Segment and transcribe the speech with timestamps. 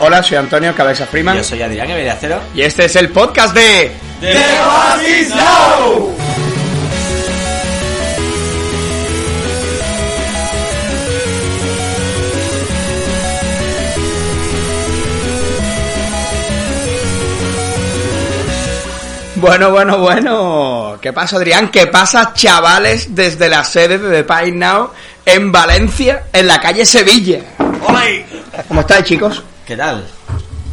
[0.00, 1.36] Hola, soy Antonio Cabeza Freeman.
[1.36, 1.88] Yo soy Adrián
[2.20, 3.90] Cero Y este es el podcast de...
[4.20, 6.14] ¡The Oasis Now!
[19.34, 20.98] Bueno, bueno, bueno.
[21.00, 21.70] ¿Qué pasa, Adrián?
[21.70, 24.90] ¿Qué pasa, chavales, desde la sede de The Pine Now
[25.24, 27.40] en Valencia, en la calle Sevilla?
[27.58, 28.02] ¡Hola!
[28.68, 29.42] ¿Cómo estáis, chicos?
[29.68, 30.02] ¿Qué tal?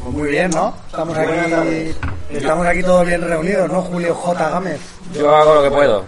[0.01, 0.73] Pues muy bien, ¿no?
[0.87, 1.91] Estamos aquí,
[2.29, 3.81] estamos aquí todos bien reunidos, ¿no?
[3.81, 4.49] Julio J.
[4.49, 4.79] Gámez.
[5.13, 6.05] Yo hago lo que puedo.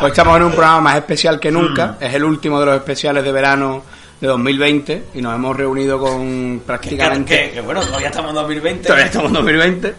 [0.00, 1.98] Hoy estamos en un programa más especial que nunca.
[2.00, 3.84] Es el último de los especiales de verano
[4.20, 7.44] de 2020 y nos hemos reunido con prácticamente...
[7.44, 8.82] Que, que bueno, todavía estamos en 2020.
[8.82, 9.94] Todavía estamos en 2020.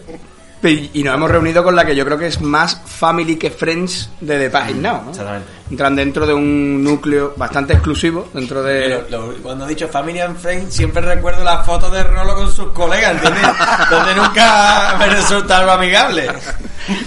[0.62, 4.10] Y nos hemos reunido con la que yo creo que es más family que friends
[4.20, 5.02] de The Page Now.
[5.04, 5.10] ¿no?
[5.10, 5.46] Exactamente.
[5.70, 9.04] Entran dentro de un núcleo bastante exclusivo, dentro de...
[9.10, 12.50] Lo- lo- cuando he dicho Family and Friends, siempre recuerdo las fotos de Rolo con
[12.50, 13.42] sus colegas, ¿entiendes?
[13.90, 16.26] Donde nunca me resulta algo amigable.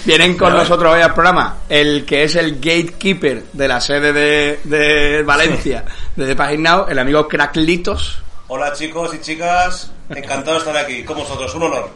[0.05, 4.13] Vienen con Pero- nosotros hoy al programa el que es el gatekeeper de la sede
[4.13, 5.83] de, de Valencia,
[6.15, 8.19] de The Page Now, el amigo Cracklitos,
[8.53, 11.89] Hola chicos y chicas, encantado de estar aquí con vosotros, un honor.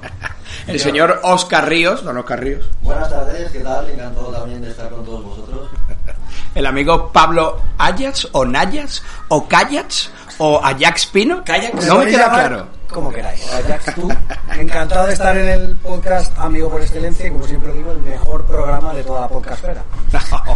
[0.67, 3.89] el señor Oscar Ríos, don Oscar Ríos, Buenas tardes, ¿qué tal?
[3.89, 5.67] Encantado también de estar con todos vosotros.
[6.55, 11.43] el amigo Pablo Ayats, o Nayas, o Cayats, o Ajax Pino.
[11.43, 11.87] Kayaks.
[11.87, 12.67] No me queda claro.
[12.91, 13.51] Como queráis.
[13.51, 14.09] Ajax, tú.
[14.57, 18.45] Encantado de estar en el podcast Amigo por Excelencia y como siempre digo, el mejor
[18.45, 19.83] programa de toda la podcastfera.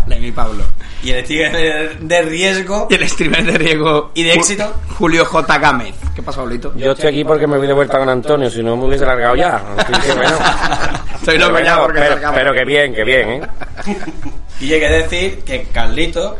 [0.06, 0.64] Ole, mi Pablo.
[1.04, 2.88] Y el sticker de, riesgo.
[2.90, 4.12] Y el streamer de riesgo.
[4.14, 4.74] ¿Y de éxito?
[4.98, 5.58] Julio J.
[5.58, 5.96] Gámez.
[6.16, 6.74] ¿Qué pasa, Pablito?
[6.76, 9.36] Yo estoy aquí porque me voy de vuelta con Antonio, si no me hubiese largado
[9.36, 9.62] ya.
[9.90, 11.26] Que.
[11.32, 13.42] Estoy loco ya porque pero, pero que bien, que bien, ¿eh?
[14.60, 16.38] Y llegué a decir que Carlito,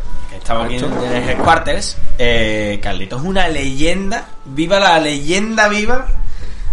[0.50, 6.06] estaba aquí en en el Headquarters, eh, Carlito es una leyenda, viva la leyenda viva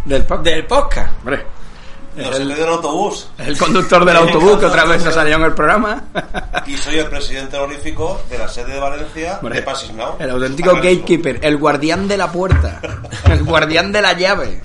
[0.06, 0.45] Del podcast.
[0.45, 1.11] del podcast.
[1.19, 1.45] Hombre,
[2.18, 5.53] he quedado en autobús el conductor del autobús que otra vez ha salido en el
[5.53, 6.06] programa.
[6.66, 10.16] y soy el presidente honorífico de la sede de Valencia Hombre, de Pasis Now.
[10.18, 12.81] El auténtico gatekeeper, el guardián de la puerta,
[13.29, 14.59] el guardián de la llave,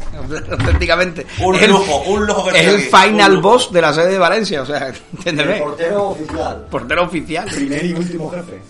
[0.50, 1.26] auténticamente.
[1.40, 4.62] Un el- lujo, un lujo que Es el final boss de la sede de Valencia,
[4.62, 5.56] o sea, El entiéndeme.
[5.58, 6.66] portero oficial.
[6.70, 7.44] Portero oficial.
[7.54, 8.62] Primer y último jefe.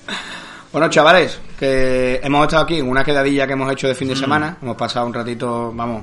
[0.72, 4.16] Bueno, chavales, que hemos estado aquí en una quedadilla que hemos hecho de fin de
[4.16, 4.56] semana.
[4.62, 6.02] Hemos pasado un ratito, vamos,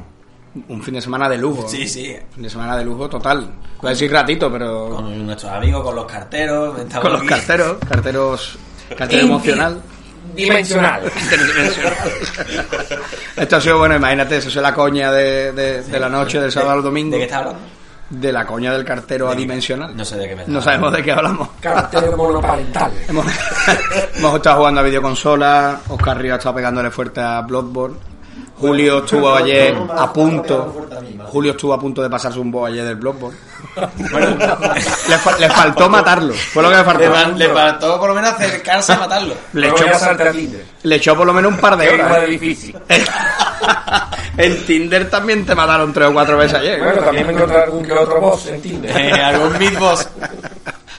[0.68, 1.68] un fin de semana de lujo.
[1.68, 2.16] Sí, sí.
[2.34, 3.50] Fin de semana de lujo total.
[3.82, 6.78] Voy a decir ratito, pero Con nuestros amigos, con los carteros.
[7.02, 7.30] con los aquí.
[7.30, 8.60] carteros, carteros,
[8.96, 9.82] cartero emocional.
[10.36, 11.02] Dimensional.
[13.36, 16.52] Esto ha sido bueno, imagínate, eso es la coña de, de- de la noche del
[16.52, 17.14] sábado al domingo.
[17.14, 17.60] ¿De qué estás hablando?
[18.10, 19.96] De la coña del cartero adimensional.
[19.96, 21.50] No sé de qué me No sabemos de qué hablamos.
[21.60, 22.92] Carácter monoparental.
[23.08, 23.26] Hemos,
[24.16, 25.82] hemos estado jugando a videoconsola.
[25.90, 27.98] Oscar Ríos ha estado pegándole fuerte a Bloodborne.
[28.60, 30.88] Julio estuvo ayer a punto.
[31.28, 33.38] Julio estuvo a punto de pasarse un boss ayer del Bloodborne.
[33.76, 36.34] Le, fa- le faltó matarlo.
[36.34, 37.14] Fue lo que le Le, faltó.
[37.14, 39.34] fal- le faltó por lo menos acercarse a matarlo.
[39.54, 39.86] Le echó,
[40.32, 40.66] Tinder.
[40.84, 42.28] le echó por lo menos un par de horas.
[42.28, 42.76] difícil.
[44.38, 46.80] en Tinder también te mataron tres o cuatro veces ayer.
[46.84, 48.98] Bueno, también me encontré algún que otro boss en Tinder.
[48.98, 50.08] Eh, algún midboss.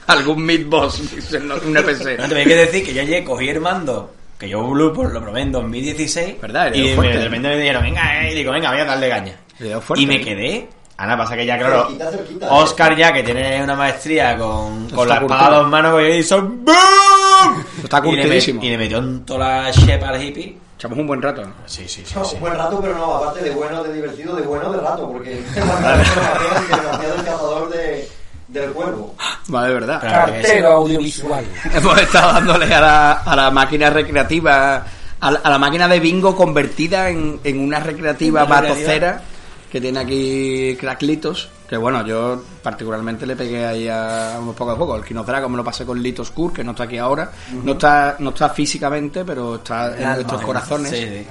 [0.06, 2.18] Algún mid boss, un NPC.
[2.18, 5.12] No, te voy a decir que yo ayer cogí el mando, que yo Blue por
[5.12, 6.40] lo probé en 2016.
[6.40, 6.72] ¿Verdad?
[6.74, 7.18] Y me, fuerte.
[7.18, 9.36] de repente me dijeron, venga, eh, y digo, venga, voy a darle caña.
[9.82, 10.02] Fuerte.
[10.02, 10.68] Y me quedé.
[10.96, 12.50] Ahora pasa que ya, claro, Cerquita, cerquita.
[12.52, 16.42] Oscar ya, que tiene una maestría con, con la espada a dos manos, que hizo
[16.42, 17.64] ¡BOOM!
[17.84, 18.62] Está Y le me- curtidísimo.
[18.62, 20.58] Y le metió en toda la shepa al hippie.
[20.76, 21.42] Echamos un buen rato.
[21.42, 21.52] ¿no?
[21.66, 22.14] Sí, sí, sí.
[22.14, 22.36] No, sí.
[22.40, 27.24] Buen rato, pero no, aparte de bueno, de divertido, de bueno, de rato, porque el
[27.24, 28.08] cazador de,
[28.52, 29.14] del cuervo.
[29.48, 29.98] Vale, de verdad.
[30.00, 31.44] Pero- Cartero audiovisual.
[31.74, 34.84] Hemos estado dándole a la, a la máquina recreativa,
[35.20, 38.84] a la, a la máquina de bingo convertida en, en una recreativa Una recreativa.
[38.84, 39.22] batocera
[39.70, 41.48] que tiene aquí cracklitos.
[41.70, 44.98] Que bueno, yo particularmente le pegué ahí a unos pocos juegos.
[44.98, 47.30] El Kinodrago me lo pasé con Litos Kur, que no está aquí ahora.
[47.62, 50.90] No está no está físicamente, pero está en nuestros corazones.
[50.90, 51.26] Sí, sí.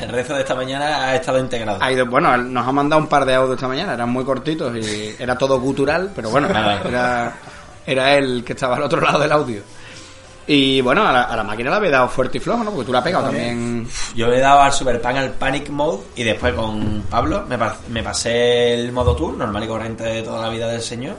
[0.00, 1.78] El rezo de esta mañana ha estado integrado.
[1.82, 4.74] Ha ido- bueno, nos ha mandado un par de audios esta mañana, eran muy cortitos
[4.76, 7.32] y era todo gutural, pero bueno, era,
[7.86, 9.60] era él que estaba al otro lado del audio.
[10.52, 12.72] Y bueno, a la, a la máquina le había dado fuerte y flojo, ¿no?
[12.72, 13.86] Porque tú la has pegado también.
[14.16, 17.56] Yo le he dado al Super Pan al Panic Mode y después con Pablo me,
[17.56, 21.14] pa- me pasé el modo tour, normal y corriente de toda la vida del señor.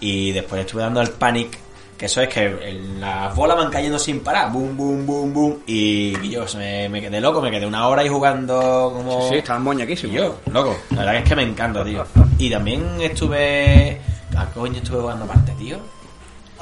[0.00, 1.58] Y después estuve dando al Panic,
[1.98, 5.58] que eso es que el- las bolas van cayendo sin parar, boom, boom, boom, boom.
[5.66, 9.28] Y, yo se me, me quedé loco, me quedé una hora ahí jugando como.
[9.28, 10.16] Sí, estaban Y moñaquísimos.
[10.16, 10.74] yo, loco.
[10.92, 12.02] La verdad es que me encanta, tío.
[12.38, 14.00] Y también estuve.
[14.38, 15.76] ¿A qué coño estuve jugando aparte, tío?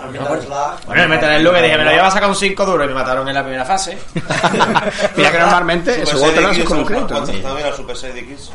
[0.02, 0.87] Al Metal Slug.
[0.87, 2.94] Bueno, el Metal Slug dije, me lo iba a sacar un 5 duro y me
[2.94, 3.99] mataron en la primera fase.
[5.16, 7.43] Mira que normalmente ese Super juego te lo Saiyan haces X, con un unos crédito.
[7.43, 8.50] También al Super Saiyan X.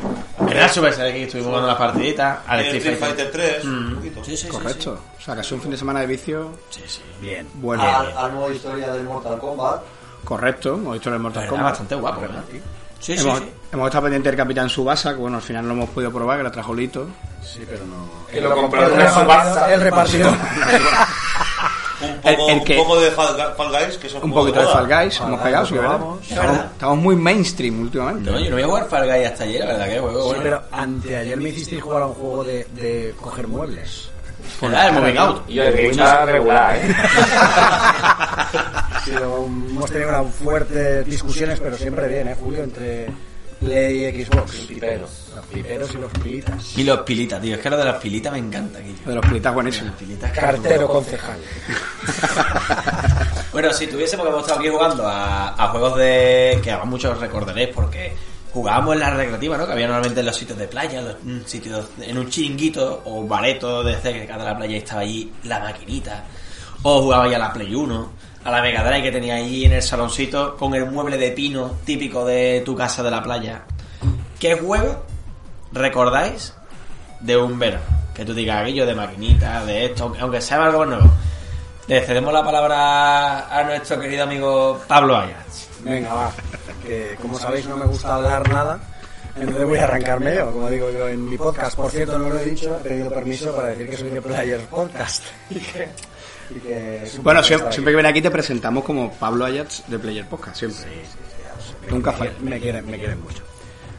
[0.48, 2.38] Era el Super Saiyan X, estuvimos jugando las partiditas.
[2.46, 3.30] Al El Street Fighter.
[3.30, 3.64] Fighter 3.
[3.64, 3.68] Mm.
[3.68, 4.24] un poquito.
[4.24, 4.48] Sí, sí.
[4.48, 5.00] Correcto.
[5.18, 7.02] O sea, sido un fin de semana de vicio Sí, sí.
[7.20, 7.46] Bien.
[7.54, 7.82] bueno.
[7.82, 9.82] Al, modo historia del Mortal Kombat.
[10.24, 11.70] Correcto, hemos visto en el Mortal Era Kombat.
[11.70, 12.42] bastante guapo, ¿verdad?
[13.00, 13.44] Sí, sí, hemos, sí.
[13.72, 16.42] hemos estado pendientes del Capitán Subasa, que bueno, al final no hemos podido probar, que
[16.42, 17.06] lo trajo Lito.
[17.42, 18.26] Sí, pero no.
[18.30, 19.70] Que lo compró El en repartidor.
[19.70, 20.34] El repartidor.
[22.00, 24.60] Un El- poco, el que- un poco de Fall, Fall Guys, que es un, poquito
[24.60, 24.66] de.
[24.66, 26.00] Fall Guys, hemos pegado, sí, ¿verdad?
[26.22, 28.30] Estamos, estamos muy mainstream últimamente.
[28.30, 30.26] No, yo no voy a jugar Fall Guys hasta ayer, la verdad que juego Sí,
[30.26, 30.42] bueno.
[30.42, 34.10] pero anteayer me hicisteis jugar a un juego de, de coger muebles.
[34.62, 34.88] ¿Verdad?
[34.88, 35.50] El Moving Out.
[35.50, 36.94] Y el Game está regular, ¿eh?
[39.04, 42.62] Sí, hemos tenido unas fuertes discusiones, pero siempre bien, ¿eh, Julio?
[42.64, 43.06] Entre
[43.60, 44.52] Play y Xbox.
[44.66, 45.10] Piperos.
[45.34, 46.78] Los piperos y los pilitas.
[46.78, 47.54] Y los pilitas, tío.
[47.56, 48.98] Es que lo de las pilitas me encanta, Guillo.
[49.04, 49.94] De los pilitas buenísimos.
[49.96, 51.38] Pilitas Cartero concejal.
[53.50, 56.60] Bueno, si tuviésemos que hemos estado aquí jugando a, a juegos de.
[56.62, 58.12] que a muchos recordaréis porque
[58.52, 59.66] jugábamos en la recreativa, ¿no?
[59.66, 63.26] Que había normalmente en los sitios de playa, los mm, sitios en un chiringuito o
[63.26, 66.24] bareto de cerca de la playa y estaba allí la maquinita.
[66.82, 68.12] O jugaba ya a la Play 1,
[68.48, 71.72] a la Mega Drive que tenía allí en el saloncito con el mueble de pino
[71.84, 73.64] típico de tu casa de la playa.
[74.40, 75.04] ¿Qué juego
[75.72, 76.54] recordáis
[77.20, 77.84] de un verano?
[78.14, 81.10] Que tú digas aquello de maquinita, de esto, aunque- sea algo nuevo.
[81.88, 85.68] Le cedemos la palabra a nuestro querido amigo Pablo Ayats.
[85.80, 86.32] Venga, va.
[86.82, 88.80] Que como sabéis no me gusta hablar nada.
[89.36, 91.76] Entonces voy a arrancarme yo, como digo yo en mi podcast.
[91.76, 94.64] Por cierto, no lo he dicho, he pedido permiso para decir que soy de Players
[94.64, 95.22] Podcast.
[95.50, 95.88] Y que,
[96.50, 100.56] y que Bueno, siempre, que viene aquí te presentamos como Pablo Ayats de Player Podcast,
[100.58, 100.80] siempre.
[100.82, 101.90] aquí.
[101.90, 102.32] Nunca Me- falla.
[102.40, 103.42] Me quieren, me quieren mucho.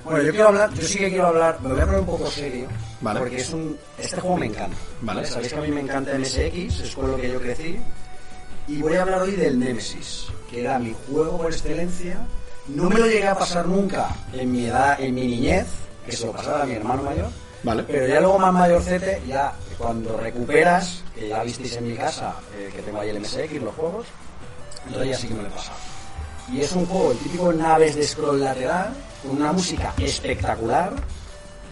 [0.03, 2.31] Bueno, yo quiero hablar, yo sí que quiero hablar, me voy a poner un poco
[2.31, 2.67] serio,
[3.01, 3.19] Vale.
[3.19, 4.75] porque es un, este juego me encanta.
[5.01, 5.25] Vale.
[5.25, 7.77] Sabéis que a mí me encanta MSX, es con lo que yo crecí,
[8.67, 12.17] y voy a hablar hoy del Nemesis, que era mi juego por excelencia.
[12.67, 15.67] No me lo llegué a pasar nunca en mi edad, en mi niñez,
[16.05, 17.27] que se lo pasaba a mi hermano mayor.
[17.63, 17.83] Vale.
[17.83, 22.69] Pero ya luego más mayorcete, ya cuando recuperas, que ya visteis en mi casa, eh,
[22.75, 24.05] que tengo ahí el MSX, los juegos,
[24.87, 25.77] entonces ya sí que me lo he pasado.
[26.51, 30.93] Y es un juego, el típico naves de scroll lateral, con una música espectacular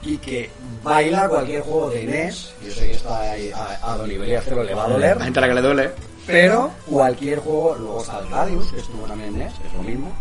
[0.04, 0.50] y que
[0.84, 2.54] baila cualquier juego de NES.
[2.64, 5.40] Yo sé que está ahí a, a Don Iberiácelo le va a doler, La gente
[5.40, 5.92] a la que le duele.
[6.28, 10.12] pero cualquier juego, luego está el Radius, que estuvo también en NES, es lo mismo,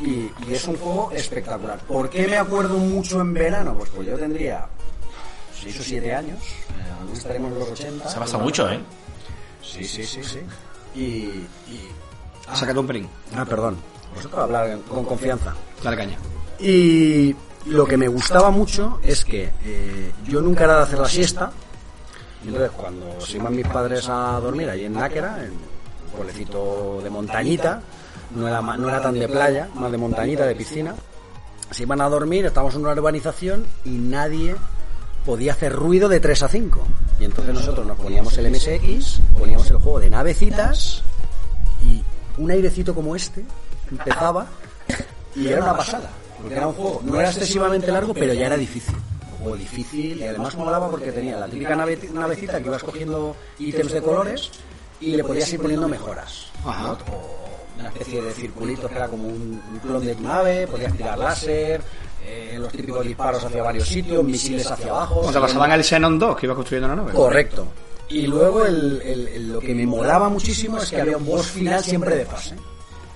[0.00, 1.78] y, y es un juego espectacular.
[1.78, 3.74] ¿Por qué me acuerdo mucho en verano?
[3.78, 4.66] Pues pues yo tendría
[5.64, 8.08] 6 o 7 años, eh, aún estaremos en los 80.
[8.08, 8.80] Se ha pasado mucho, ¿eh?
[9.62, 10.38] Sí, sí, sí, sí.
[10.94, 11.00] Y...
[11.72, 11.88] y
[12.52, 13.08] Sácate un pelín.
[13.34, 13.76] ah, perdón.
[14.14, 15.54] Vosotros hablar con confianza.
[15.82, 16.18] Dale caña.
[16.60, 17.34] Y
[17.66, 21.50] lo que me gustaba mucho es que eh, yo nunca era de hacer la siesta.
[22.44, 27.00] Y entonces, cuando se iban mis padres a dormir allí en Náquera, en un pueblecito
[27.02, 27.80] de montañita,
[28.36, 30.94] no era, no era tan de playa, más de montañita, de piscina,
[31.70, 34.54] se iban a dormir, estábamos en una urbanización y nadie
[35.24, 36.86] podía hacer ruido de 3 a 5.
[37.20, 41.02] Y entonces nosotros nos poníamos el MSX, poníamos el juego de navecitas
[41.82, 42.02] y
[42.40, 43.44] un airecito como este
[43.90, 44.46] empezaba
[45.36, 46.10] y era una pasada.
[46.40, 48.94] Porque era un juego, no era excesivamente largo, pero ya era difícil.
[48.94, 53.36] Un juego difícil y además molaba porque tenía la típica nave- navecita que ibas cogiendo
[53.58, 54.50] ítems de colores
[55.00, 56.46] y le podías ir poniendo mejoras.
[56.64, 56.88] Ajá.
[56.88, 56.98] ¿no?
[57.78, 61.18] Una especie de circulitos que era como un, un clon de tu nave, podías tirar
[61.18, 61.80] láser,
[62.24, 65.20] eh, los típicos disparos hacia varios sitios, misiles hacia abajo.
[65.20, 67.12] O te pasaban el Xenon 2, que iba construyendo una nave.
[67.12, 67.66] Correcto.
[68.08, 71.46] Y luego el, el- el- lo que me molaba muchísimo es que había un boss
[71.48, 72.54] final siempre de fase.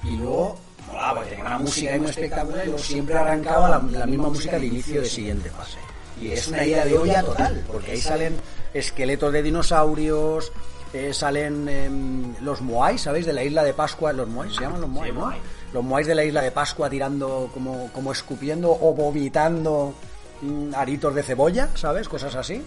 [0.04, 3.82] Y luego molaba, porque tenía una música ahí muy espectacular y luego siempre arrancaba la,
[3.98, 5.78] la misma música de inicio de siguiente fase.
[6.20, 8.36] Y es una idea de olla total, porque ahí salen
[8.74, 10.52] esqueletos de dinosaurios,
[10.92, 13.26] eh, salen em, los Moai, ¿sabéis?
[13.26, 15.32] De la isla de Pascua, los Moai, se llaman los Moai, ¿no?
[15.72, 19.94] Los Moais de la isla de Pascua tirando, como, como escupiendo o vomitando
[20.42, 22.08] mm, aritos de cebolla, ¿sabes?
[22.08, 22.62] Cosas así.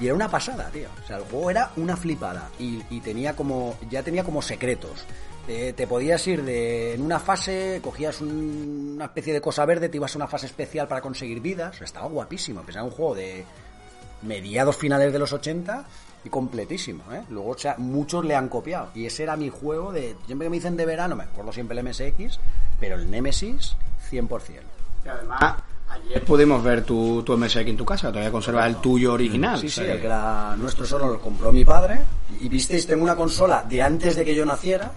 [0.00, 0.88] Y era una pasada, tío.
[1.04, 2.48] O sea, el juego era una flipada.
[2.58, 3.76] Y, tenía como.
[3.90, 5.04] Ya tenía como secretos.
[5.46, 6.94] Eh, te podías ir de.
[6.94, 10.46] En una fase, cogías un- una especie de cosa verde, te ibas a una fase
[10.46, 11.80] especial para conseguir vidas.
[11.82, 12.62] Estaba guapísimo.
[12.62, 13.44] Pensaba un juego de
[14.22, 15.84] mediados finales de los 80
[16.24, 17.22] y completísimo, ¿eh?
[17.30, 18.90] Luego, o sea, muchos le han copiado.
[18.94, 20.16] Y ese era mi juego de.
[20.26, 22.38] Siempre que me dicen de verano, me acuerdo siempre el MSX,
[22.78, 23.76] pero el Nemesis,
[24.10, 24.60] 100%.
[25.04, 25.56] Y además,
[25.88, 29.58] ayer pudimos ver tu, tu MSX en tu casa, todavía conservas el tuyo original.
[29.58, 32.00] Sí, sí, el que era nuestro solo lo compró mi padre.
[32.40, 34.90] Y visteis, tengo una consola de antes de que yo naciera,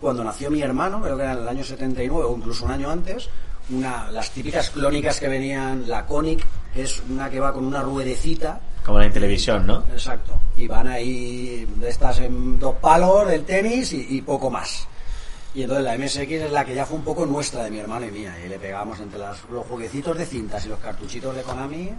[0.00, 2.90] cuando nació mi hermano, creo que era en el año 79 o incluso un año
[2.90, 3.28] antes.
[3.70, 6.46] Una, las típicas clónicas que venían, la Conic,
[6.82, 9.84] es una que va con una ruedecita Como la televisión, ¿no?
[9.92, 10.38] Exacto.
[10.56, 14.86] y van ahí de estas en dos palos del tenis y, y poco más.
[15.54, 18.04] Y entonces la MSX es la que ya fue un poco nuestra, de mi hermano
[18.06, 18.34] y mía.
[18.44, 21.90] Y le pegábamos entre las- los jueguecitos de cintas y los cartuchitos de Konami.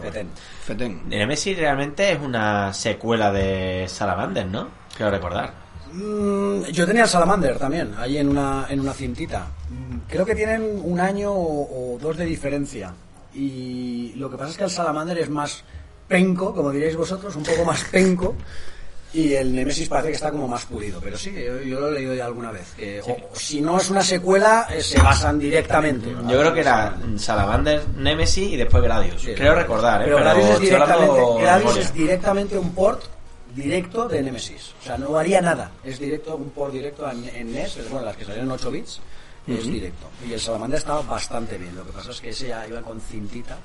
[0.00, 0.28] Fetén.
[0.64, 1.08] Fetén.
[1.08, 4.68] Nemesis realmente es una secuela de Salamander, ¿no?
[4.96, 5.52] Quiero recordar.
[5.92, 9.46] Mm, yo tenía el Salamander también, ahí en una, en una cintita.
[9.68, 12.92] Mm, Creo que tienen un año o, o dos de diferencia.
[13.34, 15.62] Y lo que pasa es que el Salamander es más
[16.06, 18.34] penco, como diréis vosotros, un poco más penco.
[19.10, 21.00] Y el Nemesis parece que está como más pulido.
[21.00, 22.74] Pero sí, yo, yo lo he leído ya alguna vez.
[22.76, 26.10] que, o- o si no es una secuela, eh, se basan directamente.
[26.10, 29.22] Yo creo que era Salamander, Nemesis y después Gradius.
[29.22, 29.32] Sí.
[29.34, 30.04] Creo recordar, ¿eh?
[30.04, 33.02] Pero, Gradius, es directamente, Gradius es directamente un port
[33.54, 34.74] directo de Nemesis.
[34.82, 35.70] O sea, no haría nada.
[35.82, 38.70] Es directo, un port directo en, en NES, es, bueno, las que salieron en 8
[38.70, 39.00] bits,
[39.54, 40.06] es directo.
[40.28, 41.74] Y el Salamander estaba bastante bien.
[41.74, 43.56] Lo que pasa es que ese ya iba con cintita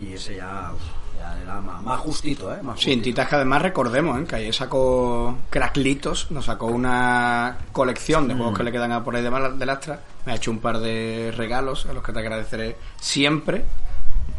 [0.00, 0.82] y ese ya, uf,
[1.18, 2.62] ya era más, más justito, ¿eh?
[2.62, 2.92] Más justito.
[2.94, 4.24] Cintitas que además recordemos, ¿eh?
[4.24, 9.16] que ahí sacó Cracklitos, nos sacó una colección de juegos que le quedan a por
[9.16, 10.00] ahí de, de lastra.
[10.26, 13.64] Me ha hecho un par de regalos a los que te agradeceré siempre.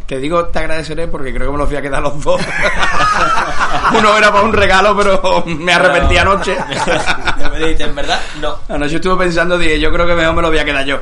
[0.05, 2.39] Te digo te agradeceré porque creo que me los voy a quedar los dos.
[3.97, 6.55] Uno era para un regalo, pero me arrepentí anoche.
[7.51, 8.59] me dijiste, en verdad, no.
[8.69, 10.99] Anoche estuve pensando, dije, yo creo que mejor me lo voy a quedar yo.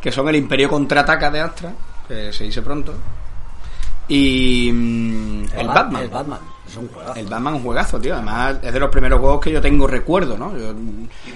[0.00, 1.72] Que son el Imperio Contraataca de Astra,
[2.08, 2.94] que se dice pronto.
[4.10, 6.02] Y mm, el Bat- Batman.
[6.02, 6.38] El Batman.
[6.66, 7.14] Es un juegazo.
[7.18, 8.14] El Batman es un juegazo, tío.
[8.14, 10.56] Además, es de los primeros juegos que yo tengo recuerdo, ¿no?
[10.56, 10.72] Yo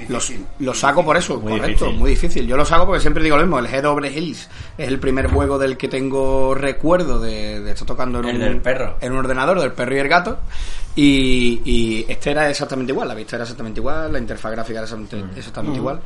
[0.08, 1.98] los, los saco por eso, Muy correcto, difícil.
[2.00, 2.46] muy difícil.
[2.46, 3.58] Yo lo saco porque siempre digo lo mismo.
[3.58, 7.86] El Head Over Hills es el primer juego del que tengo recuerdo de, de estar
[7.86, 8.96] tocando en El un, del perro.
[9.00, 10.38] en un ordenador, del perro y el gato.
[10.96, 13.08] Y, y este era exactamente igual.
[13.08, 15.38] La vista era exactamente igual, la interfaz gráfica era exactamente, Mm.
[15.38, 16.00] exactamente igual.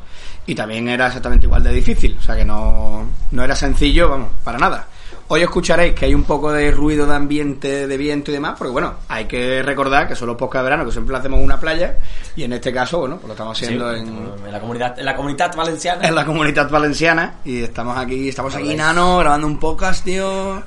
[0.47, 2.15] Y también era exactamente igual de difícil.
[2.17, 4.87] O sea que no, no era sencillo, vamos, para nada.
[5.31, 8.71] Hoy escucharéis que hay un poco de ruido de ambiente, de viento y demás, porque
[8.71, 11.45] bueno, hay que recordar que son los podcasts de verano, que siempre lo hacemos en
[11.45, 11.97] una playa,
[12.35, 14.07] y en este caso, bueno, pues lo estamos haciendo Sí, en,
[14.47, 16.07] en la comunidad, en la comunidad valenciana.
[16.07, 20.63] en la comunidad valenciana, y estamos aquí, estamos aquí, Nano, grabando un podcast, tío,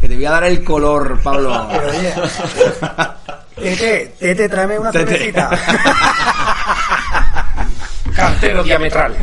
[0.00, 1.68] que te voy a dar el color, Pablo.
[1.70, 2.14] Pero oye,
[3.76, 5.06] Tete, Tete, tráeme una Tete.
[5.18, 5.50] cervecita.
[8.16, 9.14] Cartero diametral.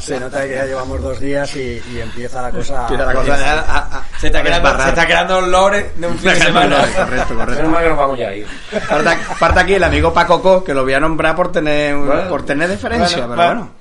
[0.00, 2.82] Se nota que ya llevamos dos días y, y empieza la cosa.
[2.82, 4.82] Empieza la cosa a- a- a- Se está, desbarrar.
[4.82, 6.76] se está quedando lore de un fin de semana.
[6.96, 7.54] correcto, correcto.
[7.62, 8.46] Menos mal que nos vamos ya a ir.
[8.88, 12.28] Parte, parte aquí el amigo Paco Co, que lo voy a nombrar por tener, Bueno.
[12.28, 13.60] por tener deferencia, Bueno, pero bueno.
[13.60, 13.72] bueno,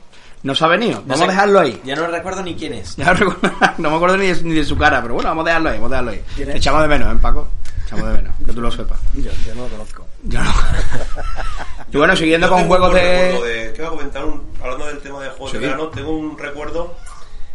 [0.43, 0.95] no se ha venido.
[0.99, 1.81] No Vamos sé- a dejarlo ahí.
[1.85, 2.95] Ya no recuerdo ni quién es.
[2.95, 5.43] Ya no, recuerdo- no me acuerdo ni de, ni de su cara, pero bueno, vamos
[5.45, 6.23] a dejarlo ahí, vamos a dejarlo ahí.
[6.55, 7.47] Echamos de menos, ¿eh, Paco?
[7.85, 8.99] Echamos de menos, que tú lo sepas.
[9.13, 10.02] Yo, yo no lo conozco.
[10.23, 10.51] Yo no.
[11.93, 13.73] y bueno, siguiendo Yo con juegos un recuerdo de...
[13.73, 14.25] ¿Qué voy a comentar?
[14.25, 15.57] Un- hablando del tema de juegos Sí.
[15.57, 16.95] de verano, tengo un recuerdo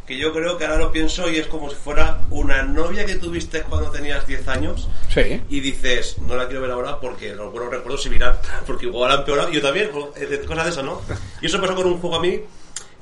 [0.06, 3.16] que yo creo que ahora lo pienso y es como si fuera una novia que
[3.16, 5.42] tuviste cuando tenías 10 años Sí.
[5.50, 8.34] y dices, no la quiero ver ahora porque los buenos recuerdos se miran,
[8.66, 9.50] porque igual han empeorado.
[9.50, 11.02] Yo también, de- cosas de esas, ¿no?
[11.42, 12.40] Y eso pasó con un juego a mí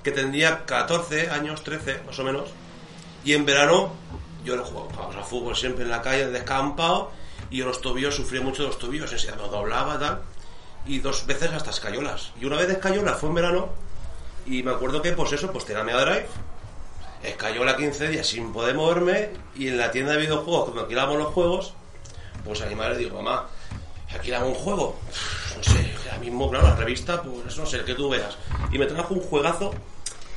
[0.03, 2.51] que tendría 14 años, 13 más o menos,
[3.25, 3.93] y en verano
[4.45, 7.11] yo lo jugaba, jugábamos a fútbol siempre en la calle, descampado,
[7.51, 10.23] y los tobillos, sufría mucho de los tobillos, me doblaba tal,
[10.87, 12.33] y dos veces hasta escayolas.
[12.41, 13.69] Y una vez escayolas fue en verano,
[14.47, 16.27] y me acuerdo que pues eso, pues tenía Mega Drive,
[17.23, 21.33] escayola 15 días sin poder moverme, y en la tienda de videojuegos, cuando alquilábamos los
[21.33, 21.75] juegos,
[22.45, 23.47] pues a mi madre digo, mamá,
[24.13, 24.97] alquilamos un juego,
[25.57, 28.37] no sé, ahora mismo, claro, la revista, pues no sé, el que tú veas.
[28.71, 29.73] Y me trajo un juegazo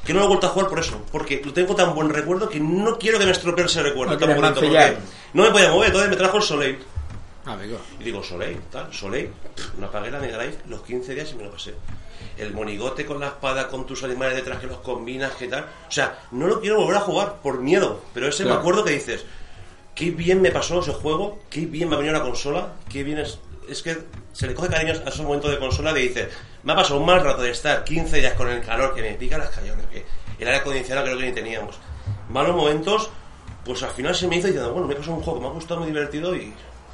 [0.03, 2.49] que no lo he vuelto a jugar por eso, porque lo tengo tan buen recuerdo
[2.49, 4.97] que no quiero que me estropee ese recuerdo No tan bonito, porque
[5.33, 6.79] no me podía mover, entonces me trajo el Soleil.
[7.53, 7.77] Amigo.
[7.99, 9.29] Y digo, Soleil, tal, Soleil,
[9.77, 11.73] me apagué la Mega Drive los 15 días y me lo pasé.
[12.37, 15.63] El monigote con la espada, con tus animales detrás que los combinas, que tal.
[15.87, 18.55] O sea, no lo quiero volver a jugar por miedo, pero ese Claro.
[18.55, 19.25] me acuerdo que dices,
[19.95, 23.19] qué bien me pasó ese juego, qué bien me ha venido la consola, qué bien
[23.19, 23.39] es.
[23.67, 23.97] Es que
[24.33, 26.29] se le coge cariño a esos momentos de consola y dices,
[26.63, 29.13] me ha pasado un mal rato de estar 15 días con el calor que me
[29.13, 30.05] pica las cayones, que
[30.39, 31.75] el aire acondicionado creo que ni teníamos.
[32.29, 33.09] Malos momentos,
[33.65, 35.49] pues al final se me hizo diciendo, bueno, me ha pasado un juego que me
[35.49, 36.53] ha gustado, muy divertido y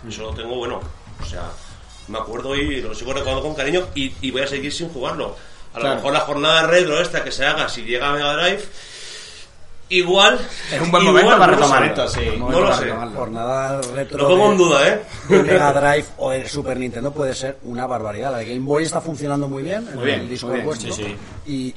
[0.09, 0.81] eso lo tengo, bueno,
[1.21, 1.51] o sea,
[2.07, 5.35] me acuerdo y lo sigo recordando con cariño y, y voy a seguir sin jugarlo.
[5.73, 8.33] A lo mejor la jornada de retro esta que se haga si llega a Mega
[8.37, 8.63] Drive,
[9.89, 10.39] igual.
[10.71, 12.21] Es un buen igual, momento para retomar esto, sí.
[12.37, 12.89] No lo sé.
[13.15, 14.17] Jornada retro.
[14.17, 15.01] Lo pongo en duda, ¿eh?
[15.29, 18.31] Mega Drive o de Super Nintendo puede ser una barbaridad.
[18.31, 20.93] La de Game Boy está funcionando muy bien, Muy bien, el disco muy bien, vuestro.
[20.93, 21.15] sí, sí.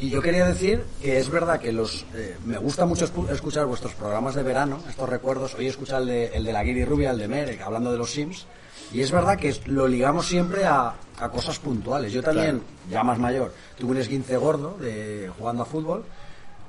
[0.00, 3.28] Y, y yo quería decir que es verdad que los eh, me gusta mucho escu-
[3.30, 5.54] escuchar vuestros programas de verano, estos recuerdos.
[5.54, 8.10] Hoy escuchar el de, el de la Guiri Rubia, el de Merck, hablando de los
[8.10, 8.46] Sims.
[8.90, 12.10] Y es verdad que lo ligamos siempre a, a cosas puntuales.
[12.10, 16.04] Yo también, ya más mayor, tuve un esguince gordo de jugando a fútbol.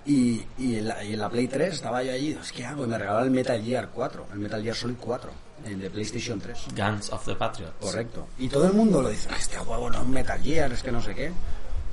[0.10, 2.84] Y, y, en la, y en la Play 3 estaba yo allí, ¿qué hago?
[2.84, 5.32] Y me regalaron el Metal Gear 4, el Metal Gear Solid 4.
[5.66, 6.58] el de PlayStation 3.
[6.76, 7.74] Guns of the Patriots.
[7.80, 8.28] Correcto.
[8.40, 10.92] Y todo el mundo lo dice, "Ah, este juego no es Metal Gear, es que
[10.92, 11.32] no sé qué.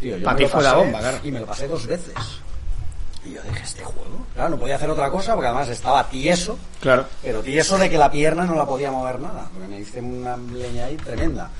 [0.01, 1.19] Tío, yo Pa' me ti lo fue la bomba, claro.
[1.25, 2.15] Y me lo pasé dos veces.
[3.25, 4.25] Y yo dije, ¿este juego?
[4.35, 7.07] Claro, no podía hacer otra cosa porque además estaba tieso, Claro.
[7.23, 10.37] pero tieso de que la pierna no la podía mover nada, porque me hice una
[10.37, 11.51] leña ahí tremenda.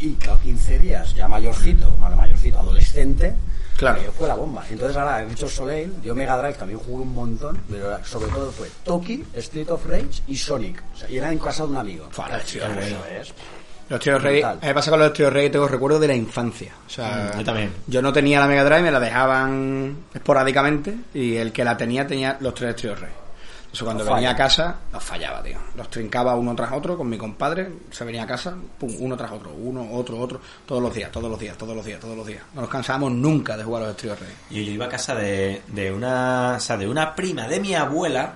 [0.00, 3.34] Y claro, 15 días, ya mayorcito, bueno, mayorcito, adolescente,
[3.76, 4.00] Claro.
[4.00, 4.64] eh, fue la bomba.
[4.70, 8.50] Entonces ahora he dicho Soleil, yo Mega Drive también jugué un montón, pero sobre todo
[8.52, 10.82] fue Toki, Street of Rage y Sonic.
[10.94, 12.08] O sea, y era en casa de un amigo.
[12.46, 13.34] Tío, eso es.
[13.88, 16.14] Los Trios Reyes, a mí me pasa con los Trios Reyes, tengo recuerdos de la
[16.14, 16.72] infancia.
[16.86, 17.72] O sea, Mm, yo también.
[17.88, 22.06] yo no tenía la Mega Drive, me la dejaban esporádicamente y el que la tenía
[22.06, 23.16] tenía los tres Trios Reyes.
[23.72, 25.56] Eso cuando venía a casa, los fallaba, tío.
[25.76, 29.32] Los trincaba uno tras otro con mi compadre, se venía a casa, pum, uno tras
[29.32, 32.26] otro, uno, otro, otro, todos los días, todos los días, todos los días, todos los
[32.26, 32.42] días.
[32.54, 34.36] No nos cansábamos nunca de jugar a los Trios Reyes.
[34.50, 37.74] Y yo iba a casa de, de una o sea, de una prima de mi
[37.74, 38.34] abuela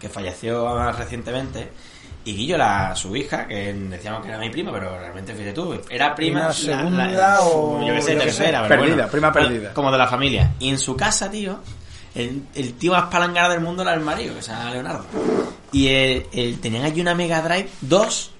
[0.00, 1.70] que falleció más recientemente
[2.24, 5.78] y Guillo la su hija que decíamos que era mi prima pero realmente fíjate tú
[5.90, 8.68] era prima segunda la- o yo qué sé yo tercera sé.
[8.68, 9.72] pero Perdida, bueno, prima perdida.
[9.74, 11.60] como de la familia y en su casa tío
[12.14, 15.04] el, el tío más palangana del mundo era el marido que se llama Leonardo.
[15.72, 18.30] Y él, él- tenían allí una Mega Drive 2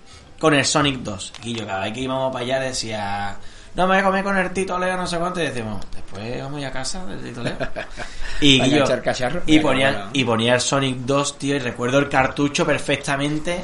[0.40, 3.36] con el Sonic 2 Guillo cada vez que íbamos para allá decía
[3.74, 6.42] no me voy a comer con el Tito Leo no sé cuánto y decimos después
[6.42, 7.56] vamos a ir a casa del Tito Leo
[8.40, 8.58] y
[9.02, 9.42] cacharro.
[9.46, 13.60] y Venga, ponía, y ponía el Sonic 2, tío, y recuerdo el cartucho perfectamente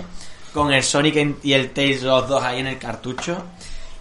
[0.53, 3.43] con el Sonic y el Tails los dos ahí en el cartucho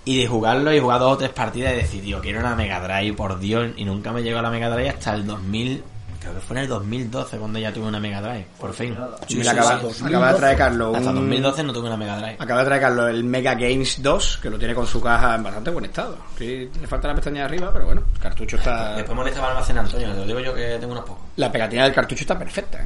[0.04, 2.80] y de jugarlo y jugar dos o tres partidas y decir, tío, quiero una Mega
[2.80, 5.84] Drive, por Dios, y nunca me llegó la Mega Drive hasta el 2000,
[6.20, 8.96] creo que fue en el 2012 cuando ya tuve una Mega Drive, por fin.
[9.28, 10.04] Sí, Mira, sí, acaba, sí.
[10.06, 12.38] acaba de traer Carlos Hasta un- 2012 no tuve una Mega Drive.
[12.40, 15.44] Acaba de traer Carlos el Mega Games 2, que lo tiene con su caja en
[15.44, 16.18] bastante buen estado.
[16.38, 18.96] Sí, le falta la pestaña de arriba, pero bueno, el cartucho está...
[18.96, 21.24] Después molestaba el almacén Antonio, te lo digo yo que tengo unos pocos.
[21.38, 22.86] La pegatina del cartucho está perfecta, ¿eh?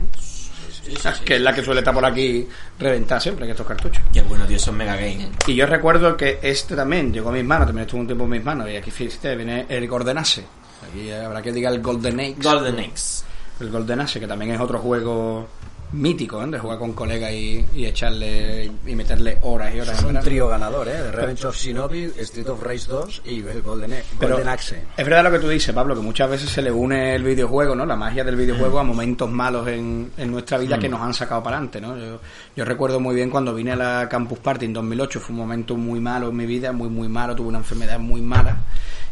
[1.23, 2.47] que es la que suele estar por aquí
[2.79, 4.01] reventar siempre, que estos cartuchos.
[4.11, 5.23] Qué bueno, tío, son Mega Game.
[5.25, 5.29] ¿eh?
[5.47, 8.29] Y yo recuerdo que este también llegó a mis manos, también estuvo un tiempo en
[8.31, 10.43] mis manos, y aquí fíjate, viene el Golden Ace.
[10.89, 12.35] Aquí habrá que diga el Golden Axe.
[12.41, 13.23] Golden X.
[13.59, 15.47] El Golden Ace, que también es otro juego
[15.91, 16.47] mítico, ¿eh?
[16.47, 19.97] De jugar con colegas y, y echarle y meterle horas y horas.
[19.97, 20.93] Es en un trío ganador, ¿eh?
[21.03, 24.83] The Revenge of Shinobi, Street of Rage 2 y el Golden, Pero Golden Axe.
[24.95, 27.75] es verdad lo que tú dices, Pablo, que muchas veces se le une el videojuego,
[27.75, 27.85] ¿no?
[27.85, 31.41] La magia del videojuego a momentos malos en, en nuestra vida que nos han sacado
[31.41, 31.97] para adelante, ¿no?
[31.97, 32.19] Yo,
[32.55, 35.75] yo recuerdo muy bien cuando vine a la Campus Party en 2008, fue un momento
[35.75, 38.57] muy malo en mi vida, muy, muy malo, tuve una enfermedad muy mala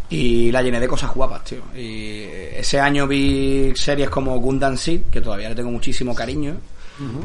[0.10, 1.60] y la llené de cosas guapas, tío.
[1.76, 2.24] Y
[2.56, 6.56] ese año vi series como Gundam Seed, que todavía le tengo muchísimo cariño.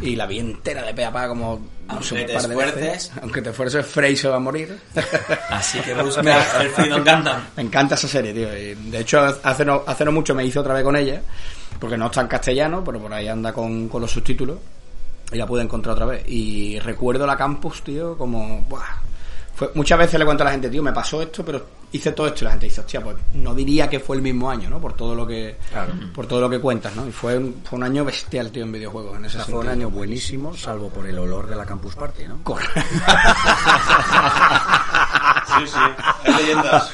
[0.02, 2.42] Y la vi entera de pe a pa como no sé, Aunque un te par
[2.42, 2.82] de esfuerces.
[2.82, 3.12] veces.
[3.22, 4.78] Aunque te esfuerces, Frey se va a morir.
[5.48, 7.42] Así que busca el Freedom Gundam.
[7.56, 8.48] Me encanta esa serie, tío.
[8.54, 11.22] Y de hecho, hace no, hace no mucho me hice otra vez con ella,
[11.80, 14.58] porque no está en castellano, pero por ahí anda con, con los subtítulos.
[15.32, 16.24] Y la pude encontrar otra vez.
[16.28, 18.66] Y recuerdo la campus, tío, como...
[18.68, 18.82] Buah.
[19.54, 22.26] Fue, muchas veces le cuento a la gente, tío, me pasó esto, pero hice todo
[22.26, 22.42] esto.
[22.42, 24.80] Y la gente dice, hostia, pues no diría que fue el mismo año, ¿no?
[24.80, 25.56] Por todo lo que,
[26.14, 27.06] por todo lo que cuentas, ¿no?
[27.06, 29.16] Y fue un, fue un año bestial, tío, en videojuegos.
[29.16, 32.42] En ese fue un año buenísimo, salvo por el olor de la Campus Party, ¿no?
[32.42, 32.80] Correcto.
[35.58, 35.78] Sí, sí,
[36.24, 36.90] hay leyendas.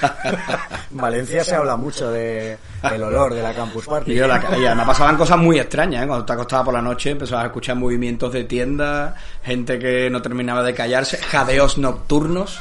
[0.91, 4.13] En Valencia se habla mucho de el olor de la Campus Party.
[4.13, 6.07] Y yo la- y además pasaban cosas muy extrañas, ¿eh?
[6.07, 10.23] Cuando te acostabas por la noche empezabas a escuchar movimientos de tiendas, gente que no
[10.23, 12.61] terminaba de callarse, jadeos nocturnos,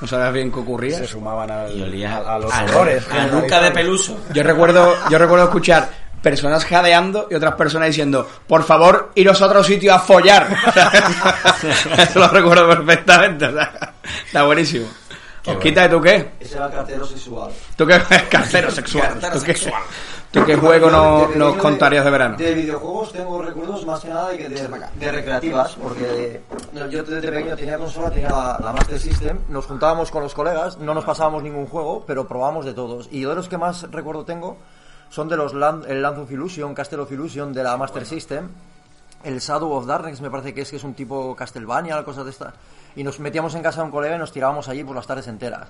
[0.00, 0.98] no sabías bien qué ocurría.
[0.98, 3.04] se sumaban al- Y olía a, a los a, olores.
[3.10, 4.18] a nuca de peluso.
[4.32, 9.46] Yo recuerdo, yo recuerdo escuchar personas jadeando y otras personas diciendo, por favor, iros a
[9.46, 10.48] otro sitio a follar.
[11.98, 13.92] Eso lo recuerdo perfectamente, o sea,
[14.26, 14.86] está buenísimo.
[15.46, 16.32] ¿Os quita de tú qué?
[16.40, 17.52] Ese era el cartero sexual.
[17.76, 18.00] ¿Tú qué?
[18.30, 19.08] Cartero sexual.
[19.08, 19.82] Cartero ¿Tú qué, sexual.
[20.32, 22.36] ¿Tú qué juego no, De nos contarías de verano?
[22.36, 26.40] De videojuegos tengo recuerdos más que nada de, que de, de recreativas, porque
[26.90, 30.78] yo desde pequeño tenía consola, tenía la, la Master System, nos juntábamos con los colegas,
[30.78, 33.08] no nos pasábamos ningún juego, pero probábamos de todos.
[33.12, 34.58] Y yo de los que más recuerdo tengo
[35.10, 38.48] son de los Land, el Lands of Illusion, Castle of Illusion de la Master System,
[39.24, 42.30] el Shadow of Darkness me parece que es que es un tipo Castlevania, cosas de
[42.30, 42.54] estas.
[42.96, 45.28] Y nos metíamos en casa de un colega y nos tirábamos allí por las tardes
[45.28, 45.68] enteras.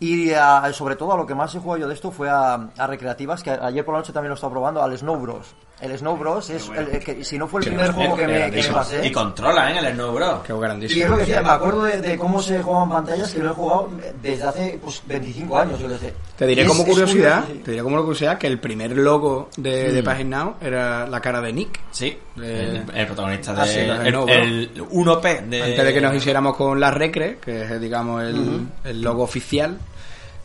[0.00, 2.54] Y ah, sobre todo a lo que más he jugado yo de esto fue a,
[2.76, 5.54] a recreativas, que ayer por la noche también lo estaba probando, al Snow Bros.
[5.78, 8.50] El Snow Bros es, el, el que, si no fue el primer juego que me,
[8.50, 9.06] que me pasé.
[9.06, 9.78] Y controla, ¿eh?
[9.78, 10.42] El Snow Bro.
[10.42, 11.08] Qué Y es grandísimo.
[11.08, 13.90] lo que decía, me acuerdo de, de cómo se jugaban pantallas, que lo he jugado
[14.22, 16.14] desde hace pues, 25 años, yo desde.
[16.38, 17.62] Te diré Es- como curiosidad, curioso, sí.
[17.62, 21.42] te diré como curiosidad que el primer logo de, de Page Now era la cara
[21.42, 21.78] de Nick.
[21.90, 23.60] Sí, el, el protagonista de.
[23.60, 24.34] ah, sí, el el, Snow Bro.
[24.34, 25.62] el 1P de.
[25.62, 29.78] Antes de que nos hiciéramos con la Recre, que es digamos el, el logo oficial,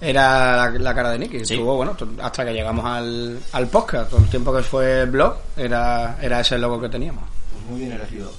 [0.02, 1.34] era la, la cara de Nick.
[1.36, 1.54] Y Sí.
[1.54, 5.36] estuvo, bueno, hasta que llegamos al, al podcast, todo el tiempo que fue el blog,
[5.56, 7.24] era, era ese el logo que teníamos.
[7.54, 8.32] Pues muy bien elegido.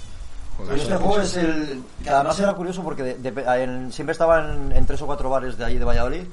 [0.74, 1.82] Y este juego es el.
[2.04, 5.30] que además era curioso porque de- de- en- siempre estaba en, en tres o cuatro
[5.30, 6.24] bares de allí de Valladolid.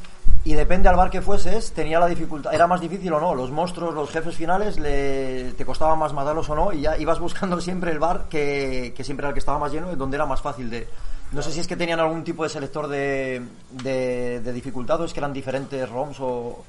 [0.45, 2.53] Y depende al bar que fueses, tenía la dificultad.
[2.53, 3.35] Era más difícil o no.
[3.35, 6.71] Los monstruos, los jefes finales, le, te costaba más matarlos o no.
[6.73, 9.71] Y ya ibas buscando siempre el bar que, que siempre era el que estaba más
[9.71, 10.87] lleno y donde era más fácil de.
[11.31, 15.05] No sé si es que tenían algún tipo de selector de, de, de dificultad o
[15.05, 16.63] es que eran diferentes ROMs o,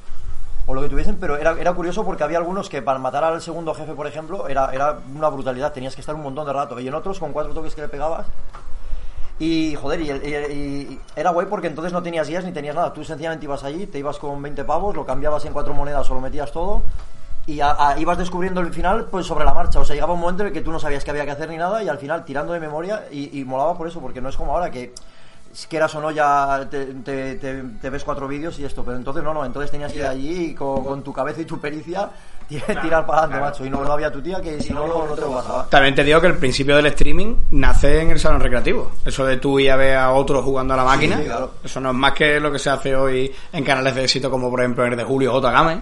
[0.67, 3.41] o lo que tuviesen, pero era, era curioso porque había algunos que para matar al
[3.41, 6.79] segundo jefe, por ejemplo, era, era una brutalidad, tenías que estar un montón de rato,
[6.79, 8.27] y en otros con cuatro toques que le pegabas.
[9.39, 13.03] Y joder, y, y era guay porque entonces no tenías guías ni tenías nada, tú
[13.03, 16.21] sencillamente ibas allí, te ibas con 20 pavos, lo cambiabas en cuatro monedas o lo
[16.21, 16.83] metías todo.
[17.51, 20.21] Y a- a- ibas descubriendo el final pues sobre la marcha, o sea, llegaba un
[20.21, 21.99] momento en el que tú no sabías qué había que hacer ni nada y al
[21.99, 24.93] final tirando de memoria y, y molaba por eso, porque no es como ahora que
[25.69, 29.25] quieras o no ya te, te- te- te ves cuatro vídeos y esto, pero entonces
[29.25, 32.09] no, no, entonces tenías que ir allí con tu cabeza y tu pericia
[32.59, 35.07] tirar, tirar para adelante, macho, y no, no había tu tía que si no, no,
[35.07, 35.67] no te lo pasaba.
[35.71, 38.91] También te digo que el principio del streaming nace en el salón recreativo.
[39.05, 41.53] Eso de tú ir a ver a otros jugando a la máquina, sí, claro.
[41.65, 44.51] eso no es más que lo que se hace hoy en canales de éxito como
[44.51, 45.51] por ejemplo el de Julio J.
[45.51, 45.81] Game,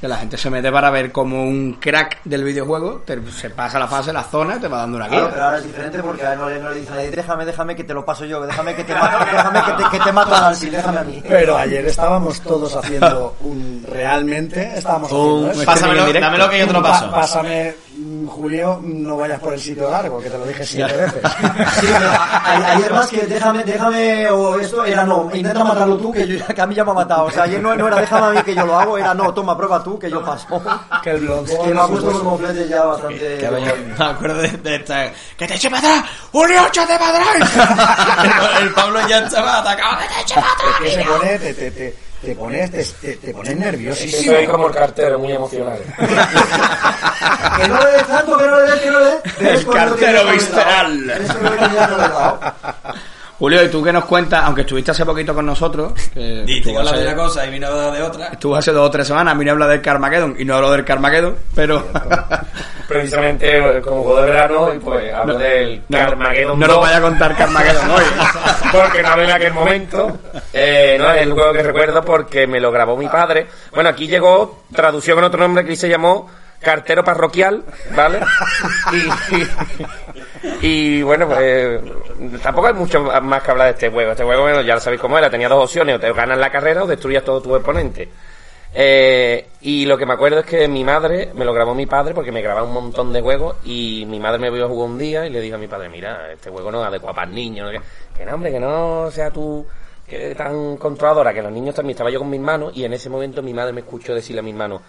[0.00, 3.78] que la gente se mete para ver como un crack del videojuego, te- se pasa
[3.78, 5.32] la fase, la zona y te va dando una Claro, guía.
[5.34, 7.76] pero ahora es diferente porque a él no le, no le dicen, "Ay, déjame, déjame
[7.76, 10.34] que te lo paso yo, déjame que te mato, déjame que te, que te mato
[10.34, 11.22] a Nancy, déjame a mí.
[11.28, 13.84] Pero ayer estábamos todos haciendo un.
[13.88, 15.64] Realmente estábamos haciendo eso.
[15.64, 17.10] Pásamelo, dámelo que yo te lo paso.
[17.10, 20.94] Pa- pásame, mm, Julio, no vayas por el sitio largo, que te lo dije siete
[20.96, 21.22] veces.
[21.80, 25.96] Sí, pero a- a- ayer más que déjame, déjame o esto era no, intenta matarlo
[25.96, 27.24] tú que, yo, que a mí ya me ha matado.
[27.24, 29.32] O sea, ayer no, no era déjame a mí que yo lo hago, era no,
[29.34, 30.60] toma, prueba tú que yo paso.
[31.02, 31.46] que el blog.
[31.46, 33.38] Que me ha puesto los mofletes ya bastante.
[33.42, 33.50] Yo
[33.98, 35.12] me acuerdo de, de esta.
[35.36, 36.10] ¡Que te eche para atrás!
[36.32, 38.56] ¡Julio, échate para atrás!
[38.58, 39.98] el, el Pablo ya estaba atacado.
[39.98, 40.68] ¡Que te eche para atrás!
[40.82, 44.34] que se pone, te, te, te, te pones, te, te, te pones nerviosísimo.
[44.34, 45.78] Soy como el cartero, muy emocional.
[47.58, 49.64] Que no le des tanto, que no le des, que no le des.
[49.64, 51.10] Lo que cartero visceral.
[51.10, 52.40] Eso es lo que ya no le he dado.
[53.38, 54.42] Julio, ¿y tú qué nos cuentas?
[54.44, 57.90] Aunque estuviste hace poquito con nosotros, que con la hace- de una cosa y vino
[57.92, 58.26] de otra.
[58.28, 60.72] estuvo hace dos o tres semanas, a mí no habla del Carmageddon y no hablo
[60.72, 61.86] del Carmageddon, pero...
[62.88, 66.96] Precisamente como juego de verano, y pues hablo del No, Carmageddon no 2, nos vaya
[66.96, 68.02] a contar Carmageddon hoy.
[68.72, 70.18] porque no hablé en aquel momento.
[70.54, 73.46] Eh, no, es el juego que recuerdo porque me lo grabó mi padre.
[73.74, 76.30] Bueno, aquí llegó traducción con otro nombre que se llamó
[76.62, 77.62] Cartero Parroquial,
[77.94, 78.20] ¿vale?
[78.92, 80.17] Y, y,
[80.62, 81.80] y, bueno, pues
[82.42, 84.12] tampoco hay mucho más que hablar de este juego.
[84.12, 86.50] Este juego, bueno, ya lo sabéis cómo era, tenía dos opciones, o te ganas la
[86.50, 88.08] carrera o destruyas todo tu oponente.
[88.74, 92.12] Eh, y lo que me acuerdo es que mi madre, me lo grabó mi padre
[92.14, 95.26] porque me grababa un montón de juegos y mi madre me vio jugar un día
[95.26, 97.80] y le dijo a mi padre, mira, este juego no es adecuado para niños, que,
[98.18, 99.66] que no, hombre, que no sea tú
[100.06, 103.10] que tan controladora, que los niños también estaba yo con mis manos y en ese
[103.10, 104.80] momento mi madre me escuchó decirle a mis manos,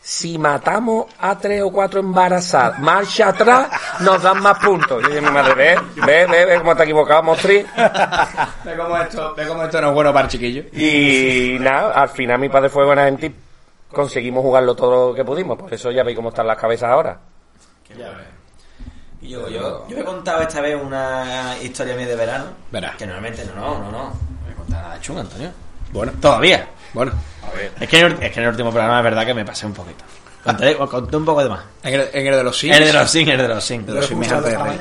[0.00, 3.68] si matamos a tres o cuatro embarazadas, marcha atrás,
[4.00, 5.02] nos dan más puntos.
[5.02, 7.66] Yo, mi madre, ve, ve, ve, ve cómo está equivocado, Mostri.
[8.64, 10.64] Ve cómo esto, ve cómo esto no es bueno para el chiquillo.
[10.72, 13.34] Y nada, al final mi padre fue buena gente y
[13.92, 15.58] conseguimos jugarlo todo lo que pudimos.
[15.58, 17.18] Por eso ya veis cómo están las cabezas ahora.
[19.20, 22.44] Y yo, yo, yo he contado esta vez una historia mía de verano.
[22.70, 22.96] Verás.
[22.96, 24.04] Que normalmente no, no, no, no.
[24.04, 25.50] No he contado nada chungo, Antonio.
[25.92, 26.66] Bueno, Todavía.
[26.92, 27.12] Bueno.
[27.80, 29.66] Es que, en el, es que en el último programa es verdad que me pasé
[29.66, 30.04] un poquito.
[30.44, 31.60] Conté, conté un poco de más.
[31.82, 32.76] En el, en el de los Sims...
[32.76, 33.86] El de los Sims, el de los Sims.
[33.86, 34.80] de los Sims me harta de reír.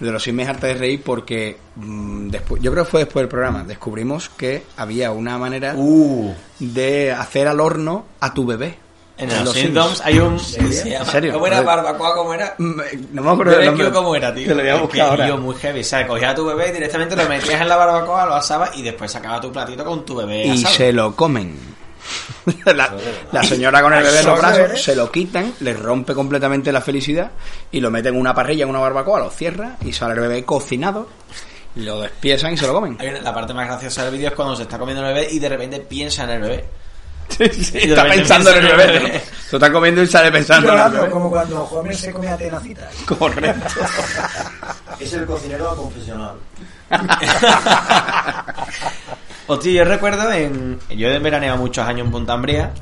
[0.00, 3.00] El de los Sims me harta de reír porque mm, después, yo creo que fue
[3.04, 6.34] después del programa, descubrimos que había una manera Uh.
[6.58, 8.76] de hacer al horno a tu bebé.
[9.20, 10.38] En los Simpsons hay un...
[10.38, 11.32] llama- serio?
[11.32, 12.14] ¿Cómo era barbacoa?
[12.14, 12.54] ¿Cómo era?
[12.58, 12.80] Mm,
[13.12, 13.90] No me acuerdo del nombre.
[13.90, 14.48] ¿Cómo era, tío?
[14.48, 15.28] Te lo voy a buscar ahora.
[15.28, 15.80] Yo muy heavy.
[15.80, 18.76] O sea, cogías a tu bebé y directamente lo metías en la barbacoa, lo asabas
[18.76, 20.74] y después sacabas tu platito con tu bebé y asado.
[20.74, 21.58] se lo comen.
[22.64, 22.92] La,
[23.30, 26.80] la señora con el bebé en los brazos se lo quitan, le rompe completamente la
[26.80, 27.30] felicidad
[27.70, 30.44] y lo meten en una parrilla, en una barbacoa, lo cierra y sale el bebé
[30.44, 31.06] cocinado,
[31.76, 32.98] lo despiezan y se lo comen.
[33.22, 35.48] La parte más graciosa del vídeo es cuando se está comiendo el bebé y de
[35.50, 36.64] repente piensa en el bebé.
[37.30, 39.22] Sí, está pensando en el bebé.
[39.50, 41.10] Lo está comiendo y sale pensando en el bebé.
[41.10, 42.94] como cuando Homer se come a tenacitas.
[43.06, 43.80] Correcto.
[45.00, 46.34] Es el cocinero confesional.
[49.46, 50.78] Hostia, yo recuerdo en.
[50.90, 52.72] Yo he veraneado muchos años en Punta Umbría.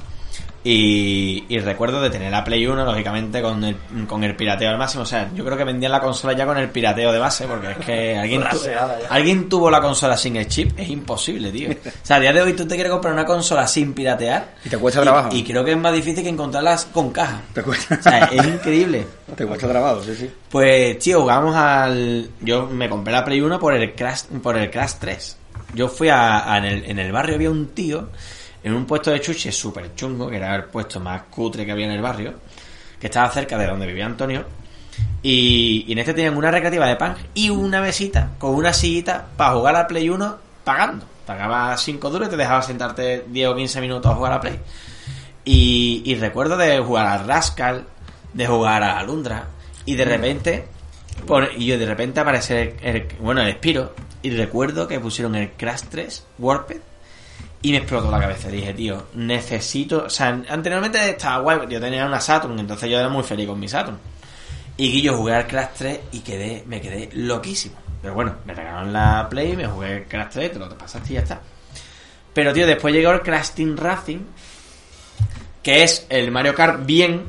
[0.70, 3.74] Y, y recuerdo de tener la Play 1, lógicamente, con el,
[4.07, 5.02] con el pirateo al máximo.
[5.04, 7.70] O sea, yo creo que vendían la consola ya con el pirateo de base, porque
[7.70, 8.59] es que alguien, tu-
[9.09, 10.78] alguien tuvo la consola sin el chip.
[10.78, 11.70] Es imposible, tío.
[11.70, 14.57] O sea, a día de hoy tú te quieres comprar una consola sin piratear.
[14.62, 15.31] Y te cuesta trabajo.
[15.33, 17.40] Y creo que es más difícil que encontrarlas con caja.
[17.54, 17.94] Te cuesta.
[17.98, 19.07] O sea, es increíble.
[19.37, 20.31] Te cuesta trabajo, sí, sí.
[20.50, 22.28] Pues, tío, jugamos al.
[22.40, 25.37] Yo me compré la Play 1 por el Crash, por el Crash 3.
[25.74, 28.09] Yo fui a, a- en, el, en el barrio, había un tío
[28.62, 31.87] en un puesto de chuches súper chungo, que era el puesto más cutre que había
[31.87, 32.35] en el barrio,
[33.01, 34.44] que estaba cerca de donde vivía Antonio.
[35.23, 39.27] Y, y en este tenían una recreativa de punk y una mesita con una sillita
[39.37, 41.07] para jugar a Play 1 pagando.
[41.27, 44.59] Pagaba 5 duros y te dejaba sentarte 10 o 15 minutos a jugar a Play.
[45.44, 47.85] Y, y recuerdo de jugar al Rascal,
[48.33, 49.47] de jugar a Alundra,
[49.85, 50.66] y de repente,
[51.27, 55.35] por, y yo de repente aparece el, el- bueno, el Spiro, y recuerdo que pusieron
[55.37, 56.81] el Crash 3, Warped,
[57.62, 58.49] y me explotó la cabeza.
[58.49, 60.05] Dije, tío, necesito.
[60.05, 63.59] O sea, anteriormente estaba guay, yo tenía una Saturn, entonces yo era muy feliz con
[63.59, 63.99] mi Saturn.
[64.77, 67.77] Y yo jugué al Crash 3 y quedé, me quedé loquísimo.
[68.01, 71.14] Pero bueno, me regalaron la Play, me jugué el Crash 3, te lo pasaste y
[71.14, 71.40] ya está.
[72.33, 74.21] Pero tío, después llegó el Crash Team Racing,
[75.62, 77.25] que es el Mario Kart bien.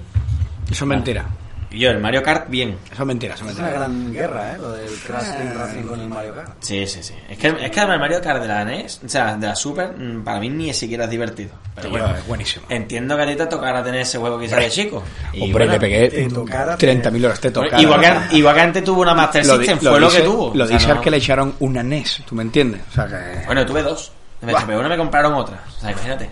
[0.69, 1.25] Eso es mentira.
[1.71, 2.77] Y yo, el Mario Kart bien.
[2.91, 3.87] Eso es mentira, eso es Es una mentira.
[3.87, 4.57] gran guerra, ¿eh?
[4.59, 6.49] Lo del Crash Team Racing con el Mario Kart.
[6.61, 7.13] Sí, sí, sí.
[7.29, 9.91] Es que, es que el Mario Kart de la NES, o sea, de la Super,
[9.97, 11.51] mm, para mí ni siquiera es divertido.
[11.75, 12.65] Pero bueno, es buenísimo.
[12.69, 15.03] entiendo que a ti te tocará tener ese juego quizás de chico.
[15.31, 17.81] Y Hombre, bueno, le pegué te tocara- 30.000 horas, te tocara.
[17.81, 20.51] igual, que, igual que antes tuvo una Master Lo di- System, fue lo que tuvo.
[20.55, 22.81] Lo O sea, dice no- al que le echaron una NES, ¿tú me entiendes?
[22.89, 23.45] O sea que...
[23.45, 24.11] Bueno, tuve dos.
[24.41, 25.61] Me una, me compraron otra.
[25.77, 26.29] O sea, imagínate.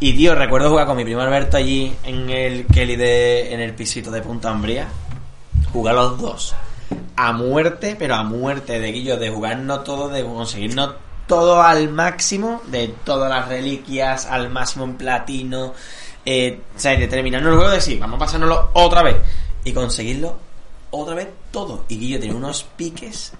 [0.00, 3.74] Y tío, recuerdo jugar con mi primo Alberto allí en el Kelly de, en el
[3.74, 4.86] pisito de Punta Umbría.
[5.72, 6.54] Jugar los dos.
[7.16, 10.94] A muerte, pero a muerte de Guillo, de jugarnos todo, de conseguirnos
[11.26, 15.74] todo al máximo, de todas las reliquias, al máximo en platino.
[16.24, 19.16] Eh, o sea, de terminarnos el juego de decir, vamos a pasárnoslo otra vez.
[19.64, 20.38] Y conseguirlo
[20.90, 21.86] otra vez todo.
[21.88, 23.32] Y Guillo tiene unos piques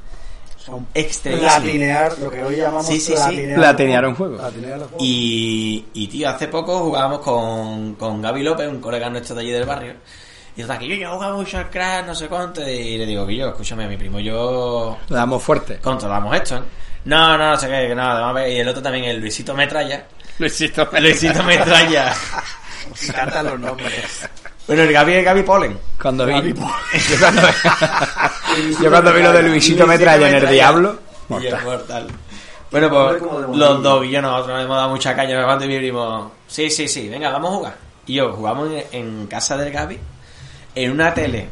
[0.69, 3.49] Son platinear, lo que hoy llamamos Sí, sí, sí.
[3.55, 4.07] platinear.
[4.07, 4.37] Un juego.
[4.37, 5.07] Platinear los juegos.
[5.07, 9.51] Y, y tío, hace poco jugábamos con, con Gaby López, un colega nuestro de allí
[9.51, 9.95] del barrio.
[10.57, 12.61] Y total, que yo ya jugaba mucho al Crash, no sé cuánto.
[12.69, 15.79] Y le digo que yo, escúchame, mi primo, yo Le damos fuerte.
[15.79, 16.57] controlamos esto.
[16.57, 16.63] ¿eh?
[17.05, 18.53] No, no, no sé qué, que nada, vamos a ver.
[18.53, 20.05] Y el otro también, el Luisito Metralla.
[20.39, 20.89] Luisito.
[21.01, 22.13] Luisito Metralla.
[23.03, 24.29] Me encantan los nombres.
[24.69, 25.79] Bueno, el Gaby es Gaby Pollen.
[26.01, 26.35] Cuando vi...
[26.53, 27.43] yo, cuando...
[28.83, 30.99] yo cuando vi lo de Luisito Metralla en el Diablo...
[31.31, 31.65] Y el mortal.
[31.65, 32.07] mortal.
[32.71, 33.23] Bueno, pues
[33.57, 36.33] los dos y yo nosotros nos hemos dado mucha caña cuando y primo.
[36.47, 37.77] Sí, sí, sí, venga, vamos a jugar.
[38.07, 39.99] Y yo jugamos en, en casa del Gaby
[40.75, 41.49] en una tele.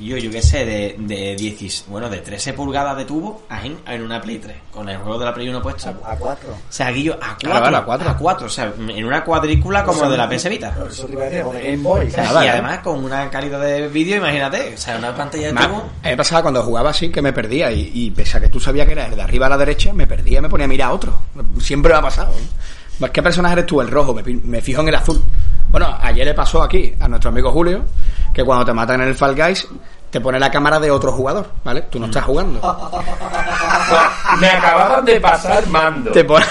[0.00, 4.02] Yo, yo qué sé, de, de 10, bueno, de 13 pulgadas de tubo ajín, en
[4.02, 5.88] una Play 3, con el juego de la Play 1 puesto.
[6.04, 6.50] A cuatro.
[6.50, 7.38] O sea, Guillo, a 4.
[7.50, 8.10] Claro, vale, a cuatro.
[8.10, 10.76] A 4, o sea, en una cuadrícula como de la PS Vita.
[10.88, 12.06] Eso te iba a decir, o de Game Boy.
[12.06, 12.50] O sea, Nada, y ¿eh?
[12.50, 15.76] además con una calidad de vídeo, imagínate, o sea, una pantalla de Ma- tubo.
[15.78, 18.48] A mí me pasaba cuando jugaba así que me perdía y, y pese a que
[18.48, 20.66] tú sabías que era el de arriba a la derecha, me perdía y me ponía
[20.66, 21.18] a mirar a otro.
[21.60, 22.32] Siempre me ha pasado.
[22.32, 23.08] ¿eh?
[23.12, 23.80] ¿Qué personaje eres tú?
[23.80, 25.22] El rojo, me, me fijo en el azul.
[25.68, 27.84] Bueno, ayer le pasó aquí a nuestro amigo Julio
[28.36, 29.66] que cuando te matan en el Fall Guys
[30.10, 31.80] te pone la cámara de otro jugador, ¿vale?
[31.90, 32.60] Tú no estás jugando.
[34.38, 36.12] Me acababan de pasar mando.
[36.12, 36.44] Te pone,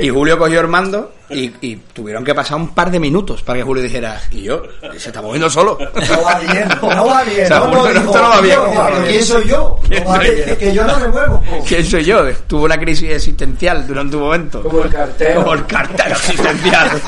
[0.00, 3.58] Y Julio cogió el mando y, y tuvieron que pasar un par de minutos para
[3.58, 4.62] que Julio dijera, y yo,
[4.96, 5.78] se está moviendo solo.
[5.80, 7.44] No va bien, no va bien.
[7.44, 8.54] O sea, no, dijo, esto no va bien.
[8.56, 9.78] "Yo, ¿pero ¿Quién soy yo?
[9.88, 10.18] No
[10.58, 11.42] que yo no me muevo.
[11.66, 12.22] ¿Quién soy yo?
[12.46, 14.62] Tuvo una crisis existencial durante un momento.
[14.62, 15.40] Como el cartero.
[15.42, 16.90] Como el cartero existencial.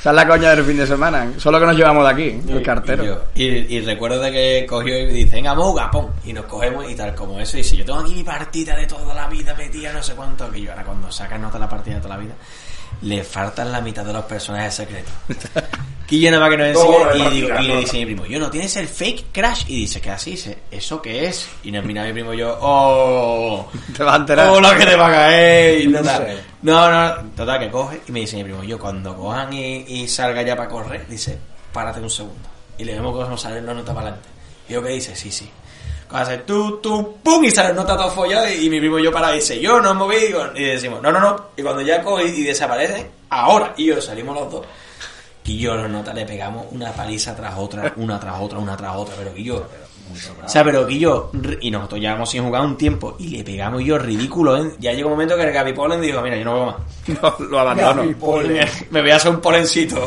[0.00, 1.32] Esa es la coña del fin de semana.
[1.38, 3.04] Solo que nos llevamos de aquí, el cartero.
[3.04, 6.06] Y, yo- y- y recuerdo de que cogió y dice, venga, vamos a jugar, pum",
[6.26, 7.56] Y nos cogemos y tal como eso.
[7.56, 10.50] Y dice, yo tengo aquí mi partida de toda la vida metida, no sé cuánto.
[10.50, 12.34] Que yo ahora cuando sacas nota la partida de toda la vida,
[13.02, 15.12] le faltan la mitad de los personajes secretos.
[16.04, 18.26] Que yo nada más que nos enseña y, digo- y le dice a mi primo,
[18.26, 19.64] yo no tienes el fake crash.
[19.68, 21.48] Y dice que así, dice, ¿eso qué es?
[21.62, 24.50] Y nos mira mi primo y yo, oh, Te vas a enterar.
[24.50, 25.80] oh, lo que te va a caer.
[25.80, 26.42] Y No total.
[26.60, 30.06] No, no, total, que coge y me dice mi primo, yo cuando cojan y, y
[30.06, 31.38] salga ya para correr, dice,
[31.72, 32.50] párate un segundo.
[32.76, 34.28] Y le vemos cómo sale una nota para adelante.
[34.68, 35.48] Y yo que dice, sí, sí.
[36.14, 39.00] Cuando hace tú, tú, pum, y sale una nota todo follado y, y mi primo
[39.00, 40.16] y yo para dice, yo no me moví,
[40.54, 41.46] y y decimos, no, no, no.
[41.56, 43.74] Y cuando ya coge y desaparece, ahora.
[43.76, 44.64] Y yo salimos los dos.
[45.44, 48.94] Y yo los notas le pegamos una paliza tras otra, una tras otra, una tras
[48.94, 49.56] otra, pero que yo.
[49.56, 53.82] O sea, pero que yo, y nosotros llevamos sin jugar un tiempo, y le pegamos
[53.82, 54.56] y yo ridículo.
[54.56, 54.70] ¿eh?
[54.78, 56.76] Ya llegó un momento que el Gaby Polen dijo, mira, yo no veo más.
[57.20, 58.02] No, lo abandono.
[58.02, 58.68] Gaby Polen.
[58.90, 60.06] Me voy a hacer un polencito.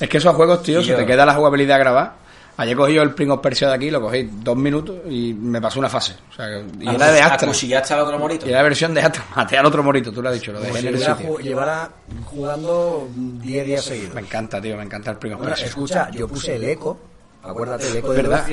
[0.00, 2.25] es que esos juegos, tío, Y se te queda la jugabilidad grabada.
[2.58, 5.60] Ayer cogí yo el Prince of Persia de aquí, lo cogí dos minutos y me
[5.60, 6.14] pasó una fase.
[6.30, 6.46] O sea,
[6.80, 7.48] y era de Astra.
[7.48, 8.46] Acuchillaste al otro morito.
[8.46, 9.24] Y era la versión de Astra.
[9.36, 11.34] Maté al otro morito, tú lo has dicho, lo dejé si en el llevara, sitio.
[11.34, 11.90] ju- llevara
[12.24, 14.14] jugando 10 días seguidos.
[14.14, 15.66] Me encanta, tío, me encanta el Prince of Bueno, Persia.
[15.68, 16.98] escucha, yo puse el eco,
[17.42, 18.46] acuérdate, el eco de verdad.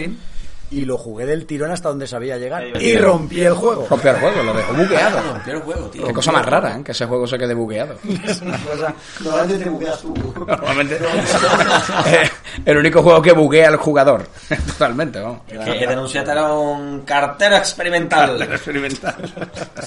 [0.73, 2.63] Y lo jugué del tirón hasta donde sabía llegar.
[2.81, 3.85] Y rompí el juego.
[3.89, 5.21] Rompió el juego, lo dejó bugueado.
[5.33, 6.07] Rompió el juego, tío.
[6.07, 6.83] Qué cosa más rara, ¿eh?
[6.83, 7.95] Que ese juego se quede bugueado.
[8.25, 8.93] Es una cosa.
[9.23, 10.13] Normalmente te bugueas tú.
[10.47, 10.99] Normalmente
[12.65, 14.27] el único juego que buguea al jugador.
[14.67, 15.41] Totalmente, vamos.
[15.47, 18.41] Que denunciaste a un cartero experimental.
[18.41, 19.15] Experimental.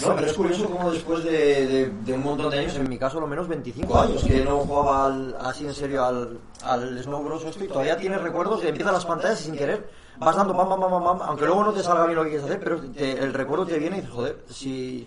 [0.02, 2.98] No, pero es curioso como después de, de- de un montón de años, en mi
[2.98, 7.22] caso lo menos 25 años, que no jugaba al- así en serio al, al Snow
[7.22, 7.44] Bros.
[7.44, 10.68] esto y todavía tienes recuerdos, que empiezan las pantallas y sin querer vas dando pam,
[10.68, 13.12] pam, pam, pam, aunque luego no te salga bien lo que quieres hacer, pero te-
[13.12, 15.06] el recuerdo te viene y dices, joder, si...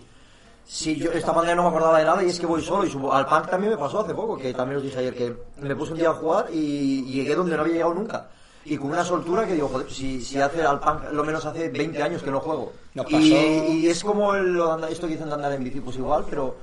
[0.66, 2.90] Si yo esta pantalla no me acordaba de nada y es que voy solo y
[2.90, 5.74] subo, al punk también me pasó hace poco, que también os dije ayer que me
[5.74, 8.28] puse un día a jugar y, llegué donde no había llegado nunca.
[8.64, 11.70] Y con una soltura que digo, joder, si, si hace al punk lo menos hace
[11.70, 12.72] 20 años que no juego.
[13.08, 16.24] Y, pasó- y es como el- esto que dicen de andar en bici, pues igual,
[16.30, 16.54] pero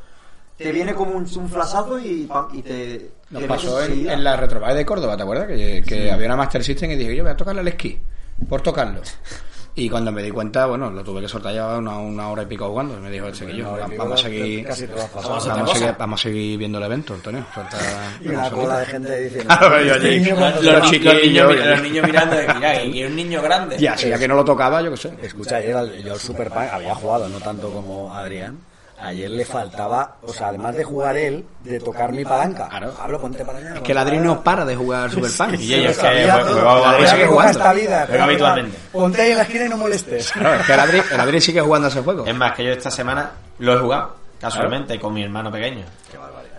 [0.58, 2.30] te viene como un, un flasazo y,
[2.64, 3.12] te...
[3.30, 5.48] Nos te pasó en, la Retrobay de Córdoba, ¿te acuerdas?
[5.48, 8.00] Que, que había una Master System y dije, yo voy a tocarle al esquí,
[8.50, 9.02] por tocarlo.
[9.80, 12.46] Y cuando me di cuenta, bueno, lo tuve que soltar ya una, una hora y
[12.48, 12.98] pico jugando.
[12.98, 16.58] Y me dijo el chiquillo, vamos a seguir, vamos, Vamos a seguir, vamos a seguir
[16.58, 17.46] viendo el evento, Antonio.
[17.54, 17.78] Suelta
[18.20, 19.54] Y una cola de gente diciendo...
[19.54, 20.20] "Este allí.
[20.20, 20.80] niño cuando Los se va".
[20.80, 23.78] Los, chiquillos, niños, yo- los niños mirando de mira, y un niño grande.
[23.78, 25.14] Ya, si ya que no lo tocaba, yo qué sé.
[25.22, 28.58] Escucha, ayer yo al Super había jugado, no tanto como Adrián.
[29.00, 32.68] Ayer le faltaba, o sea, además de jugar él, de tocar mi palanca.
[32.68, 32.94] Claro.
[32.94, 33.76] Pablo, ponte para allá.
[33.76, 35.60] Es que el Adri no para de jugar Super Punk.
[35.60, 37.52] Y que Adrián sigue que juega jugando.
[37.52, 38.08] esta vida.
[38.20, 38.78] Habitualmente.
[38.92, 40.32] Ponte ahí en la esquina y no molestes.
[40.38, 42.26] Claro, es que el Adri, el Adri sigue jugando a ese juego.
[42.26, 45.86] Es más, que yo esta semana lo he jugado, casualmente, con mi hermano pequeño.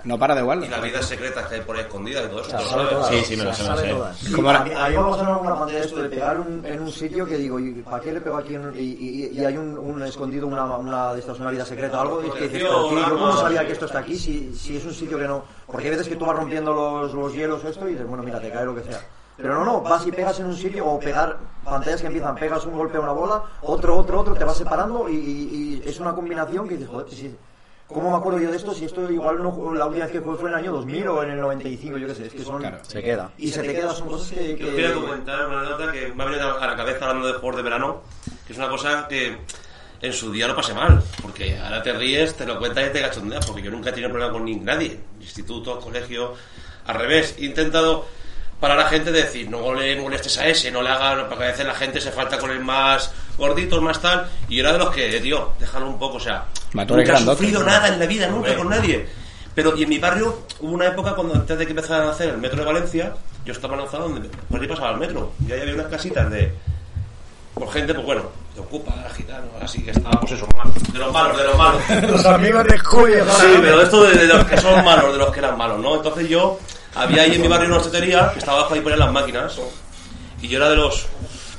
[0.09, 0.65] No para de jugarlo.
[0.65, 2.51] Y las vidas secretas que hay por ahí escondidas y todo eso.
[2.51, 3.09] Sabe todas.
[3.09, 4.33] Sí, sí, me lo sé, me lo sé.
[4.35, 4.61] ¿Cómo era?
[4.61, 6.81] a, mí, a mí me ha pasado en alguna pantalla esto de pegar un- en
[6.81, 8.55] un sitio que digo, ¿y ¿para qué le pego aquí?
[8.55, 11.99] en- y, y- y hay un, un escondido, una, una de estas, una vida secreta
[11.99, 14.17] o algo, y es que dices, pero tío, ¿yo cómo sabía que esto está aquí
[14.19, 15.45] si, si es un sitio que no...?
[15.67, 18.41] Porque hay veces que tú vas rompiendo los, los hielos esto y dices, bueno, mira,
[18.41, 19.01] te cae lo que sea.
[19.37, 22.65] Pero no, no, vas y pegas en un sitio o pegar pantallas que empiezan, pegas
[22.67, 26.01] un golpe a una bola, otro, otro, otro, te vas separando y, y- y es
[26.01, 27.37] una combinación que dices, joder, si,
[27.89, 28.73] ¿cómo me acuerdo yo de esto?
[28.75, 31.23] Si esto igual no, la última vez que jugué fue en el año 2000 o
[31.25, 32.61] en el 95, yo qué sé, es que son...
[32.61, 32.79] Claro.
[32.83, 33.31] Se queda.
[33.39, 34.51] Y se te quedan, son cosas que...
[34.57, 37.35] Yo que- quería comentar una anécdota que me ha venido a la cabeza hablando de
[37.35, 38.03] juegos de verano,
[38.47, 39.39] que es una cosa que
[40.01, 43.01] en su día lo pasé mal, porque ahora te ríes, te lo cuentas y te
[43.01, 46.35] cachondeas, porque yo nunca he tenido problema con ni nadie, instituto, colegio,
[46.87, 48.07] al revés, he intentado
[48.61, 51.67] para la gente decir, no le molestes a ese, no le hagas, porque a veces
[51.67, 54.91] la gente se falta con el más gordito, el más tal, y era de los
[54.91, 58.27] que, tío, déjalo un poco, o sea, Mató nunca he sufrido nada en la vida,
[58.27, 59.07] nunca con nadie.
[59.55, 62.31] Pero y en mi barrio hubo una época cuando antes de que empezaran a hacer
[62.31, 65.33] el metro de Valencia, yo estaba en la zona donde por ahí pasaba el metro.
[65.47, 66.53] Y ahí había unas casitas de
[67.55, 68.23] por gente, pues bueno,
[68.55, 71.83] de ocupa, gitano, así que estaba pues eso, malos, de los malos, de los malos.
[72.09, 73.25] Los amigos de Julio.
[73.25, 75.97] Sí, pero esto de, de los que son malos, de los que eran malos, ¿no?
[75.97, 76.61] Entonces yo,
[76.99, 79.59] había ahí en mi barrio una hostetería que estaba abajo ahí ponían las máquinas.
[80.41, 81.07] Y yo era de los,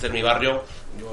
[0.02, 0.64] de mi barrio,
[1.00, 1.08] yo,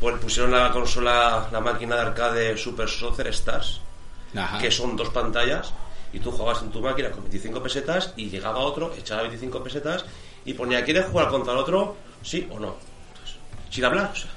[0.00, 3.80] pues pusieron la consola, la máquina de arcade Super Soccer Stars
[4.36, 4.58] Ajá.
[4.58, 5.72] que son dos pantallas
[6.12, 10.04] y tú jugabas en tu máquina con 25 pesetas y llegaba otro, echaba 25 pesetas
[10.44, 11.96] y ponía, ¿quieres jugar contra el otro?
[12.22, 12.74] ¿Sí o no?
[13.12, 13.36] Entonces,
[13.70, 14.30] sin hablar, o sea,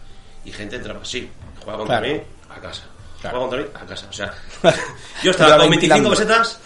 [0.46, 1.30] y gente entraba, sí,
[1.64, 2.14] juega contra Claro.
[2.16, 2.22] mí,
[2.56, 2.84] a casa.
[3.22, 3.40] Claro.
[3.40, 4.08] Juega contra mí, a casa.
[4.10, 4.34] O sea,
[5.24, 6.10] yo estaba con 25 ventilando.
[6.12, 6.60] pesetas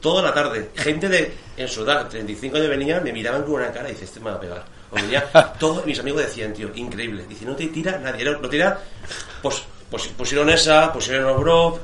[0.00, 0.70] toda la tarde.
[0.76, 4.04] Gente de, en su edad, 35 años venía, me miraban con una cara y dice,
[4.04, 4.64] este me va a pegar.
[4.90, 5.24] O venía,
[5.58, 7.24] todos mis amigos decían, tío, increíble.
[7.28, 8.78] Dice, no te tira nadie, no no tira.
[9.42, 11.80] Pues, pues pusieron esa, pusieron Obrov,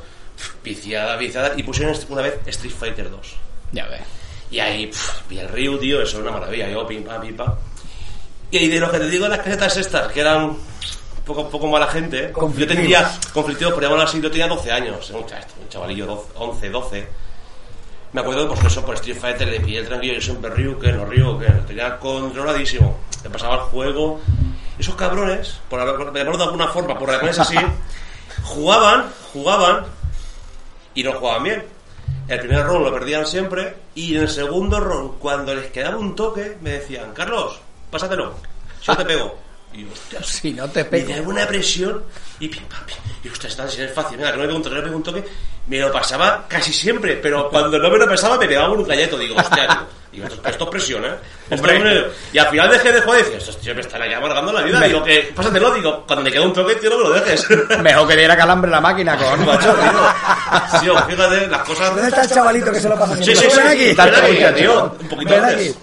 [0.63, 3.35] viciada, viciada, y pusieron una vez Street Fighter 2.
[3.73, 4.03] Ya ves.
[4.51, 6.69] Y ahí, pff, y el Ryu, tío, eso es una maravilla.
[6.69, 7.55] Yo, pim, pam, pim, pam.
[8.51, 10.59] Y de lo que te digo, las casetas estas, que eran
[11.25, 12.33] poco, poco mala gente, ¿eh?
[12.35, 15.25] yo tendría, conflictivos, por llamarlo así, yo tenía 12 años, un
[15.71, 17.09] chavalillo, 12, 11, 12.
[18.13, 20.93] Me acuerdo, pues eso, por Street Fighter le pillé el tranquillo, yo siempre Ryu, que
[20.93, 22.99] no Ryu, que lo tenía controladísimo.
[23.25, 24.21] Le pasaba el juego.
[24.79, 27.57] Esos cabrones, por llamarlo de alguna forma, por ponerse así,
[28.43, 29.87] jugaban, jugaban
[30.95, 31.65] y no jugaban bien.
[32.29, 36.15] El primer round lo perdían siempre y en el segundo round, cuando les quedaba un
[36.15, 38.35] toque, me decían, Carlos, pásatelo,
[38.87, 39.39] no te pego.
[39.75, 39.87] Y
[40.25, 42.03] Si no te me daba una presión
[42.41, 42.97] y pim, pam, pim.
[43.25, 44.87] Y ostras, está, no es fácil, venga, que no me pego un toque, no me
[44.87, 45.25] pego un toque.
[45.69, 49.17] Me lo pasaba casi siempre, pero cuando no me lo pasaba me pegaba un galleto.
[49.17, 49.77] Digo, hostia, tío.
[50.13, 52.05] Digo, esto, esto es un-
[52.35, 54.63] Y al final dejé de jugar y decía, estos tíos me están aquí amargando la
[54.63, 54.81] vida.
[54.81, 57.47] Me- Digo, que pásatelo, digo, cuando me queda un toque, tío, no me lo dejes.
[57.83, 59.47] Mejor que diera calambre la máquina con.
[59.47, 60.81] Macho, tío.
[60.81, 61.89] Sí, fíjate, las cosas.
[61.95, 63.57] ¿Dónde está el chavalito que se lo pasa Sí, sí, sí.
[63.57, 64.61] Ven aquí.
[64.61, 64.97] Tío.
[65.01, 65.77] Un poquito antes.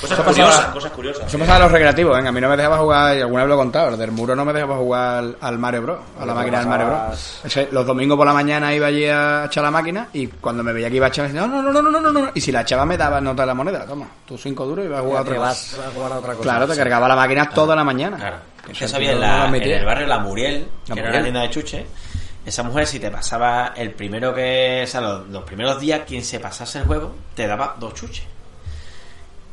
[0.00, 1.26] Cosas Eso pasaba- curiosas, cosas curiosas.
[1.26, 2.28] Eso pasaba en los recreativos, ¿eh?
[2.28, 4.36] A mí no me dejaba jugar, y alguna vez lo he contado, el del muro
[4.36, 7.40] no me dejaba jugar al, Mario Bros, a la máquina del Mario Bros.
[7.72, 10.90] Los domingos por la mañana iba allí a echar la máquina y cuando me veía
[10.90, 12.30] que iba a echar, me decía, no, no, no, no, no, no, no.
[12.34, 14.88] Y si la echaba me daba nota de la moneda, toma, tú cinco duros y
[14.88, 15.88] vas a jugar a otra vas cosa.
[15.88, 16.42] a jugar a otra cosa.
[16.42, 18.16] Claro, te cargaba la máquina toda la mañana.
[18.16, 18.36] Claro.
[18.78, 21.50] Eso había en, la- en el barrio La Muriel, La que era una tienda de
[21.50, 21.86] chuche.
[22.44, 24.82] Esa mujer, si te pasaba el primero que.
[24.84, 28.24] O sea, los, los primeros días, quien se pasase el juego, te daba dos chuches.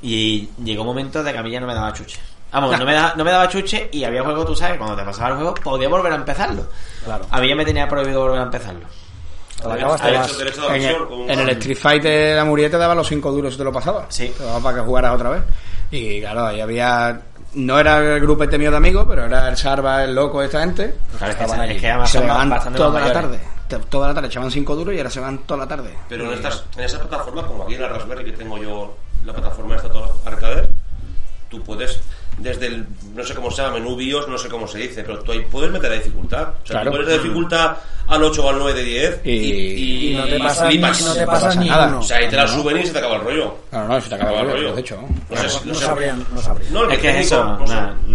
[0.04, 2.20] Y llegó un momento de que a mí ya no me daba chuche.
[2.52, 5.04] Vamos, no me, daba, no me daba chuche y había juego, tú sabes, cuando te
[5.04, 6.68] pasaba el juego, podía volver a empezarlo.
[7.04, 7.26] Claro.
[7.32, 8.86] A mí ya me tenía prohibido volver a empezarlo.
[9.64, 10.38] Vas.
[10.38, 13.32] derecho En el, con- en el Street Fighter de la Muriel te daba los cinco
[13.32, 14.06] duros si te lo pasabas.
[14.10, 14.34] Sí.
[14.38, 15.44] Te daba para que jugaras otra vez.
[15.92, 17.22] Y claro, ahí había.
[17.54, 20.96] No era el grupete mío de amigos, pero era el Sarva, el loco, esta gente.
[21.18, 21.80] Claro, es que, Estaban es allí.
[21.80, 23.14] que además se van bastante toda la mayores.
[23.70, 23.84] tarde.
[23.90, 25.96] Toda la tarde echaban cinco duros y ahora se van toda la tarde.
[26.10, 28.96] Pero en, estas, en esas plataformas, como aquí en la Raspberry que tengo yo,
[29.26, 30.70] la plataforma esta toda arcade,
[31.50, 32.00] tú puedes,
[32.38, 35.20] desde el, no sé cómo se llama, menú BIOS, no sé cómo se dice, pero
[35.20, 36.50] tú ahí puedes meter la dificultad.
[36.64, 36.92] O sea, Claro.
[36.92, 37.78] tú pones la dificultad
[38.08, 41.14] al 8 o al 9 de 10 y, Y- Y no te pasa, ni, no
[41.14, 41.98] te pasa ni nada.
[41.98, 43.56] O sea, ahí te la suben y se te acaba el rollo.
[43.72, 45.00] No, no, se te acaba el rollo, de hecho.
[45.30, 45.38] ¿no?
[45.38, 46.74] Sé, sabrían, no sabrían.
[46.74, 47.58] No, Es que es eso,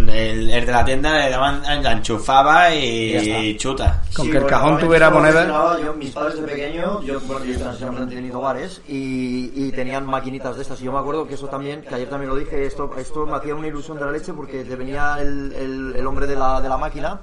[0.07, 3.59] el, el de la tienda le daban, la enchufaba y, está.
[3.59, 4.03] chuta.
[4.15, 5.77] Con Sí, que el cajón tuviera moneda.
[5.83, 10.05] Yo, mis padres de pequeño, yo, bueno, yo siempre han tenido bares y, y tenían
[10.05, 10.79] maquinitas de estas.
[10.81, 13.35] Y yo me acuerdo que eso también, que ayer también lo dije, esto, esto me
[13.37, 16.61] hacía una ilusión de la leche porque te venía el, el, el hombre de la,
[16.61, 17.19] de la máquina,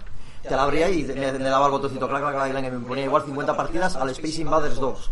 [0.47, 3.23] te la abría y me, daba el botoncito, clac, clac, clac, y me ponía igual
[3.25, 5.11] 50 partidas al Space Invaders 2.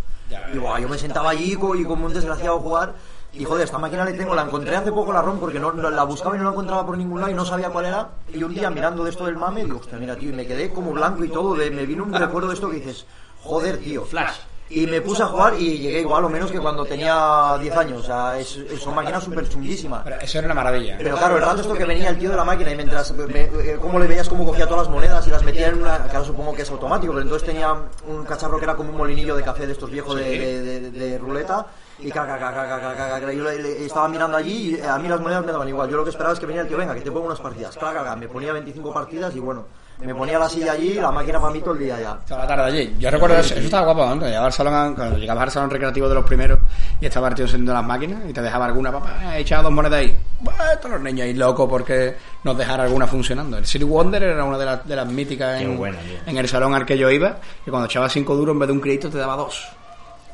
[0.55, 2.95] Y guau, yo me sentaba allí y como un desgraciado a jugar.
[3.32, 5.91] Y joder, esta máquina le tengo, la encontré hace poco la ROM porque no, no-
[5.91, 8.11] la buscaba y no la encontraba por ningún lado y no sabía cuál era.
[8.32, 10.70] Y un día mirando de esto del mame, digo, hostia, mira, tío, y me quedé
[10.72, 11.55] como blanco y todo.
[11.55, 13.07] de- me vino un recuerdo de esto que dices,
[13.43, 14.05] joder, tío.
[14.05, 14.37] Flash.
[14.75, 18.01] Y me puse a jugar y llegué igual o menos que cuando tenía 10 años.
[18.01, 20.03] O sea, es, es- son máquinas súper chunguísimas.
[20.05, 20.97] Pero eso era una maravilla.
[20.99, 23.43] Pero claro, el rato esto que venía el tío de la máquina y mientras, me-
[23.45, 26.25] eh, cómo le veías cómo cogía todas las monedas y las metía en una, claro,
[26.25, 27.72] supongo que es automático, pero entonces tenía
[28.07, 30.91] un cacharro que era como un molinillo de café de estos viejos de, de, de-
[30.91, 31.66] de ruleta
[32.01, 32.66] y caca, caca,
[32.97, 35.89] caca, yo le- le- estaba mirando allí y a mí las monedas me daban igual.
[35.89, 37.77] Yo lo que esperaba es que venía el tío, venga, que te pongo unas partidas.
[37.77, 39.66] Clac, me ponía 25 partidas y bueno,
[40.01, 42.19] me ponía la silla allí y la máquina para mí todo el día ya.
[42.27, 42.97] Toda la tarde allí.
[42.99, 44.07] Yo recuerdo eso, eso estaba guapo, ¿no?
[44.09, 46.59] Cuando llegabas al salón, cuando llegabas al salón recreativo de los primeros
[47.01, 49.73] y estaba el tío encendiendo las máquinas y te dejaba alguna, papá, he echado dos
[49.73, 50.17] monedas ahí.
[50.41, 53.57] Bah, todos los niños ahí locos porque nos dejara alguna funcionando.
[53.57, 56.19] El City Wonder era una de las, de las míticas en, buena, tío.
[56.27, 58.73] en el salón al que yo iba, que cuando echabas cinco duros en vez de
[58.73, 59.69] un crédito te daba dos.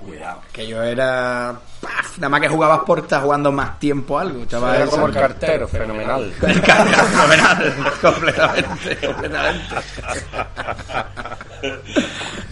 [0.04, 0.40] Cuidado.
[0.52, 1.58] Que yo era...
[1.80, 2.18] ¡paf!
[2.18, 4.42] Nada más que jugabas por estar jugando más tiempo algo.
[4.42, 6.32] Echabas Era como el cartero, fenomenal.
[6.42, 9.74] El cartero, fenomenal, completamente, completamente.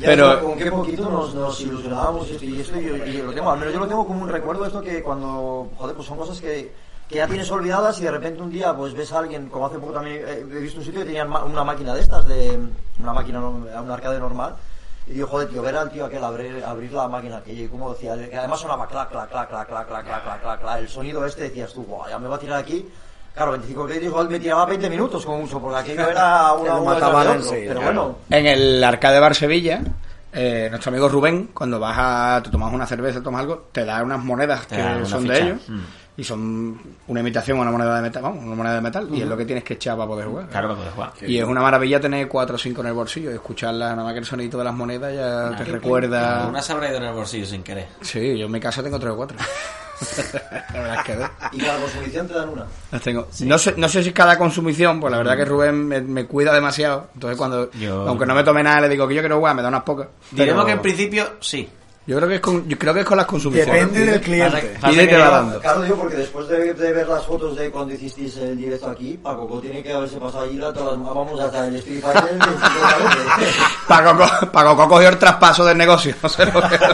[0.04, 3.50] Pero- con, qué poquito nos, nos ilusionábamos y esto, y esto y, y lo tengo,
[3.50, 6.40] al menos yo lo tengo como un recuerdo esto que cuando, joder, pues son cosas
[6.40, 6.72] que,
[7.08, 9.78] que ya tienes olvidadas y de repente un día pues ves a alguien, como hace
[9.78, 12.58] poco también eh, he visto un sitio que tenían una máquina de estas, de
[13.00, 14.54] una máquina, un arcade normal,
[15.08, 17.92] y digo, joder, tío, ver al tío aquel abrir, abrir la máquina aquella y como
[17.94, 20.88] decía, que además sonaba clac, clac, clac, clac, clac, clac, clac, clac, clac, clac, el
[20.88, 22.86] sonido este decías tú, guau, ya me va a tirar aquí.
[23.34, 26.94] Claro, 25 créditos igual me tiraba 20 minutos como mucho, porque aquello era una, una
[26.94, 27.84] de otro, Pero claro.
[27.84, 29.80] bueno, En el arcade Bar Sevilla,
[30.32, 34.02] eh, nuestro amigo Rubén, cuando vas a, te tomas una cerveza, tomas algo, te da
[34.02, 35.32] unas monedas que son ficha.
[35.34, 35.80] de ellos Mm.
[36.18, 39.22] Y son una imitación a una moneda de metal, vamos, una moneda de metal y
[39.22, 40.48] es lo que tienes que echar para poder jugar.
[40.48, 41.12] Claro, para poder jugar.
[41.22, 44.12] Y es una maravilla tener cuatro o cinco en el bolsillo y escucharlas, nada más
[44.14, 46.48] que el sonidito de las monedas ya te recuerda.
[46.48, 47.86] Una se habrá ido en el bolsillo sin querer.
[48.00, 49.38] Sí, yo en mi casa tengo tres o cuatro.
[50.74, 51.30] la verdad es que dos.
[51.52, 52.66] y cada consumición te dan una.
[52.90, 53.28] Las tengo.
[53.40, 56.52] No, sé, no sé si cada consumición, pues la verdad que Rubén me, me cuida
[56.52, 57.10] demasiado.
[57.14, 59.62] Entonces cuando, Yo- aunque no me tome nada, le digo que yo quiero jugar, me
[59.62, 60.08] da unas pocas.
[60.32, 61.68] Diremos Pero que en principio sí.
[62.08, 63.74] Yo creo que es con, yo creo que es con las consumiciones.
[63.86, 64.78] Depende del cliente.
[64.82, 65.60] Pide te va yo- dando.
[65.60, 69.18] Claro, digo, porque después de, de ver las fotos de cuando hicisteis el directo aquí,
[69.22, 72.24] Paco Co tiene que haberse pasado allí la- todas las, vamos hasta el Street Fighter.
[72.24, 72.96] de 50
[73.36, 73.56] veces.
[73.86, 76.14] Paco, Co- Paco Co cogió el traspaso del negocio.
[76.22, 76.78] No sé lo que...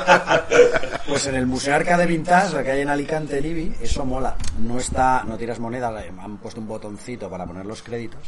[1.07, 4.35] Pues en el Museo Arcade Vintage, que hay en Alicante, en Ibi, eso mola.
[4.59, 8.21] No está, no tiras moneda, han puesto un botoncito para poner los créditos.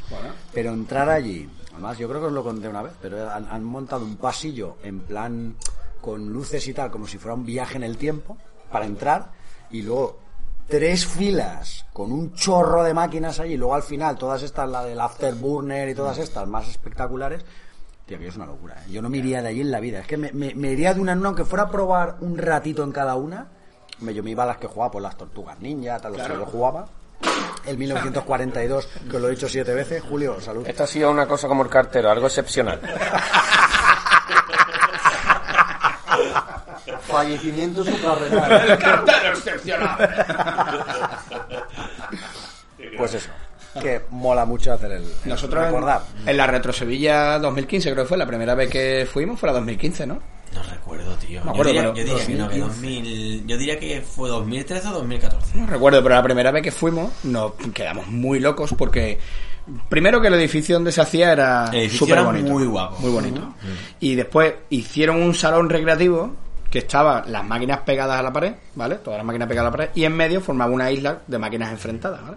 [0.53, 3.64] Pero entrar allí, además yo creo que os lo conté una vez, pero han, han
[3.64, 5.57] montado un pasillo en plan
[6.07, 8.38] con luces y tal, como si fuera un viaje en el tiempo,
[8.70, 9.32] para entrar,
[9.72, 10.20] y luego
[10.68, 14.84] tres filas con un chorro de máquinas allí, y luego al final todas estas, la
[14.84, 17.44] del Afterburner y todas estas más espectaculares,
[18.07, 18.76] Tío, que es una locura.
[18.86, 18.90] ¿eh?
[18.92, 19.98] Yo no me iría de allí en la vida.
[19.98, 22.38] Es que me, me- me iría de una en una, aunque fuera a probar un
[22.38, 23.48] ratito en cada una.
[23.98, 26.32] Me- Yo me iba a las que jugaba, por las tortugas ninja, tal, los que
[26.34, 26.86] yo jugaba.
[27.66, 30.04] El 1942, que os lo he dicho siete veces.
[30.04, 30.64] Julio, salud.
[30.68, 32.80] Esto ha sido una cosa como el cartero, algo excepcional.
[37.16, 38.78] Fallecimiento suprarrenal.
[38.80, 39.96] cartero excepcional.
[42.96, 43.30] pues eso.
[43.80, 45.02] Que mola mucho hacer el.
[45.02, 46.00] el Nosotros en, recordar.
[46.24, 49.54] en la Retro Sevilla 2015 creo que fue la primera vez que fuimos, fue la
[49.54, 50.18] 2015, ¿no?
[50.54, 51.42] No recuerdo, tío.
[51.54, 55.58] Yo, diría, yo diría que no, que 2000, yo diría que fue 2013 o 2014.
[55.58, 59.18] No recuerdo, pero la primera vez que fuimos nos quedamos muy locos porque
[59.90, 62.96] primero que el edificio donde se hacía era El súper era bonito, muy guapo.
[63.00, 63.54] muy bonito.
[64.00, 66.34] Y después hicieron un salón recreativo
[66.76, 68.96] que estaba las máquinas pegadas a la pared, ¿vale?
[68.96, 71.72] Todas las máquinas pegadas a la pared y en medio formaba una isla de máquinas
[71.72, 72.36] enfrentadas, ¿vale?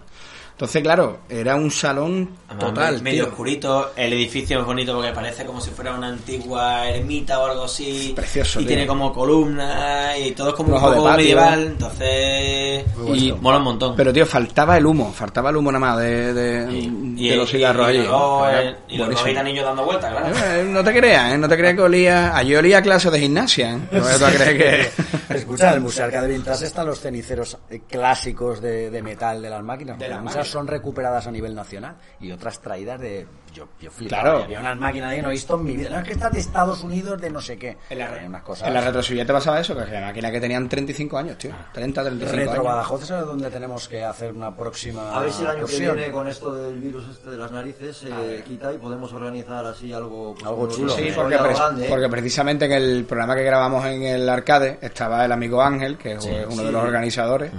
[0.60, 3.30] Entonces, claro, era un salón Además, total, medio tío.
[3.32, 7.64] oscurito, el edificio es bonito porque parece como si fuera una antigua ermita o algo
[7.64, 8.12] así.
[8.14, 8.68] Precioso, Y tío.
[8.68, 11.16] tiene como columnas y todo es como Un un poco patio.
[11.16, 12.84] medieval, entonces
[13.14, 13.96] Y- mola un montón.
[13.96, 16.90] Pero, tío, faltaba el humo, faltaba el humo nada más de, de, y,
[17.28, 18.06] de y- los cigarros y, allí.
[18.06, 20.26] eh, y los gitanillos dando vueltas, claro.
[20.44, 21.38] Eh, No te creas, ¿eh?
[21.38, 22.36] No te creas que olía...
[22.36, 23.78] Allí olía a clases de gimnasia, ¿eh?
[23.92, 25.10] No a creer que...
[25.30, 29.48] Escucha, en el Museo Arcade Vintage están los ceniceros eh, clásicos de, de metal de
[29.48, 29.96] las máquinas.
[29.98, 30.49] De las máquinas.
[30.50, 33.26] Son recuperadas a nivel nacional y otras traídas de.
[33.52, 34.44] Yo, yo flipaba, Claro.
[34.44, 35.90] Había unas máquinas que no he visto en mi vida.
[35.90, 37.76] No, es que estas de Estados Unidos de no sé qué.
[37.90, 38.68] En la, Hay unas cosas.
[38.68, 38.80] en la
[39.26, 41.50] te pasaba eso, que era máquinas que tenían 35 años, tío.
[41.72, 42.64] 30, 35 Retro años.
[42.64, 45.16] Badajoz es donde tenemos que hacer una próxima.
[45.16, 47.96] A ver si el año que viene con esto del virus este de las narices
[47.96, 50.92] se quita y podemos organizar así algo pues, Algo chulo.
[50.94, 51.88] Sí, un porque, rollado pre- grande, ¿eh?
[51.88, 56.12] porque precisamente en el programa que grabamos en el arcade estaba el amigo Ángel, que
[56.12, 57.50] es uno de los organizadores,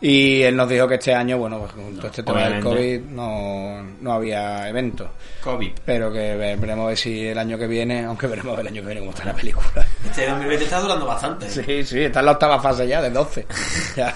[0.00, 3.00] y él nos dijo que este año, bueno, pues con todo este tema del COVID
[3.10, 5.08] no, no había eventos.
[5.42, 5.72] COVID.
[5.84, 8.82] Pero que ve- veremos a ver si el año que viene, aunque veremos el año
[8.82, 9.86] que viene cómo está la película.
[10.04, 11.48] Este 2020 está durando bastante.
[11.48, 13.46] Sí, sí, está en la octava fase ya, de 12.
[13.96, 14.14] Ya.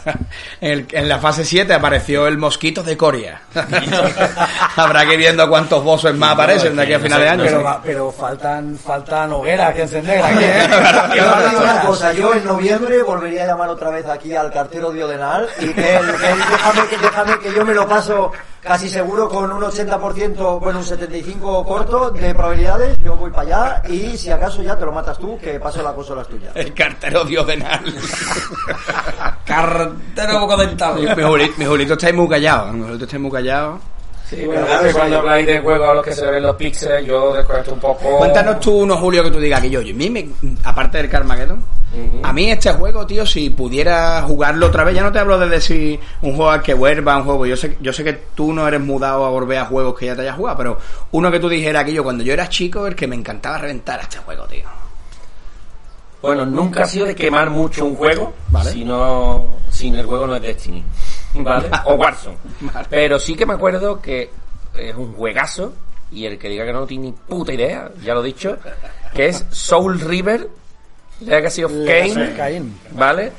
[0.61, 3.41] En, el- en la fase 7 apareció el mosquito de Coria.
[4.77, 7.31] Habrá que ir viendo cuántos bosses más aparecen de aquí a no final sé, de
[7.31, 7.43] año.
[7.45, 10.69] Pero, pero faltan, faltan hogueras que encender aquí, ¿eh?
[11.17, 15.49] Yo una cosa, yo en noviembre volvería a llamar otra vez aquí al cartero Diodenal
[15.61, 16.17] y él-
[16.51, 18.31] déjame, que, déjame que yo me lo paso
[18.63, 23.43] casi seguro con un 80%, bueno, un 75% corto de probabilidades, yo voy para
[23.79, 26.51] allá y si acaso ya te lo matas tú, que paso la consola es tuya.
[26.55, 27.83] El cartero diodenal.
[29.45, 30.95] Cartero poco dentado.
[30.97, 32.73] mi, mi Julito, mi Julito está ahí muy callado.
[32.73, 33.79] Mi Julito está ahí muy callado.
[34.31, 37.35] Sí, bueno, porque cuando habláis de juegos a los que se ven los píxeles, yo
[37.35, 38.19] desconecto un poco.
[38.19, 40.29] Cuéntanos tú uno, Julio, que tú digas que yo, yo, a mí me-
[40.63, 41.61] aparte del Carmageddon,
[42.23, 45.49] a mí este juego, tío, si pudiera jugarlo otra vez, ya no te hablo de
[45.49, 48.69] decir un juego al que vuelva, un juego, yo sé, yo sé que tú no
[48.69, 50.79] eres mudado a volver a juegos que ya te hayas jugado, pero
[51.11, 53.99] uno que tú dijeras que yo cuando yo era chico, el que me encantaba reventar
[53.99, 54.63] a este juego, tío.
[56.23, 58.71] Bueno, nunca ha sido de quemar mucho un juego, Vale.
[58.71, 60.85] si no, sin el juego no es Destiny,
[61.43, 61.71] ¿vale?
[61.85, 62.37] O Warzone.
[62.91, 64.31] Pero sí que me acuerdo que
[64.75, 65.73] es un juegazo,
[66.13, 68.59] y el que diga que no tiene ni puta idea, ya lo he dicho,
[69.15, 70.49] que es Soul River,
[71.21, 72.79] Legacy of Kain.
[72.93, 73.33] ¿vale?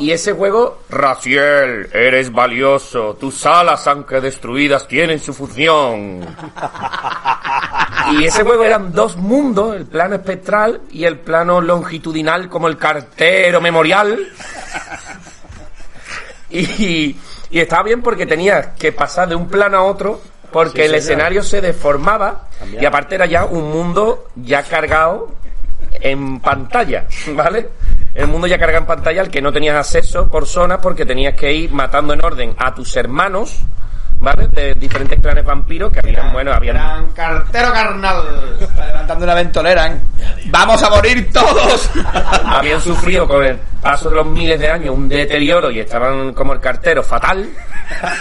[0.00, 6.26] Y ese juego, Raciel, eres valioso, tus alas aunque destruidas tienen su función.
[8.12, 12.76] Y ese juego eran dos mundos, el plano espectral y el plano longitudinal como el
[12.76, 14.18] cartero memorial.
[16.50, 17.16] Y,
[17.50, 20.20] y estaba bien porque tenías que pasar de un plano a otro
[20.50, 22.48] porque el escenario se deformaba
[22.80, 25.34] y aparte era ya un mundo ya cargado
[26.00, 27.70] en pantalla, ¿vale?
[28.14, 31.34] El mundo ya cargado en pantalla al que no tenías acceso por zonas porque tenías
[31.34, 33.58] que ir matando en orden a tus hermanos,
[34.24, 34.48] ¿vale?
[34.48, 38.56] De diferentes clanes vampiros que habían, bueno, habían Gran cartero carnal.
[38.58, 40.00] Está levantando una ventolera, ¿eh?
[40.46, 41.90] ¡Vamos a morir todos!
[42.44, 46.54] habían sufrido con el paso de los miles de años un deterioro y estaban como
[46.54, 47.48] el cartero fatal.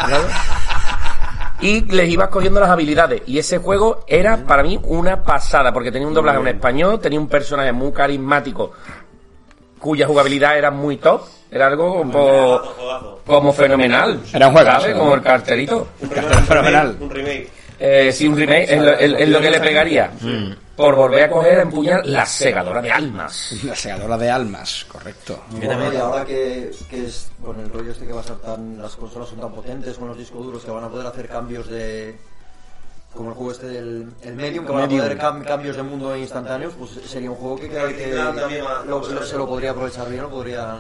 [0.01, 0.25] ¿vale?
[1.61, 3.21] Y les ibas cogiendo las habilidades.
[3.25, 7.19] Y ese juego era para mí una pasada, porque tenía un doblaje en español, tenía
[7.19, 8.73] un personaje muy carismático,
[9.83, 11.21] cuya jugabilidad era muy top.
[11.51, 12.61] Era algo como,
[13.25, 14.19] como fenomenal.
[14.33, 14.91] Era un juegazo.
[14.97, 15.87] Como el carterito.
[16.01, 16.97] Cartero fenomenal.
[16.99, 17.49] Un remake.
[17.79, 20.09] Eh, sí, un remake es lo, es- es lo que le pegaría.
[20.75, 23.53] Por volver a coger a empuñar la segadora de almas.
[23.63, 25.43] La segadora de almas, correcto.
[25.51, 28.81] Bueno, y ahora que, que es con el rollo este que va a ser tan
[28.81, 31.67] las consolas son tan potentes con los discos duros que van a poder hacer cambios
[31.69, 32.15] de
[33.15, 36.15] como el juego este del el Medium que van a poder cam- cambios de mundo
[36.17, 39.71] instantáneos pues sería un juego que creo que también va- lo- lo- se lo podría
[39.71, 40.77] aprovechar bien lo podría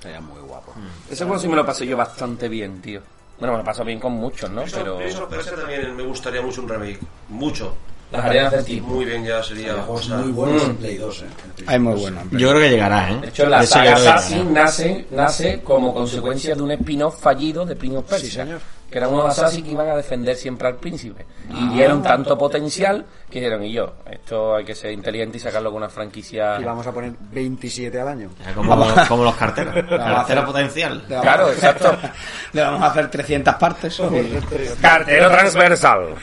[0.00, 0.72] Sería muy guapo.
[1.10, 3.00] Ese juego sí me lo pasé yo bastante bien, tío.
[3.38, 4.62] Bueno, me lo paso bien con muchos, ¿no?
[4.62, 7.00] Eso, Pero eso, pero ese también me gustaría mucho un remake.
[7.30, 7.74] Mucho.
[8.12, 8.86] las arenas del tipo.
[8.88, 9.72] muy bien ya sería.
[9.72, 11.26] Juegos o sea, muy buenos en Play 2, ¿eh?
[11.66, 12.20] Hay muy bueno.
[12.32, 13.18] Yo creo que llegará, ¿eh?
[13.22, 17.96] De hecho, la saga Assassin nace, nace como consecuencia de un spin-off fallido de Prince
[17.96, 18.44] of Persia.
[18.44, 18.60] señor.
[18.94, 21.26] Que eran unos assassins que iban a defender siempre al príncipe.
[21.50, 25.70] Y vieron tanto potencial que dijeron, y yo, esto hay que ser inteligente y sacarlo
[25.72, 26.60] con una franquicia...
[26.60, 28.30] Y vamos a poner 27 al año.
[28.54, 29.74] Como, como los carteros.
[29.88, 31.02] Cartero potencial.
[31.08, 31.92] Claro, exacto.
[32.52, 34.00] Le vamos a hacer 300 partes.
[34.80, 36.14] Cartero transversal.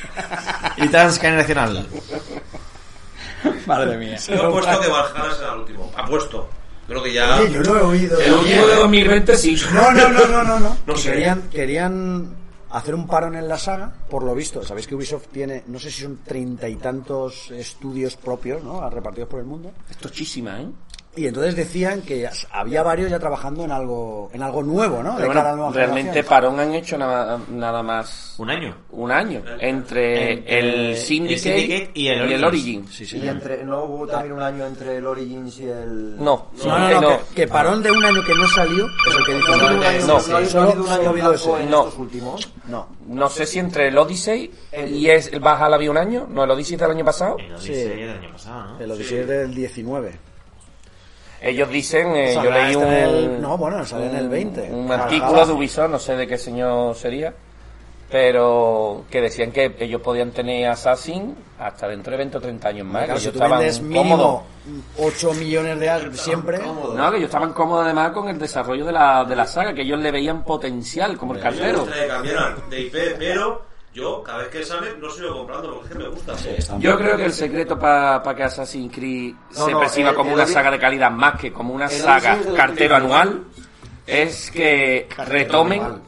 [0.77, 1.85] Y transgeneracional.
[3.65, 4.15] Madre mía.
[4.15, 5.91] Yo apuesto que Valhalla será el último.
[5.93, 6.49] Apuesto.
[6.87, 7.37] Creo que ya.
[7.37, 8.17] Sí, yo lo he oído.
[8.17, 9.61] El último de 2020 sí.
[9.73, 10.59] No, no, no, no, no.
[10.61, 10.77] no.
[10.85, 11.11] No sé.
[11.11, 12.40] Querían, querían
[12.71, 14.63] hacer un parón en la saga, por lo visto.
[14.63, 18.89] Sabéis que Ubisoft tiene, no sé si son treinta y tantos estudios propios, ¿no?
[18.89, 19.71] Repartidos por el mundo.
[19.89, 20.67] Es tochísima, ¿eh?
[21.13, 25.19] Y entonces decían que había varios ya trabajando en algo, en algo nuevo, ¿no?
[25.19, 26.25] De cara a realmente generación.
[26.25, 28.77] Parón han hecho nada, nada más Un año.
[28.91, 30.59] un año entre Entre
[30.91, 32.43] el Syndicate, el Syndicate y el Origins.
[32.45, 32.95] Origins.
[32.95, 33.17] Sí, sí.
[33.17, 36.15] Y entre, ¿no hubo también un año entre el Origins y el...
[36.15, 39.15] No, No, no, que no, que, que parón de un año que no salió, es
[39.17, 40.39] el que dice No, No, no, solo- ha
[40.69, 42.49] habido un año en estos últimos.
[42.67, 42.87] No.
[43.07, 44.49] No sé si entre el Odyssey
[44.87, 47.35] y es el Valhalla había un año, no, el Odyssey del año pasado.
[47.37, 47.73] El Sí.
[47.73, 48.79] Del año pasado, ¿no?
[48.79, 50.30] El Odyssey es del 19.
[51.41, 54.69] Ellos dicen, eh, yo leí un, el- no, bueno, sale en el 20.
[54.71, 57.33] un artículo de Ubisoft, no sé de qué señor sería,
[58.11, 62.85] pero que decían que ellos podían tener Assassin hasta dentro de 20 o 30 años
[62.85, 64.03] más, Claro, que si ellos tú estaban vendes cómodos.
[64.03, 64.43] mínimo
[64.99, 68.91] 8 millones de al- siempre, No, que ellos estaban cómodos además con el desarrollo de
[68.91, 71.87] la, de la saga, que ellos le veían potencial como el cartero.
[72.69, 73.63] de IP, pero
[73.93, 76.77] yo cada vez que sale no sigo comprando porque es que me gusta.
[76.79, 80.29] Yo creo que el secreto para que Assassin's Creed No, se no, perciba el- como
[80.29, 82.95] el una saga de calidad más que como una el saga cartero 2019.
[82.95, 83.43] anual
[84.07, 86.01] es que retomen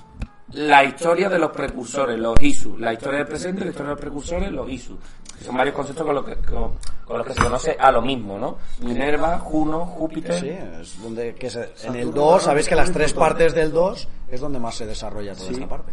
[0.53, 4.01] la historia de los precursores, los ISU, la historia del presente, la historia de los
[4.01, 4.97] precursores, los ISU.
[5.43, 6.73] Son varios conceptos con los que, con,
[7.05, 8.57] con los que se conoce a lo mismo, ¿no?
[8.81, 10.39] Minerva, Juno, Júpiter.
[10.39, 14.07] sí, es donde que se- en el 2, sabéis que las tres partes del 2
[14.29, 15.91] es donde más se desarrolla toda esta parte.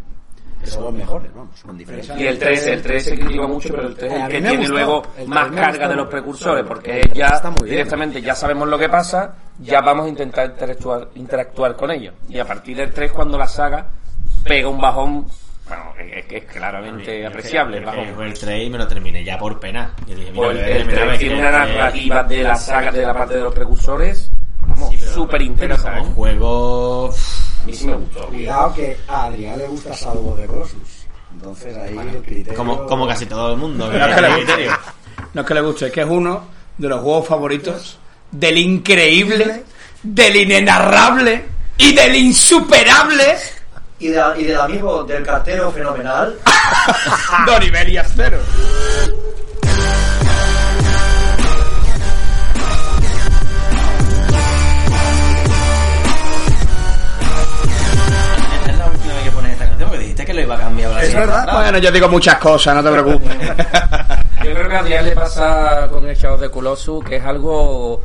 [0.63, 2.15] Que son los mejores, vamos, con diferencia.
[2.19, 4.31] Y el 3, el 3 se critica mucho, pero el 3 es A el mí
[4.33, 4.73] que tiene gustó.
[4.73, 7.69] luego El más carga de los precursores, porque El ya está muy bien.
[7.77, 12.13] directamente ya sabemos lo que pasa, ya vamos a intentar interactuar, interactuar con ellos.
[12.29, 13.87] Y a partir del 3, cuando la saga
[14.43, 15.25] pega un bajón,
[15.67, 19.59] bueno, es, es claramente apreciable el jugué el 3 y me lo terminé ya por
[19.59, 19.93] pena.
[20.07, 23.05] Yo dije, mira, Pues el terminar, 3 me tiene una narrativa de la saga, de
[23.05, 24.31] la parte de los precursores,
[24.61, 25.95] vamos, Sí, súper intensa.
[25.97, 26.11] como ¿eh?
[26.13, 27.13] juego.
[27.61, 28.27] A mí sí me gustó.
[28.27, 31.05] Cuidado que a Adrián le gusta Salvo de Colossus.
[31.33, 32.55] Entonces ahí el criterio...
[32.55, 33.87] Como, como casi todo el mundo.
[33.87, 34.71] No es, que el le criterio.
[34.71, 34.91] guste,
[35.33, 36.43] no es que le guste, es que es uno
[36.77, 37.99] de los juegos favoritos
[38.31, 39.63] del increíble,
[40.03, 41.45] del inenarrable
[41.77, 43.35] y del insuperable
[43.99, 46.37] Y, de- y del amigo del cartero fenomenal.
[47.45, 48.39] Don Iberias Cero.
[60.31, 61.03] Que lo iba a cambiar.
[61.03, 61.47] Es verdad.
[61.53, 63.37] Bueno, yo digo muchas cosas, no te preocupes.
[64.43, 68.01] Yo creo que a Adrián le pasa con el Shadow de Colossus que es algo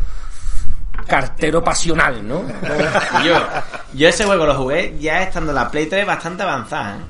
[1.06, 2.42] cartero pasional, ¿no?
[3.24, 3.34] yo,
[3.94, 6.96] yo ese juego lo jugué ya estando la Play 3 bastante avanzada.
[6.96, 7.00] ¿eh?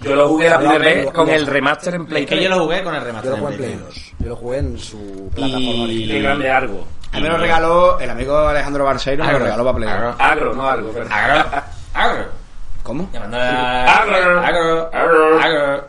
[0.00, 2.48] Yo lo jugué la primera vez con el remaster en Play Es que 3.
[2.48, 3.30] yo lo jugué con el Yo remaster.
[3.30, 4.12] lo jugué en Play Play 2.
[4.18, 6.16] Yo lo jugué en su plataforma Y- original.
[6.16, 6.86] Qué grande Argo.
[7.12, 9.88] A mí me lo regaló el amigo Alejandro Barceiro, me lo regaló para Play.
[9.88, 10.14] Agro.
[10.18, 11.12] Agro, no perdón.
[11.12, 11.62] Agro.
[11.94, 12.24] Agro.
[12.84, 13.10] ¿Cómo?
[13.12, 13.84] Llamando a...
[14.02, 14.40] Agro.
[14.40, 14.90] Agro.
[14.92, 15.40] Agro.
[15.40, 15.88] Agro.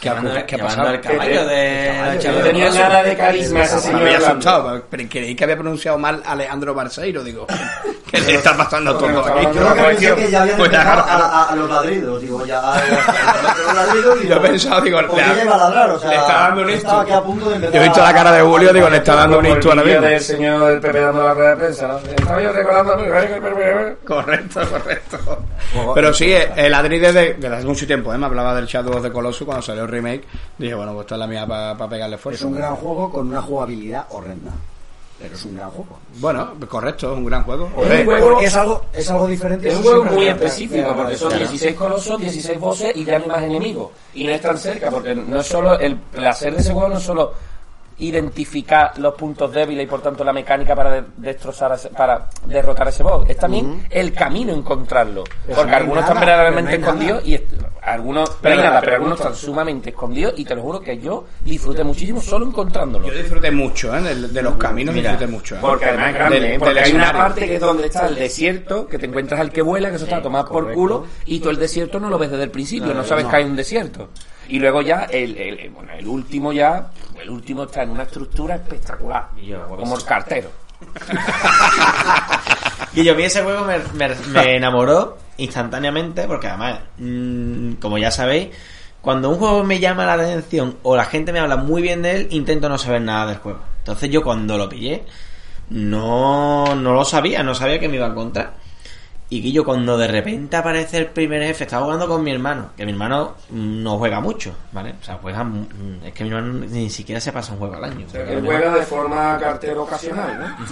[0.00, 0.88] ¿Qué ha, Llamando- qué ha pasado?
[0.88, 1.92] al caballo de...
[1.96, 2.32] caballo.
[2.32, 6.22] No tenía nada de carisma ese Me había asustado, pero creí que había pronunciado mal
[6.24, 7.46] Alejandro Barceiro, digo.
[8.14, 9.44] ¿Qué le está pasando todo aquí?
[9.46, 12.20] Yo creo que pensé que ya habían Pues empezado ya, a, a- a los ladridos.
[12.22, 12.60] Digo, ya.
[12.60, 15.90] a- los ladridos, Yo he pensado, digo, ¿por le qué ha- llega a ladrar?
[15.90, 17.00] O sea, le está dando un estaba insto.
[17.00, 19.14] aquí a punto de empezar Yo he visto la cara de Julio, digo, le está
[19.16, 20.00] dando un el insto ahora mismo.
[20.02, 21.98] del señor del Pepe dando la rueda de prensa, ¿no?
[21.98, 22.96] Estaba yo recordando...
[24.06, 25.18] Correcto, correcto.
[25.94, 28.18] Pero sí, el Adride de, desde hace mucho tiempo, ¿eh?
[28.18, 30.24] me hablaba del Shadow of the Colossus cuando salió el remake.
[30.58, 32.46] Dije, bueno, pues esta es la mía para pegarle Es fuerza.
[32.46, 34.50] un gran juego con una jugabilidad horrenda.
[35.18, 35.98] Pero es un gran juego.
[36.18, 37.70] Bueno, correcto, es un gran juego.
[37.78, 39.68] Es un juego- Porque es algo, es algo diferente.
[39.68, 43.24] Es un juego muy es- específico, porque son 16 colosos, 16 voces y ya no
[43.24, 43.90] hay más enemigos.
[44.14, 47.04] Y no están cerca, porque no es solo el placer de ese juego no es
[47.04, 47.32] solo
[47.98, 52.28] identificar los puntos débiles y por tanto la mecánica para de- destrozar a ese- para
[52.46, 56.20] derrotar a ese boss es también el camino encontrarlo Pero porque no algunos nada, están
[56.26, 57.40] verdaderamente pero no escondidos y
[57.82, 61.24] algunos no hay nada pero algunos están sumamente escondidos y te lo juro que yo
[61.44, 64.00] disfruté muchísimo solo encontrándolo yo disfruté mucho, ¿eh?
[64.02, 65.54] De, de los caminos Mira, disfruté mucho.
[65.56, 65.58] ¿eh?
[65.60, 66.58] porque además es grande, Del- ¿eh?
[66.58, 69.62] porque hay una parte que es donde está el desierto, que te encuentras al que
[69.62, 72.44] vuela, que eso está tomado por culo, y tú el desierto no lo ves desde
[72.44, 74.08] el principio, no, sabes que hay un desierto.
[74.48, 76.90] Y luego ya, el, el- bueno, el último ya,
[77.20, 80.50] el último está en una estructura espectacular, yo, como el cartero.
[82.96, 88.10] Y yo vi ese juego, me, me- me enamoró instantáneamente, porque además, mm, como ya
[88.12, 88.50] sabéis,
[89.00, 92.12] cuando un juego me llama la atención o la gente me habla muy bien de
[92.16, 93.58] él, intento no saber nada del juego.
[93.78, 95.04] Entonces yo cuando lo pillé,
[95.70, 98.54] no, no lo sabía, no sabía que me iba a encontrar.
[99.34, 102.70] Y que yo cuando de repente aparece el primer jefe, estaba jugando con mi hermano,
[102.76, 104.94] que mi hermano no juega mucho, ¿vale?
[105.00, 107.82] O sea, juega, mm, es que mi hermano ni siquiera se pasa un juego al
[107.82, 108.06] año.
[108.14, 110.56] Él juega de forma cartero ocasional, ¿no?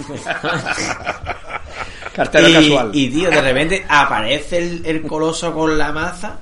[2.15, 2.91] Cartero y, casual.
[2.93, 6.37] y, tío, de repente aparece el, el coloso con la maza.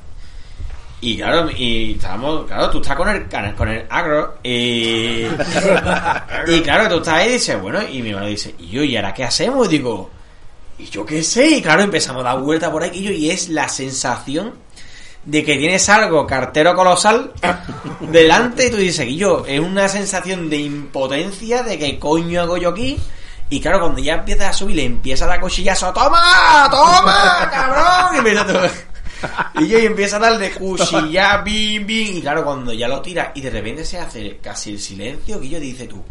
[1.00, 5.26] Y claro, y estamos, claro, tú estás con el con el agro y,
[6.48, 8.96] y claro, tú estás ahí y dices, bueno, y mi hermano dice, y yo, ¿y
[8.96, 9.66] ahora qué hacemos?
[9.66, 10.21] Y digo,
[10.82, 13.70] y yo qué sé, y claro, empezamos a dar vuelta por aquí y es la
[13.70, 14.56] sensación
[15.26, 17.34] de que tienes algo cartero colosal
[18.00, 22.58] delante y tú dices, y yo, es una sensación de impotencia de que coño hago
[22.58, 22.98] yo aquí.
[23.50, 26.70] Y claro, cuando ya empiezas a subir, le empieza a dar cochillazo, ¡toma!
[26.72, 27.50] ¡toma!
[27.52, 28.16] ¡cabrón!
[28.16, 28.70] Y empieza todo.
[29.54, 32.18] Y yo y empieza a darle cuchilla, bim, bim.
[32.18, 35.48] Y claro, cuando ya lo tira y de repente se hace casi el silencio, que
[35.48, 36.04] yo dice tú,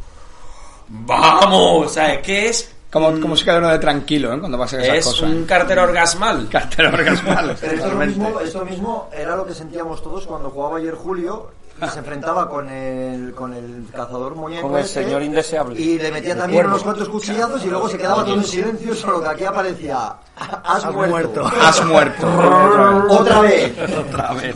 [0.86, 1.94] ¡vamos!
[1.94, 2.70] ¿Sabes qué es?
[2.90, 4.40] Como, como se queda uno de tranquilo, ¿eh?
[4.40, 5.30] Cuando pasan esas Es cosas.
[5.30, 6.48] un cartero orgasmal.
[6.50, 10.94] Cartero orgasmal, Pero esto mismo, esto mismo era lo que sentíamos todos cuando jugaba ayer
[10.94, 11.50] Julio
[11.82, 14.68] y se enfrentaba con el, con el cazador muñeco.
[14.68, 15.80] Con el este, señor indeseable.
[15.80, 19.22] Y le metía también unos cuantos cuchillazos y luego se quedaba todo en silencio, solo
[19.22, 20.14] que aquí aparecía.
[20.36, 21.46] Has, muerto.
[21.60, 22.26] Has muerto.
[23.08, 23.72] Otra vez.
[23.98, 24.54] Otra vez.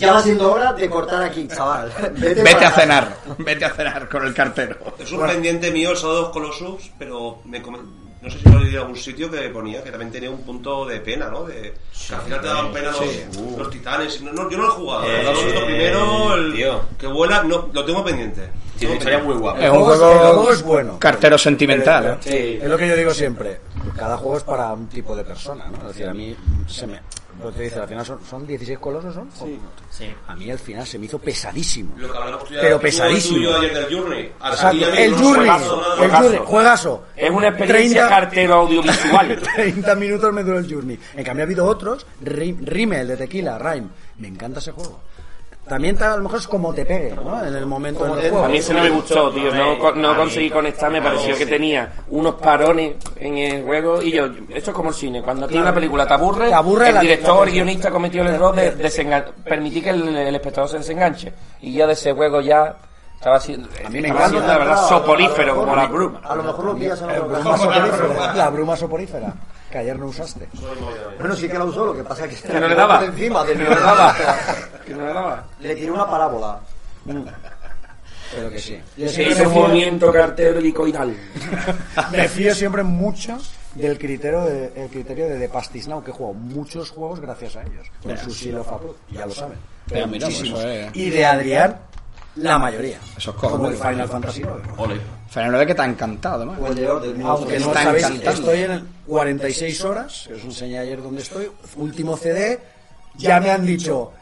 [0.00, 1.92] Ya va siendo hora de cortar aquí, chaval.
[2.16, 3.16] Vete, a cenar.
[3.38, 4.76] Vete a cenar con el cartero.
[4.98, 8.48] Es un pendiente mío el sábado con los subs, pero me comen- no sé si
[8.50, 11.44] lo leí en algún sitio que ponía que también tenía un punto de pena, ¿no?
[11.44, 11.72] De,
[12.08, 14.20] que al final te daban pena los, los titanes.
[14.20, 15.04] No, no, yo no lo he jugado.
[15.04, 16.80] Eh, lo he visto primero, el tío.
[16.98, 18.50] que vuela, no, lo tengo pendiente.
[18.78, 19.60] Historia muy guapa.
[19.64, 20.98] Es un juego es- el juego juego es bueno.
[20.98, 22.06] cartero sentimental.
[22.06, 22.16] ¿eh?
[22.20, 22.58] Sí.
[22.62, 23.60] Es lo que yo digo siempre.
[23.96, 25.78] Cada juego es para un tipo de persona, ¿no?
[25.78, 26.34] Es decir, a mí
[26.66, 27.00] se me...
[27.42, 29.28] Lo que dice, al final son, son 16 colosos, ¿son?
[29.90, 30.10] Sí.
[30.26, 31.94] A mí al final se me hizo pesadísimo.
[31.96, 32.18] Lo que
[32.60, 33.36] Pero pesadísimo.
[33.36, 34.32] tuyo ayer del Journey.
[34.40, 34.66] A- Exacto.
[34.68, 35.50] a mí El Journey,
[36.32, 37.04] el juegazo.
[37.16, 39.42] Es una experiencia 30 cartero audiovisual.
[39.56, 40.98] 30 minutos me duró el Journey.
[41.16, 43.88] En cambio ha habido otros, Ri- Rime, el de Tequila, Rime.
[44.18, 45.00] Me encanta ese juego.
[45.70, 47.44] También tal, a lo mejor es como te pegue, ¿no?
[47.46, 48.44] En el momento del juego.
[48.44, 49.54] A mí ese no me gustó, tío.
[49.54, 50.90] No, co- no conseguí conectar.
[50.90, 54.02] Me pareció que tenía unos parones en el juego.
[54.02, 55.22] Y yo, esto es como el cine.
[55.22, 58.76] Cuando aquí una película te aburre, Te aburre el director guionista cometió el error de
[58.76, 61.32] desengan- permitir que el, el espectador se desenganche.
[61.62, 62.74] Y yo de ese juego ya
[63.14, 64.28] estaba siendo, A mí me estaba encanta.
[64.30, 66.20] siendo, la verdad, soporífero como la bruma.
[66.24, 68.34] A lo mejor lo pillas en La bruma.
[68.34, 69.32] La bruma soporífera.
[69.70, 70.48] Que ayer no usaste.
[71.18, 73.04] Bueno, sí que la usó, lo que pasa es que, Que no le daba.
[73.04, 74.16] encima Que no le daba.
[74.86, 75.46] Que no le daba.
[75.60, 76.60] Le tiró una parábola.
[78.34, 78.80] Pero que sí.
[79.08, 81.14] Se hizo un movimiento cartero helicoidal.
[82.12, 83.38] Me fío siempre mucho
[83.74, 87.56] del criterio de, el criterio de The Pastis Now, que he jugado muchos juegos gracias
[87.56, 87.86] a ellos.
[88.02, 89.58] Con su Approach, ya lo saben.
[89.88, 90.64] Pero pues muchísimos.
[90.94, 91.78] Y de Adrián,
[92.42, 92.98] la mayoría.
[93.16, 93.74] Eso es Como el.
[93.76, 94.50] Final Fantasy IX.
[94.78, 95.00] Ole.
[95.28, 96.58] Final 9 que te ha encantado, además.
[96.60, 98.30] O el de Order Aunque no Está sabéis, encantando.
[98.40, 102.58] estoy en el 46 horas, que os enseñé ayer dónde estoy, último CD,
[103.16, 104.12] ya me han dicho,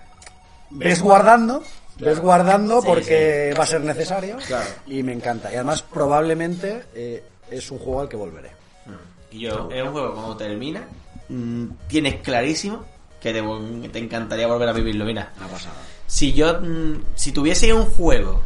[0.71, 1.63] ves guardando,
[1.99, 4.37] ves guardando porque va a ser necesario,
[4.87, 5.51] y me encanta.
[5.51, 8.51] Y además probablemente eh, es un juego al que volveré.
[9.31, 10.83] Y yo, es un juego cuando termina,
[11.29, 12.85] mm, tienes clarísimo
[13.21, 15.05] que te, te encantaría volver a vivirlo.
[15.07, 15.33] Mira,
[16.09, 18.43] si yo, mm, si tuviese un juego,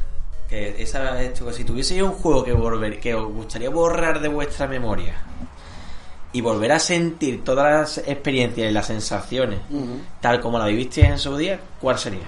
[0.49, 4.67] que esa esto, si tuviese un juego que volver, que os gustaría borrar de vuestra
[4.67, 5.15] memoria
[6.33, 9.61] y volver a sentir todas las experiencias y las sensaciones
[10.21, 12.27] tal como la vivisteis en su día, ¿cuál sería?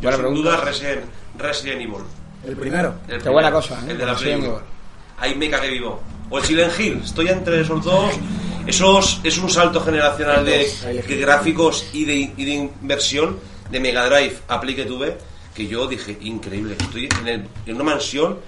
[0.00, 0.50] Yo sin pregunta.
[0.50, 1.04] duda Resident,
[1.36, 2.04] Resident Evil.
[2.46, 2.94] El primero.
[3.08, 3.90] El Qué buena cosa, ¿eh?
[3.90, 4.44] El de la Resident.
[4.44, 4.58] Evil.
[5.18, 6.00] Ahí me cagué vivo.
[6.30, 7.02] O el Silent Hill.
[7.04, 8.14] Estoy entre esos dos.
[8.66, 10.70] Esos, es un salto generacional de,
[11.06, 13.36] de gráficos y de, y de inversión
[13.70, 15.16] de Mega Drive a Play que tuve.
[15.54, 16.76] Que yo dije, increíble.
[16.80, 18.38] Estoy en, el- en una mansión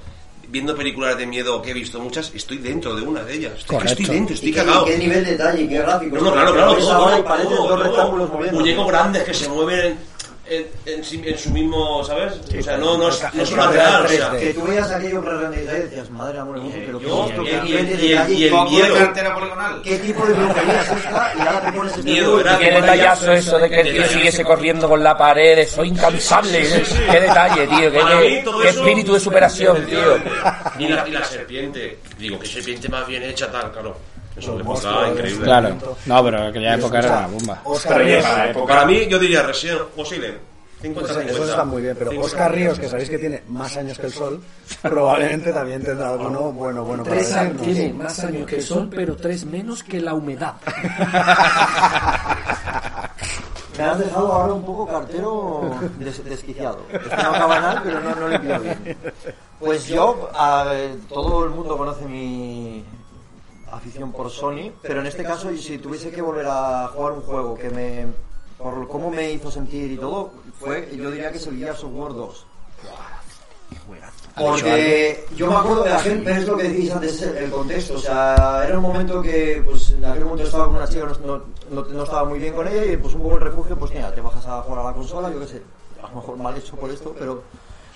[0.49, 2.31] viendo películas de miedo que he visto muchas.
[2.35, 3.53] Estoy dentro de una de ellas.
[3.59, 4.85] Estoy, dentro, estoy ¿Y qué, cagado.
[4.85, 6.20] qué nivel de detalle, qué gráficos.
[6.23, 6.75] No, no, claro, claro.
[6.77, 7.77] Todo, todo, todo, todo.
[7.83, 8.53] rectángulos.
[8.53, 9.99] Muñecos grandes que se mueven
[10.49, 12.34] en, en, en sí- en su mismo, ¿sabes?
[12.59, 14.05] o sea, no, no es, no es una real.
[14.05, 14.38] O sea, 3D.
[14.40, 17.43] Que tú veías aquello pre-renderizado y decías, madre amor, pero ¿qué yo- es esto?
[17.43, 19.82] y- ¿Qué y- nivel de y el ¿Qué- poligonal.
[19.82, 21.32] ¿Qué tipo de brujería es esta?
[21.36, 22.59] Y ahora te pones este Miedo, ¿verdad?
[22.59, 26.62] Qué detallazo eso de que el tío siguiese corriendo con la pared, soy incansable.
[27.11, 27.93] Qué detalle, tío.
[27.93, 30.16] Qué, qué- qué espíritu de superación, tío.
[30.78, 31.99] Y la, y la serpiente.
[32.18, 33.97] Digo, que serpiente más bien hecha, tal, claro.
[34.37, 35.45] Eso me época increíble.
[35.45, 35.76] Claro.
[36.07, 37.61] No, pero aquella época era una bomba.
[37.64, 38.24] Oscar Pero Reyes.
[38.24, 40.39] para la época- Para mí, yo diría Resident o Silent.
[40.83, 41.51] 50, Pues eso 50.
[41.53, 42.26] está muy bien, pero 50.
[42.35, 44.43] Oscar Ríos, que sabéis que tiene más años que el sol,
[44.83, 47.76] probablemente también tendrá alguno bueno, bueno para Tres años, decirnos.
[47.76, 50.55] tiene más años que el sol, pero tres menos que la humedad.
[53.78, 56.80] Me has dejado ahora un poco cartero des- desquiciado.
[56.93, 58.97] Es que no acaba nada, pero no, no le pillo bien.
[59.59, 62.85] Pues yo, a ver, todo el mundo conoce mi
[63.73, 67.55] afición por Sony, pero en este caso, si tuviese que volver a jugar un juego
[67.57, 68.07] que me,
[68.59, 71.91] por cómo me hizo sentir y todo, fue, yo diría que es el Gears of
[71.95, 72.47] War 2.
[74.37, 77.95] Porque yo me acuerdo de la gente, pero es lo que decís antes, el contexto.
[77.95, 81.43] O sea, era un momento que, pues, en aquel momento estaba con una chica, no,
[81.70, 84.14] no- no estaba muy bien con ella, y pues un poco el refugio, pues mira,
[84.14, 85.62] te bajas a jugar a la consola, yo qué sé,
[86.03, 87.43] a lo mejor mal hecho por esto, pero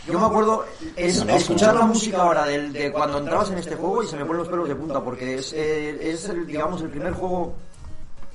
[0.07, 0.65] yo me acuerdo
[0.97, 4.25] es, escuchar la música ahora del- de, cuando entrabas en este juego y se me
[4.25, 7.55] ponen los pelos de punta, porque es, eh, es el, digamos, el primer juego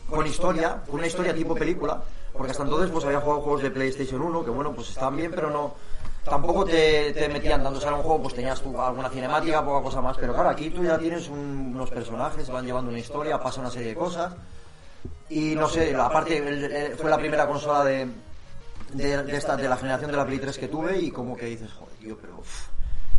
[0.10, 2.02] con historia, con una historia tipo película,
[2.34, 5.32] porque hasta entonces pues había jugado juegos de PlayStation 1 que bueno, pues estaban bien,
[5.34, 5.74] pero no
[6.26, 9.64] tampoco te, te metían tanto, o sea, era un juego pues tenías tú alguna cinemática,
[9.66, 13.00] poca cosa más, pero claro, aquí tú ya tienes un- unos personajes, van llevando una
[13.00, 14.34] historia, pasa una serie de cosas
[15.30, 18.08] y no sé, aparte fue la primera consola de,
[18.94, 21.46] de, de esta, de la generación de la Play 3 que tuve y como que
[21.48, 22.68] dices, joder, tío, pero uf,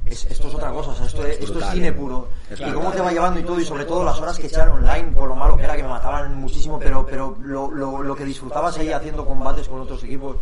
[0.06, 2.28] es- esto es otra cosa, o sea, esto es, esto es cine puro.
[2.58, 5.12] y cómo te va llevando y todo, y sobre todo las horas que echaron online,
[5.14, 8.24] con lo malo que era que me mataban muchísimo, pero, pero lo, lo, lo que
[8.24, 10.36] disfrutabas ahí haciendo combates con otros equipos.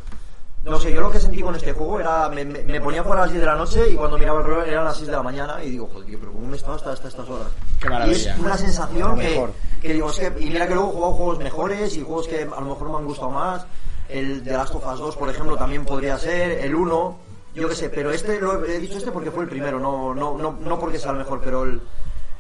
[0.62, 3.05] No sé, yo lo que sentí con este juego era, me, me, me ponía a
[3.05, 5.07] jugar a las 10 de la noche y cuando miraba el reloj eran las 6
[5.07, 7.47] de la mañana y digo, joder, tío, pero ¿cómo me estaba hasta, hasta estas horas?
[7.81, 8.18] Qué maravilla.
[8.18, 9.53] Y es una sensación que, mejor.
[9.81, 12.43] que digo, es que, y mira que luego he jugado juegos mejores y juegos que
[12.43, 13.64] a lo mejor me han gustado más.
[14.13, 16.53] El de Last of Us 2, por ejemplo, también podría ser.
[16.65, 17.19] El 1,
[17.55, 20.15] yo qué sé, pero este, lo he he dicho este porque fue el primero, no,
[20.15, 21.81] no, no, no porque sea el mejor, pero el,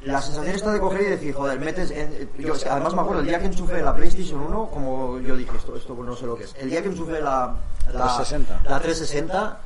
[0.02, 1.90] la sensación está de coger y decir, joder, metes.
[1.90, 5.56] En, yo, además me acuerdo, el día que enchufé la PlayStation 1, como yo dije,
[5.56, 6.54] esto, esto no sé lo que es.
[6.58, 7.54] El día que enchufé la,
[7.92, 8.60] la 360.
[8.68, 9.60] La 360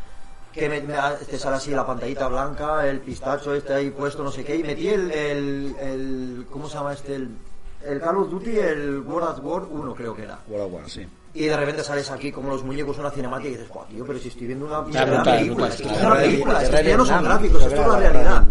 [0.53, 0.95] que me, me
[1.29, 4.63] te sale así la pantallita blanca, el pistacho este ahí puesto, no sé qué, y
[4.63, 7.17] metí el, el, el- ¿cómo se llama este?
[7.17, 7.37] El,
[7.85, 10.39] el Call of Duty, el World at War 1 creo que era.
[10.49, 11.07] World of War, sí.
[11.35, 14.19] Y de repente sales aquí como los muñecos una cinemática y dices, guau, tío, pero
[14.21, 15.99] si estoy viendo una, Claro, una brutal, película, brutal, es que claro.
[15.99, 18.47] es una película, es que esto ya no son gráficos, esto es la realidad.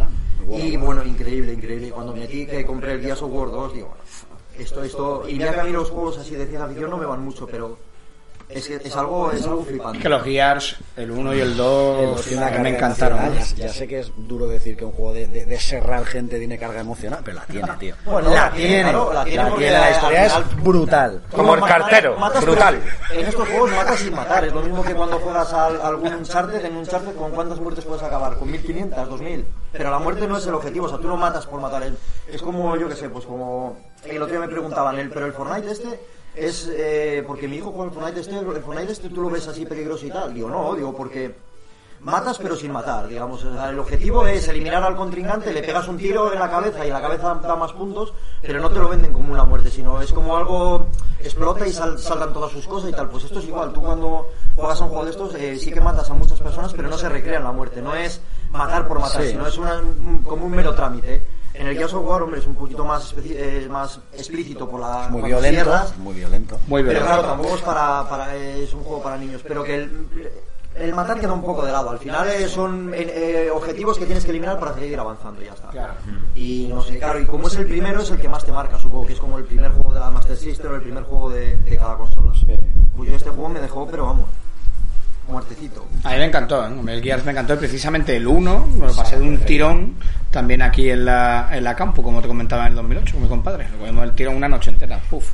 [0.49, 1.87] Y bueno, increíble, increíble.
[1.87, 3.93] Y cuando metí que compré el Gears of War 2, digo,
[4.59, 7.05] esto, esto, y mira que a mí los juegos así de ciencia ficción no me
[7.05, 7.77] van mucho, pero
[8.49, 9.99] es, que es algo, es algo flipante.
[9.99, 13.33] Que los Gears, el 1 y el 2, Tiene una me carga encantaron.
[13.33, 16.37] Ya, ya sé que es duro decir que un juego de, de, de serrar gente
[16.37, 17.95] tiene carga emocional, pero la tiene, tío.
[18.05, 21.23] Bueno, la la tiene, tiene, claro, la tiene La al historia es brutal.
[21.31, 22.81] Como el cartero, matas, brutal.
[23.11, 24.45] En estos juegos matas sin matar.
[24.45, 26.65] Es lo mismo que cuando juegas al, algún Uncharted.
[26.65, 28.37] En Uncharted, ¿con cuántas muertes puedes acabar?
[28.37, 29.45] ¿Con 1500, 2000?
[29.71, 30.85] Pero la muerte no es el objetivo.
[30.85, 31.83] O sea, tú no matas por matar.
[31.83, 31.93] Es,
[32.31, 33.77] es como, yo que sé, pues como...
[34.05, 35.99] El otro día me preguntaban, el, pero el Fortnite este
[36.35, 36.69] es...
[36.71, 39.65] eh, porque mi hijo juega el Fortnite este, el Fortnite este tú lo ves así
[39.65, 40.33] peligroso y tal.
[40.33, 41.35] Digo, no, digo, porque
[42.01, 43.43] matas pero sin matar, digamos.
[43.45, 46.85] O sea, el objetivo es eliminar al contrincante, le pegas un tiro en la cabeza
[46.85, 50.01] y la cabeza da más puntos, pero no te lo venden como una muerte, sino
[50.01, 50.87] es como algo
[51.21, 53.09] explota y sal- saltan todas sus cosas y tal.
[53.09, 55.79] Pues esto es igual, tú cuando juegas a un juego de estos eh, sí que
[55.79, 58.19] matas a muchas personas, pero no se recrean la muerte, no es
[58.51, 59.29] matar por matar, Sí.
[59.29, 61.25] sino es una- un- como un mero trámite.
[61.53, 64.79] En el Gears of War, hombre, es un poquito más, especi- eh, más explícito por
[64.79, 65.07] la...
[65.09, 66.59] Muy cuando violento, muy violento.
[66.67, 70.07] Muy pero claro, tampoco es para, para es un juego para niños, pero que el,
[70.75, 71.91] el matar queda un poco de lado.
[71.91, 75.53] Al final eh, son eh, objetivos que tienes que eliminar para seguir avanzando y ya
[75.53, 75.69] está.
[76.35, 78.79] Y no sé, claro, y como es el primero es el que más te marca,
[78.79, 81.29] supongo que es como el primer juego de la Master System o el primer juego
[81.29, 82.31] de, de cada consola.
[82.97, 84.25] Pues yo este juego me dejó, pero vamos,
[85.27, 85.87] muertecito.
[86.03, 86.71] A mí me encantó, ¿eh?
[86.87, 89.95] el Gears me encantó, precisamente el 1, me lo pasé de un tirón
[90.31, 93.29] también aquí en la, en la campo, como te comentaba en el 2008 con mi
[93.29, 93.67] compadre.
[93.69, 95.29] Lo cogimos el tirón una noche entera, uf,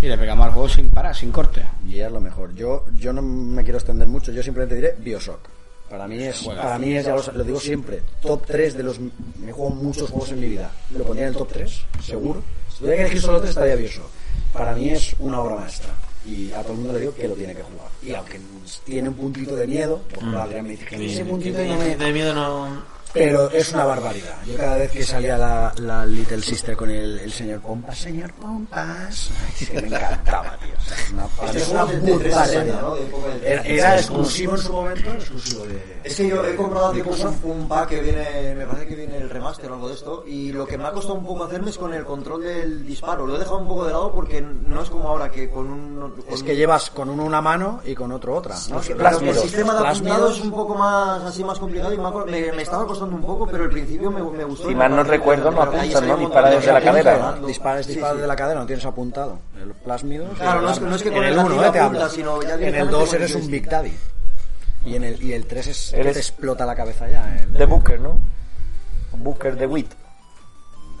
[0.00, 1.62] y le pegamos al juego sin parar, sin corte.
[1.86, 2.54] Y es lo mejor.
[2.54, 5.48] Yo, yo no me quiero extender mucho, yo simplemente diré Bioshock.
[5.88, 8.98] Para mí es, para mí es, ya lo, lo digo siempre, top 3 de los...
[8.98, 10.70] Me juego muchos juegos en mi vida.
[10.90, 12.42] Lo pondría en el top 3, seguro.
[12.68, 14.10] Si tuviera que elegir solo 3 estaría Bioshock.
[14.52, 15.90] Para mí es una obra maestra.
[16.26, 17.88] Y a todo el mundo le digo que lo tiene que jugar.
[18.02, 18.40] Y aunque
[18.84, 22.95] tiene un puntito de miedo, porque Adrián me dice que ese puntito de miedo no.
[23.18, 24.34] Pero es una barbaridad.
[24.46, 28.32] Yo cada vez que salía la, la Little Sister con el, el señor Pompas, señor
[28.34, 30.74] Pompas, es que me encantaba, tío.
[30.76, 32.94] O sea, es una, mí es una Este de 360, ¿no?
[32.94, 33.68] De de Era, 360.
[33.68, 35.96] era exclusivo en su momento, exclusivo de...
[36.04, 39.28] Es que yo he comprado poco un, pack que viene, me parece que viene el
[39.30, 41.78] remaster o algo de esto, y lo que me ha costado un poco hacerme es
[41.78, 43.26] con el control del disparo.
[43.26, 45.96] Lo he dejado un poco de lado porque no es como ahora que con un...
[46.12, 48.80] con Es que llevas con uno una mano y con otro otra, ¿no?
[48.80, 49.36] Claro, Plásmidos.
[49.36, 51.98] el sistema de apuntado es un poco más así más complicado y
[52.30, 54.66] me- me estaba costando un poco, pero al principio me, me gustó.
[54.66, 56.16] Si y mal no recuerdo, no apuntas, ¿no?
[56.16, 57.36] Dispara desde la de cadera.
[57.46, 58.20] Disparas, Sí, disparas sí.
[58.22, 59.38] de la cadera, no tienes apuntado.
[59.60, 60.26] El plásmido.
[60.38, 61.78] Claro, no es que- no es que con en el el gatillo 1, eh, te
[61.80, 62.14] apuntas, hablo.
[62.14, 63.50] sino ya En el directamente 2 con el eres un.
[63.50, 63.92] Big Daddy.
[64.84, 67.36] Y, en el, y el 3 es que te explota la cabeza ya.
[67.42, 68.18] el- De Booker, ¿no?
[69.16, 69.92] Booker de Witt.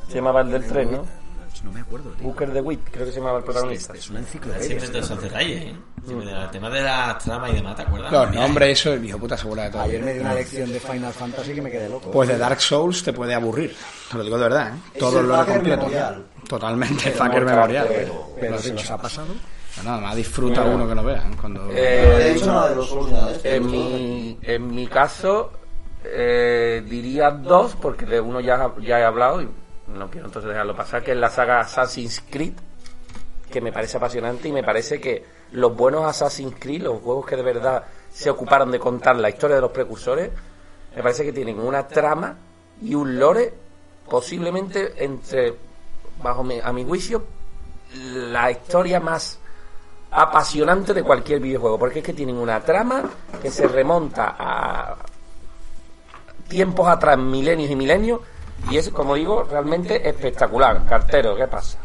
[0.08, 1.04] Se llamaba el del 3, ¿no?
[1.64, 2.24] No me acuerdo, tío.
[2.26, 3.94] Booker de Witt, creo que se llamaba el protagonista.
[3.94, 4.66] Es una enciclopedia.
[4.66, 5.74] Siempre te esos detalles, ¿eh?
[6.06, 8.12] Siempre de- El tema de las tramas y demás, ¿te acuerdas?
[8.12, 9.82] Los nombres, eso, el hijo puta segura de todo.
[9.82, 12.10] Ayer me dio una lección de Final Fantasy que me quedé loco.
[12.10, 13.74] Pues de Dark Souls te puede aburrir.
[14.10, 14.78] Te lo digo de verdad, ¿eh?
[14.94, 15.88] Es Todo lo completo.
[16.48, 17.88] Totalmente, fucker memorial.
[18.40, 18.82] Pero se dicho.
[18.82, 19.28] nos ha pasado.
[19.84, 21.18] Nada más disfruta uno que lo vea.
[21.18, 21.36] ¿eh?
[21.38, 21.66] Cuando...
[21.66, 21.74] De
[22.28, 23.48] Eh, hecho, nada de los Souls nada de esto.
[23.48, 25.52] en, mi, en mi caso,
[26.04, 29.48] eh, diría dos, porque de uno ya, ya he hablado y
[29.88, 32.54] no quiero entonces dejarlo pasar, que es la saga Assassin's Creed,
[33.50, 37.36] que me parece apasionante y me parece que los buenos Assassin's Creed, los juegos que
[37.36, 40.30] de verdad se ocuparon de contar la historia de los precursores,
[40.94, 42.36] me parece que tienen una trama
[42.82, 43.52] y un lore
[44.08, 45.54] posiblemente entre,
[46.22, 47.24] bajo mi, a mi juicio,
[47.94, 49.38] la historia más
[50.10, 53.04] apasionante de cualquier videojuego, porque es que tienen una trama
[53.42, 54.96] que se remonta a
[56.48, 58.20] tiempos atrás, milenios y milenios,
[58.70, 60.84] y es, como digo, realmente espectacular.
[60.86, 61.78] Cartero, ¿qué pasa?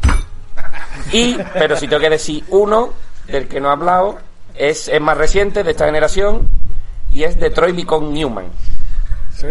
[1.12, 2.90] Y, pero si tengo que decir uno,
[3.26, 4.18] del que no he hablado,
[4.54, 6.48] es, es más reciente, de esta generación,
[7.12, 8.50] y es Detroit Become Newman.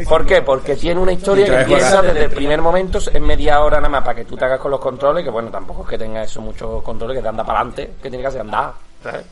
[0.08, 0.42] ¿Por qué?
[0.42, 4.04] Porque tiene una historia que empieza desde el primer momento, en media hora nada más,
[4.04, 6.42] para que tú te hagas con los controles, que bueno, tampoco es que tenga eso
[6.42, 9.26] muchos controles, que te anda para adelante, que tiene que hacer andar, ¿sabes?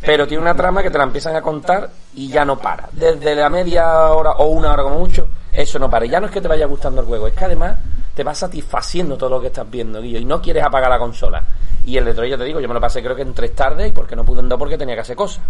[0.00, 2.88] Pero tiene una trama que te la empiezan a contar y ya no para.
[2.92, 5.28] Desde la media hora o una hora como mucho,
[5.62, 6.06] eso no para.
[6.06, 7.76] Ya no es que te vaya gustando el juego, es que además
[8.14, 11.42] te va satisfaciendo todo lo que estás viendo, Guillo, y no quieres apagar la consola.
[11.84, 13.88] Y el Detroit, ya te digo, yo me lo pasé creo que en tres tardes
[13.88, 15.42] y porque no pude en dos porque tenía que hacer cosas.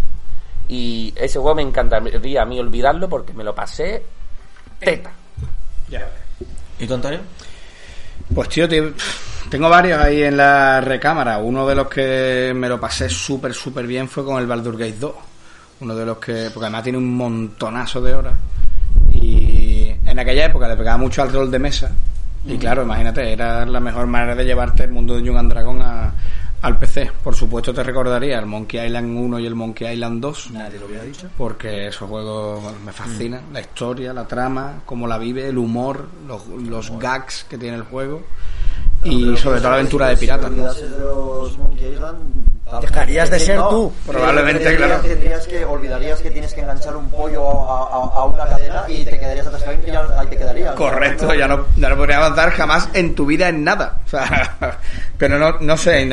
[0.69, 4.03] Y ese juego me encantaría a mí olvidarlo porque me lo pasé
[4.79, 5.11] teta.
[6.79, 7.21] ¿Y tú, Antonio?
[8.35, 8.93] Pues tío, te-
[9.51, 11.39] tengo varios ahí en la recámara.
[11.39, 14.97] Uno de los que me lo pasé súper, súper bien fue con el Baldur Gate
[15.01, 15.13] 2.
[15.81, 18.35] Uno de los que, porque además tiene un montonazo de horas.
[20.09, 21.91] En aquella época le pegaba mucho al rol de mesa.
[22.47, 25.83] Y claro, imagínate, era la mejor manera de llevarte el mundo de Young and Dragon
[25.83, 26.13] a-
[26.63, 27.11] al PC.
[27.23, 30.87] Por supuesto te recordaría el Monkey Island 1 y el Monkey Island 2 Nadie lo
[30.87, 31.29] hubiera dicho.
[31.37, 33.43] porque esos juegos me fascinan.
[33.53, 37.83] La historia, la trama, cómo la vive, el humor, los, los gags que tiene el
[37.85, 38.23] juego
[39.05, 40.71] y sobre todo la aventura de ¿no?
[41.93, 42.19] Island,
[42.83, 43.91] Dejarías de ser tú.
[44.07, 45.03] Probablemente, tendrías- claro.
[45.03, 49.05] Tendrías que, olvidarías que tienes que enganchar un pollo a, a- a una cadena y
[49.07, 50.75] te quedarías atascado y ya ahí te quedarías.
[50.75, 54.01] Correcto, ya no, ya no podría avanzar jamás en tu vida en nada.
[54.05, 54.59] O sea,
[55.17, 56.07] pero no, no sé,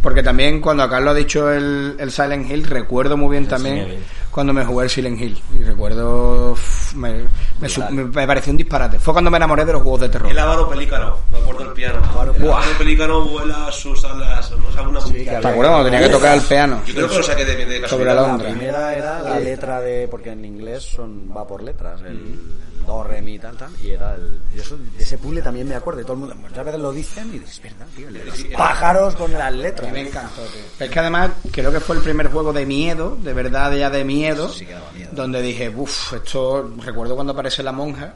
[0.00, 3.78] porque también cuando acá lo ha dicho el, el Silent Hill, recuerdo muy bien también
[3.78, 3.98] Hill.
[4.32, 5.40] Cuando me jugué el Silent Hill.
[5.54, 6.56] Y recuerdo,
[6.96, 7.24] me,
[7.60, 8.98] me, su- me- me pareció un disparate.
[8.98, 10.30] Fue cuando me enamoré de los juegos de terror.
[10.30, 11.98] El Ávaro Pelícano, me acuerdo del piano.
[11.98, 16.08] El Ávaro Pelícano vuela sus alas, no sé, alguna Sí, ¿Te acuerdas cuando tenía que
[16.08, 16.80] tocar el piano?
[16.86, 18.14] Yo creo que lo saqué de, de Sobre casualidad.
[18.16, 18.48] la La Londra.
[18.48, 20.08] primera era la letra de.
[20.08, 22.00] Porque en inglés son va por letras.
[22.00, 23.70] El, el do, re, mi, tal, tal.
[23.82, 24.40] Y era el.
[24.54, 26.00] y eso, de ese puzzle también me acuerdo.
[26.00, 26.34] Y todo el mundo.
[26.34, 28.10] Muchas veces lo dicen y dices, es verdad, tío.
[28.10, 29.92] los pájaros con las letras.
[29.92, 30.62] Me encantó, tío.
[30.86, 34.04] Es que además creo que fue el primer juego de miedo, de verdad ya de
[34.04, 35.10] miedo, Sí que daba miedo.
[35.12, 38.14] donde dije, uff, esto, recuerdo cuando aparece la monja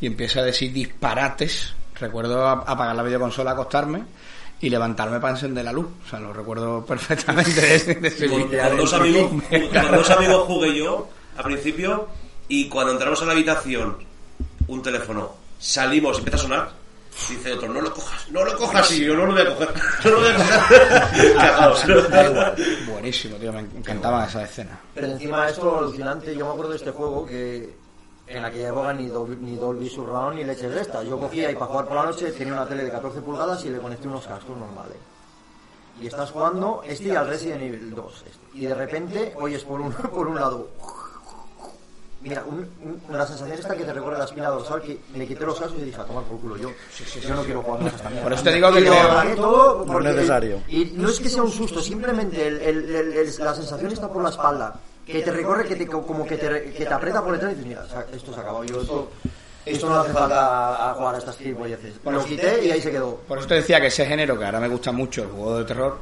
[0.00, 4.02] y empieza a decir disparates, recuerdo a- apagar la videoconsola, acostarme
[4.60, 8.28] y levantarme para encender la luz, o sea, lo recuerdo perfectamente de ese, de ese
[8.28, 8.62] Con, vídeo.
[8.68, 12.08] con dos amigos, con dos amigos jugué yo al principio
[12.48, 13.98] y cuando entramos a la habitación,
[14.68, 16.70] un teléfono, salimos y empieza a sonar.
[17.28, 18.92] Dice otro, no lo cojas, no lo cojas.
[18.92, 21.34] Y yo no lo voy a coger, no lo voy a coger.
[21.36, 21.84] Cagaos.
[22.88, 24.78] Buenísimo, tío, me encantaba esa escena.
[24.94, 27.74] Pero encima de esto, lo alucinante, yo me acuerdo de este juego que
[28.28, 31.04] en aquella época ni Dolby, ni Dolby Surround ni leches de estas.
[31.06, 33.70] Yo cogía y para jugar por la noche tenía una tele de 14 pulgadas y
[33.70, 34.98] le conecté unos cascos normales.
[36.00, 38.24] Y estás jugando este y al Resident Evil 2.
[38.26, 38.58] este.
[38.58, 40.68] Y de repente oyes por un, por un lado...
[42.20, 45.44] Mira, un, un- la sensación esta que te recorre la espina dorsal que le quité
[45.46, 46.70] los cascos y dije, a tomar por culo yo.
[47.22, 48.24] Yo no quiero jugar más esta mierda.
[48.24, 50.62] Por eso te digo que creo- todo No es necesario.
[50.68, 54.22] Y no es que sea un susto, simplemente el- el- el- la sensación está por
[54.22, 54.74] la espalda.
[55.06, 57.68] Que te recorre, que te, como que te, que te aprieta por detrás y dices,
[57.68, 58.64] mira, esto se ha acabado.
[58.64, 59.10] Yo esto,
[59.64, 61.94] esto no hace falta a jugar a estas gilipolleces.
[62.04, 63.14] Lo quité y ahí se quedó.
[63.28, 65.64] Por eso te decía que ese género, que ahora me gusta mucho, el juego de
[65.64, 65.96] terror,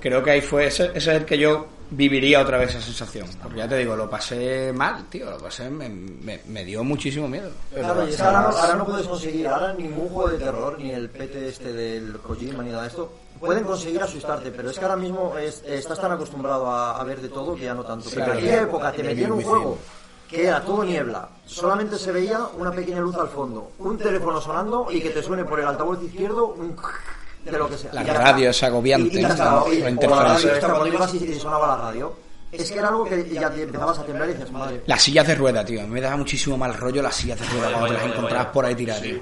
[0.00, 3.26] creo que ahí fue, ese, ese es el que yo viviría otra vez esa sensación.
[3.42, 7.28] Porque ya te digo, lo pasé mal, tío, lo pasé, me, me, me dio muchísimo
[7.28, 7.50] miedo.
[7.72, 10.78] Claro, y es que ahora, no, ahora no puedes conseguir, ahora ningún juego de terror,
[10.78, 14.78] ni el PT este del Kojima, ni nada de esto, pueden conseguir asustarte, pero es
[14.78, 17.84] que ahora mismo es- estás tan acostumbrado a, a ver de todo que ya no
[17.84, 18.08] tanto.
[18.12, 19.78] Pero en aquella época te metían un juego
[20.28, 24.88] que era todo niebla, solamente se veía una pequeña luz al fondo, un teléfono sonando
[24.90, 26.74] y que te suene por el altavoz izquierdo un
[27.52, 27.92] de lo que sea.
[27.92, 28.66] La radio está.
[28.66, 31.76] es agobiante, Y, y está, La- oye, radio esta, cuando ibas y y sonaba la
[31.76, 32.14] radio.
[32.52, 34.82] es que era algo que ya te empezabas a temblar y dices, madre.
[34.86, 35.86] Las sillas de rueda, tío.
[35.86, 38.74] Me daba muchísimo mal rollo las sillas de rueda cuando te las encontrabas por ahí
[38.74, 39.20] tiradas, tío.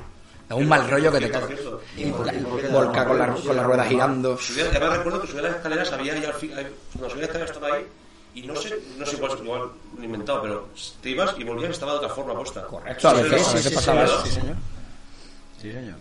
[0.49, 1.51] Da un mal rollo que te cagas.
[1.97, 4.37] ¿Y por qué- por qué te Volca con la, con la rueda girando.
[4.37, 7.51] Subía, me recuerdo que subía las escaleras, había ya al fin, cuando subía las escaleras
[7.51, 7.87] estaba ahí,
[8.35, 9.61] y no sé, no sé cuál, igual
[9.97, 10.69] lo he inventado, pero
[11.01, 12.63] te ibas y volvías y estaba de otra forma puesta.
[12.67, 14.23] Correcto, a veces, a veces pasaba eso.
[14.27, 14.57] Sí, señor.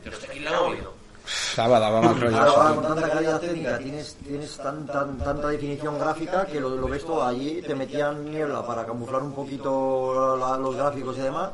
[0.04, 0.94] Pero hostia, ¿quién la ha movido?
[1.56, 2.46] Daba, daba rollo.
[2.46, 2.76] Eso.
[2.76, 7.06] con tanta calidad técnica tienes, tienes tan, tan- tanta definición gráfica que lo, lo ves
[7.06, 11.52] todo allí, te metían niebla para camuflar un poquito la- los gráficos y demás,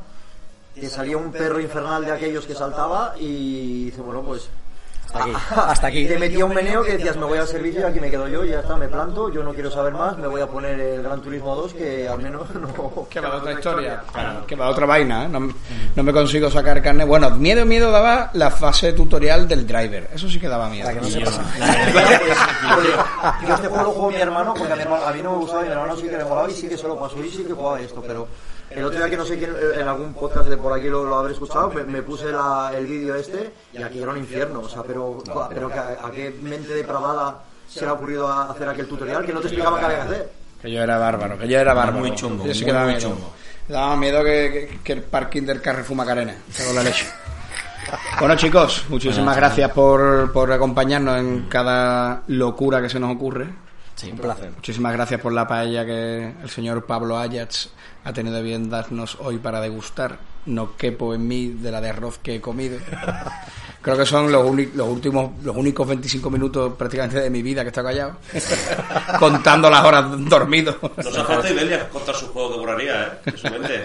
[0.74, 4.50] te salía un perro infernal de aquellos que saltaba y dice, bueno, pues
[5.12, 5.34] Hasta aquí.
[5.56, 6.06] Hasta aquí.
[6.08, 8.46] te metía un meneo que decías, me voy al servicio y aquí me quedo yo
[8.46, 11.02] y ya está, me planto, yo no quiero saber más, me voy a poner el
[11.04, 13.08] Gran Turismo 2 que al menos no...
[13.10, 14.04] Que va otra historia.
[14.48, 15.30] Que va otra vaina, ¿eh?
[15.30, 15.40] No,
[15.96, 17.06] no me consigo sacar carne.
[17.06, 20.10] Bueno, miedo, miedo daba la fase tutorial del driver.
[20.14, 20.86] Eso sí que daba miedo.
[20.88, 21.42] Para que no se Y- pasa.
[22.78, 22.90] Oye,
[23.48, 25.38] yo este juego lo juego mi hermano porque a mi hermano, a mí no me
[25.38, 27.30] gustaba y mi hermano sí que le molaba y sí que se lo pasó y
[27.30, 28.28] sí que jugaba esto, pero
[28.72, 31.04] el otro día que no sé quién, eh, en algún podcast de por aquí lo,
[31.06, 34.60] lo habré escuchado, me, me puse la- el vídeo este y aquí era un infierno,
[34.62, 38.52] o sea, pero, pero que a, a qué mente depravada se le ha ocurrido a-
[38.52, 40.30] hacer aquel tutorial que no te explicaba qué había que hacer.
[40.62, 42.00] Que yo era bárbaro, que yo era bárbaro.
[42.00, 43.10] Muy chungo, Yo sí muy, que daba muy miedo.
[43.10, 43.32] chungo.
[43.68, 46.36] Daba miedo que, que- que el parking del Carrefour Macarena.
[46.68, 47.08] En la leche.
[48.20, 53.48] Bueno chicos, muchísimas gracias por, por acompañarnos en cada locura que se nos ocurre.
[54.00, 54.50] Sí, Un placer.
[54.56, 57.70] Muchísimas gracias por la paella que el señor Pablo Ayats
[58.06, 60.18] ha tenido bien darnos hoy para degustar.
[60.46, 62.80] No quepo en mí de la de arroz que he comido.
[63.82, 67.70] Creo que son los, los últimos, los únicos 25 minutos prácticamente de mi vida que
[67.70, 68.16] está callado,
[69.20, 70.78] contando las horas dormido.
[70.82, 73.10] Nos ha faltado Ibelia contar su juego que borraría, ¿eh?
[73.26, 73.84] En su mente.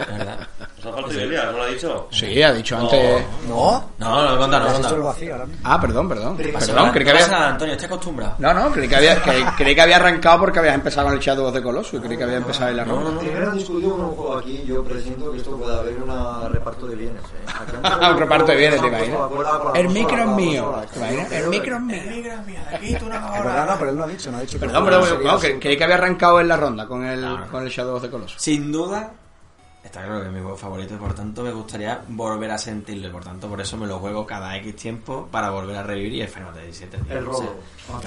[0.91, 2.09] ¿No lo ha dicho?
[2.11, 3.24] Sí, ha dicho antes.
[3.49, 3.85] ¿No?
[3.99, 5.61] No, no no el vacío ahora mismo.
[5.64, 6.37] Ah, perdón, perdón.
[6.37, 7.49] Perdón, creí que no pasa había.
[7.49, 8.35] Antonio, estoy acostumbrado.
[8.39, 11.20] No, no, creí que había, que- creí que había arrancado porque habías empezado con el
[11.20, 12.01] Shadow the Colossus.
[12.01, 13.18] Creí que había empezado ahí la ronda.
[13.20, 16.97] Primero discutido con un juego aquí, yo presiento que esto puede haber un reparto de
[16.97, 17.22] bienes.
[17.22, 17.47] ¿eh?
[17.47, 19.20] Aquí Un reparto de bienes, te imaginas.
[19.74, 20.64] El micro es mío.
[20.64, 20.87] consola.
[20.93, 21.32] ¿Te imaginas?
[21.32, 21.97] El micro es mío.
[22.82, 23.01] Es
[23.45, 24.59] verdad, no, pero él no ha dicho, no ha dicho.
[24.59, 27.68] Perdón, no pero no, creí que había arrancado en la ronda con el, con el
[27.68, 28.41] Shadow the Colossus.
[28.41, 29.11] Sin duda,
[29.85, 33.09] está claro que es mi juego favorito y por tanto me gustaría volver a sentirlo.
[33.09, 36.14] y Por tanto, por eso me lo juego cada X tiempo para volver a revivir
[36.14, 37.01] y el Final Fantasy VII.
[37.01, 37.55] tío, El robo.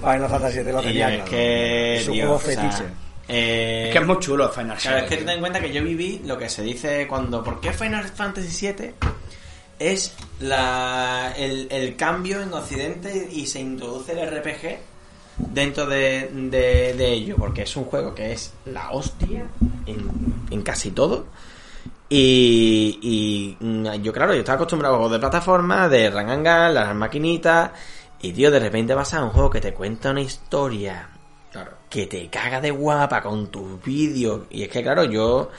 [0.00, 1.30] Final Fantasy VII lo Y tenía es claro.
[1.30, 2.84] que, Es tío, juego o sea, fetiche.
[3.28, 5.24] eh, Es que es muy chulo Final Claro, es que Fantasy.
[5.26, 7.42] ten en cuenta que yo viví lo que se dice cuando.
[7.42, 8.90] ¿Por qué Final Fantasy VII?
[9.78, 14.78] Es la, el, el cambio en Occidente y se introduce el RPG
[15.38, 19.46] dentro de, de, de ello, porque es un juego que es la hostia
[19.86, 20.08] en,
[20.50, 21.26] en casi todo.
[22.08, 22.98] Y,
[23.60, 27.70] y mm, yo, claro, yo estaba acostumbrado a juegos de plataforma, de gun, las maquinitas,
[28.20, 31.08] y tío, de repente vas a un juego que te cuenta una historia
[31.50, 31.72] Claro.
[31.88, 34.42] que te caga de guapa con tus vídeos.
[34.50, 35.50] Y es que, claro, yo.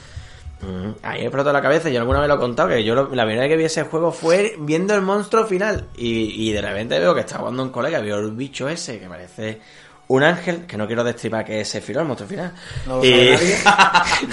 [0.60, 3.14] Mm, Ahí me explotó la cabeza, yo alguna vez lo he contado, que yo lo-
[3.14, 5.86] la primera vez que vi ese juego fue viendo el monstruo final.
[5.96, 9.08] Y, y de repente veo que está jugando un colega, veo el bicho ese que
[9.08, 9.60] parece
[10.08, 12.52] un ángel, que no quiero destripar que es Sephiroth, el monstruo final.
[12.86, 13.58] No lo Y- sabe nadie.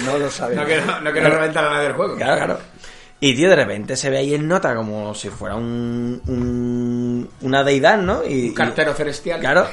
[0.04, 0.56] No lo sabe.
[0.56, 2.16] No quiero, no quiero reventar a nadie del juego.
[2.16, 2.58] Claro, claro.
[3.20, 7.64] Y tío, de repente se ve ahí el nota como si fuera un, un- una
[7.64, 8.22] deidad, ¿no?
[8.24, 9.40] Y, Un cartero celestial.
[9.40, 9.66] Claro.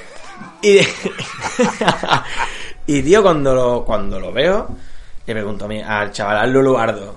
[0.61, 0.79] Y,
[2.87, 4.69] y tío, cuando lo, cuando lo veo,
[5.25, 7.15] le pregunto a mí, al chaval, al Luluardo,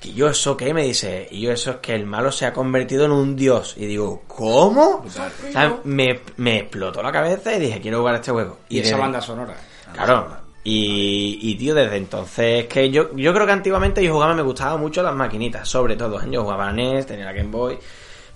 [0.00, 2.52] que yo eso qué me dice, y yo eso es que el malo se ha
[2.52, 3.74] convertido en un dios.
[3.76, 5.04] Y digo, ¿cómo?
[5.06, 8.58] O sea, me, me explotó la cabeza y dije, quiero jugar a este juego.
[8.68, 9.54] Y esa desde- banda sonora.
[9.92, 10.42] Claro.
[10.64, 14.80] Y, y tío, desde entonces, que yo, yo creo que antiguamente yo jugaba, me gustaban
[14.80, 16.20] mucho las maquinitas, sobre todo.
[16.20, 16.26] ¿eh?
[16.30, 17.78] Yo jugaba a NES, tenía la Game Boy.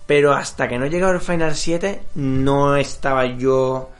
[0.06, 3.90] Pero hasta que no llegaba el Final 7, no estaba yo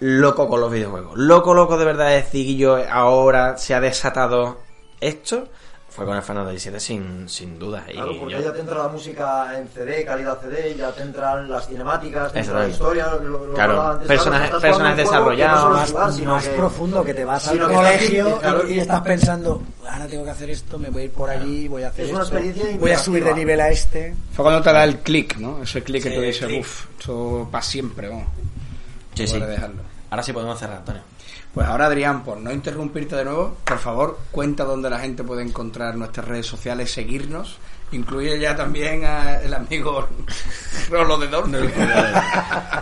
[0.00, 1.16] loco con los videojuegos.
[1.18, 4.58] Loco, loco de verdad decir que yo ahora se ha desatado
[5.00, 5.48] esto.
[5.90, 7.84] Fue con el Final 17 sin, sin duda.
[7.88, 11.02] Y Claro, porque yo- ya te entra la música en CD, calidad CD, ya te
[11.02, 16.30] entran las cinemáticas, te entra la historia, lo, lo Claro, antes, personajes- no desarrollados, sino
[16.34, 20.06] más que- profundo que te vas al que colegio claro, y, y estás pensando, ahora
[20.06, 22.22] tengo que hacer esto, me voy a ir por allí, voy a hacer Es una
[22.22, 24.14] esto, experiencia voy a subir de nivel a este.
[24.32, 25.60] Fue cuando te da el click, ¿no?
[25.60, 26.60] Ese click que Sí, dices, click.
[26.60, 28.26] uff, esto para siempre, vamos.
[29.14, 29.40] Sí, No sí.
[29.40, 29.82] dejarlo.
[30.10, 31.02] Ahora sí podemos cerrar, Antonio.
[31.54, 35.42] Pues ahora, Adrián, por no interrumpirte de nuevo, por favor, cuenta dónde la gente puede
[35.42, 37.58] encontrar nuestras redes sociales, seguirnos.
[37.92, 40.06] Incluye ya también al amigo
[40.90, 41.56] Rolo de Dorn.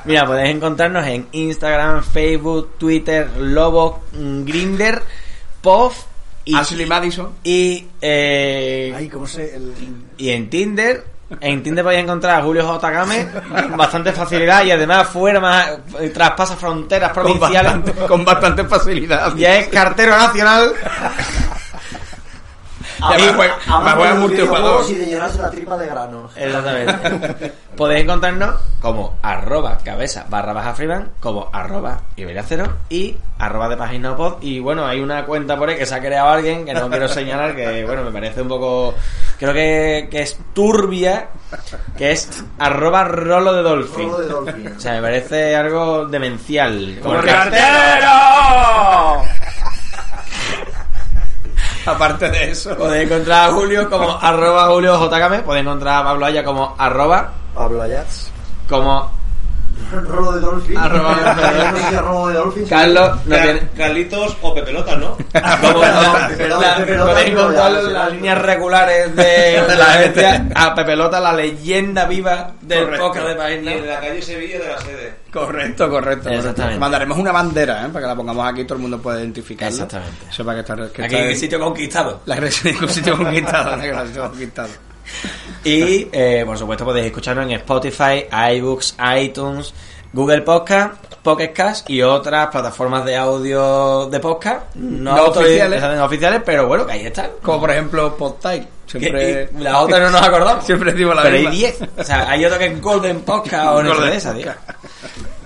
[0.05, 5.03] Mira, podéis encontrarnos en Instagram, Facebook, Twitter, Lobo, mm, Grinder,
[5.63, 6.05] Puff
[6.45, 7.33] y, Ashley Madison.
[7.43, 9.57] y, eh, Ahí, ¿cómo se...?
[9.57, 9.73] El...
[10.19, 12.91] y en Tinder En Tinder podéis encontrar a Julio J.
[12.91, 13.29] Game
[13.69, 15.69] con bastante facilidad y además fuera más
[16.01, 17.73] eh, traspasa fronteras Con provinciales.
[17.75, 19.35] bastante, con bastante facilidad.
[19.37, 20.73] Ya es cartero nacional.
[23.01, 23.55] Ya me juega-
[23.95, 24.87] juega multijugador.
[24.87, 26.33] de llenarse la tripa de granos.
[26.37, 27.53] Exactamente.
[27.77, 33.77] Podéis encontrarnos como arroba cabeza barra baja freeman, como arroba Iberia cero y arroba de
[33.77, 34.39] página pod.
[34.41, 37.09] Y bueno, hay una cuenta por ahí que se ha creado alguien que no quiero
[37.09, 38.95] señalar, que bueno, me parece un poco.
[39.39, 41.29] Creo que, que es turbia,
[41.97, 44.11] que es arroba rolo de dolphin.
[44.11, 44.75] Rolo de Dolphin.
[44.77, 46.99] O sea, me parece algo demencial.
[47.01, 49.23] ¡Como el Porque- cartero!
[51.95, 52.77] Aparte de eso.
[52.77, 57.33] Podéis encontrar a Julio como arroba Julio JKM, podéis encontrar a Pablo Aya como arroba,
[57.55, 58.31] Pablo Ayats.
[58.69, 59.18] como
[59.91, 60.77] Rolo de Dolphin.
[60.77, 62.67] Arroba- No Rolo de Dolphin.
[62.67, 65.17] Carlos, no tiene, Carlitos o Pepelotas, ¿no?
[65.61, 71.33] Como no, la- pero- podéis pero- las líneas regulares de, la bestia a Pepelota, la
[71.33, 75.15] leyenda viva del podcast de Y País en la calle Sevilla de la sede.
[75.33, 76.29] Correcto, correcto.
[76.29, 76.55] Exactamente.
[76.63, 76.81] correcto.
[76.81, 77.89] Mandaremos una bandera, ¿eh?
[77.89, 79.69] Para que la pongamos aquí y todo el mundo pueda identificarla.
[79.85, 80.27] Exactamente.
[80.31, 82.21] Sepa que está, que Aquí está en el sitio conquistado.
[82.27, 84.07] La agresión en un sitio conquistado, ¿no?
[84.07, 84.69] Sitio conquistado.
[85.65, 88.27] Y eh, por supuesto podéis escucharnos en Spotify,
[88.57, 89.75] iBooks, iTunes,
[90.13, 96.43] Google Podcast, Pocket Cast y otras plataformas de audio de podcast no, oficiales.
[96.45, 97.31] pero bueno, que ahí están.
[97.43, 98.67] Como por ejemplo Podtype.
[98.87, 100.65] Siempre, Que- y la otra no nos acordamos.
[100.65, 101.57] siempre digo la Pero hay misma.
[101.57, 101.81] 10.
[101.99, 104.51] O sea, hay otro que es Golden Podcast o no de esa, tío.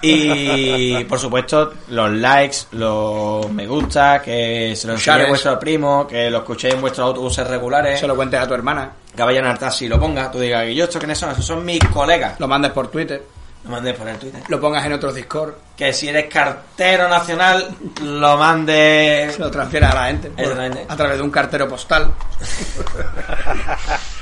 [0.00, 6.06] Y por supuesto, los likes, los me gusta, que se lo enseñe a vuestro primo,
[6.06, 8.92] que lo escuchéis en vuestros autobuses regulares, Se lo cuentes a tu hermana.
[9.16, 11.30] Que vayan al taxi y lo pongas, tú digas, ¿y yo estos quiénes son?
[11.30, 12.38] Esos son mis colegas.
[12.40, 13.22] Lo mandes por Twitter.
[13.64, 14.42] Lo mandes por el Twitter.
[14.48, 15.52] Lo pongas en otros Discord.
[15.76, 17.68] Que si eres cartero nacional,
[18.02, 19.34] lo mandes.
[19.34, 20.30] Se lo transfieres a la gente.
[20.30, 22.10] por- a través de un cartero postal.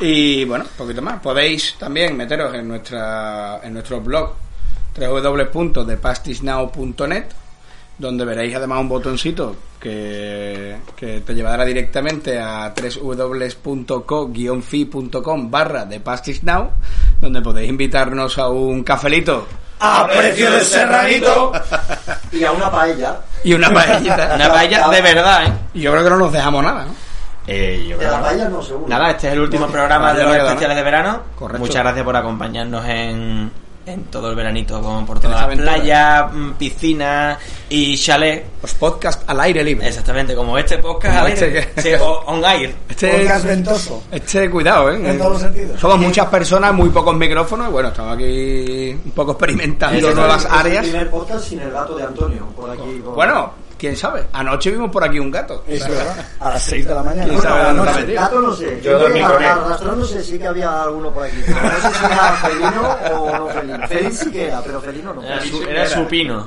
[0.00, 1.20] y bueno, un poquito más.
[1.20, 4.34] Podéis también meteros en nuestra en nuestro blog
[4.98, 7.24] www.thepastisnow.net
[7.98, 12.72] donde veréis además un botoncito que, que te llevará directamente a
[14.02, 16.70] www.co-fi.com barra de Pastisnow
[17.20, 19.46] donde podéis invitarnos a un cafelito
[19.80, 21.52] ¡A precio de serranito!
[22.32, 23.16] Y a una paella.
[23.44, 24.32] y una paellita.
[24.36, 25.52] Una paella de verdad, ¿eh?
[25.74, 26.94] Y yo creo que no nos dejamos nada, ¿no?
[27.46, 28.24] Eh, yo De creo la no.
[28.24, 28.86] paella no, seguro.
[28.88, 31.20] Nada, este es el último programa de los especiales de verano.
[31.36, 31.58] Correcto.
[31.66, 33.50] Muchas gracias por acompañarnos en,
[33.84, 35.74] en todo el veranito, como por las aventura.
[35.74, 37.38] playas, mm, piscinas
[37.68, 38.44] y chalet.
[38.62, 39.88] Los podcasts al aire libre.
[39.88, 41.68] Exactamente, como este podcast Como al este aire.
[41.74, 41.88] que- Sí,
[42.26, 42.74] on air.
[42.88, 44.02] Este, Podcast ventoso.
[44.12, 45.10] este cuidado, ¿eh?
[45.10, 45.80] En todos los sentidos.
[45.80, 47.68] Somos muchas personas, muy pocos micrófonos.
[47.68, 50.84] Y bueno, estamos aquí un poco experimentando nuevas Es el áreas.
[50.86, 52.46] primer podcast sin el gato de Antonio.
[52.54, 53.00] Por aquí.
[53.04, 53.52] por- Bueno,
[53.82, 54.24] quién sabe.
[54.32, 55.64] Anoche vimos por aquí un gato.
[55.66, 56.24] Eso, ¿verdad?
[56.38, 57.26] A las 6 de la mañana.
[57.28, 58.12] ¿Quién sabe Bueno, dónde no está sé.
[58.14, 58.80] Gato no sé.
[58.80, 59.48] Yo dormí con él.
[59.48, 61.36] Arrastrándose sí que había alguno por aquí.
[61.44, 63.88] Pero no sé si era felino o no felino.
[63.88, 65.22] Felín sí que era, pero felino no.
[65.24, 66.46] Era, su- era supino.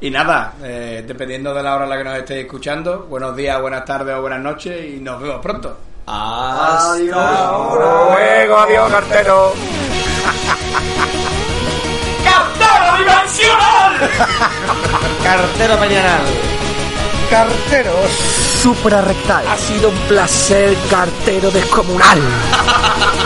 [0.00, 3.60] Y nada, eh, dependiendo de la hora en la que nos estéis escuchando, buenos días,
[3.60, 5.76] buenas tardes o buenas noches y nos vemos pronto.
[6.06, 7.16] Adiós.
[7.16, 9.52] Hasta luego, adiós, cartero.
[12.26, 14.10] ¡Cartero dimensional!
[15.22, 16.24] Cartero mañanal.
[17.30, 18.10] Carteros.
[18.62, 19.46] Suprarrectal.
[19.46, 22.20] Ha sido un placer, cartero descomunal.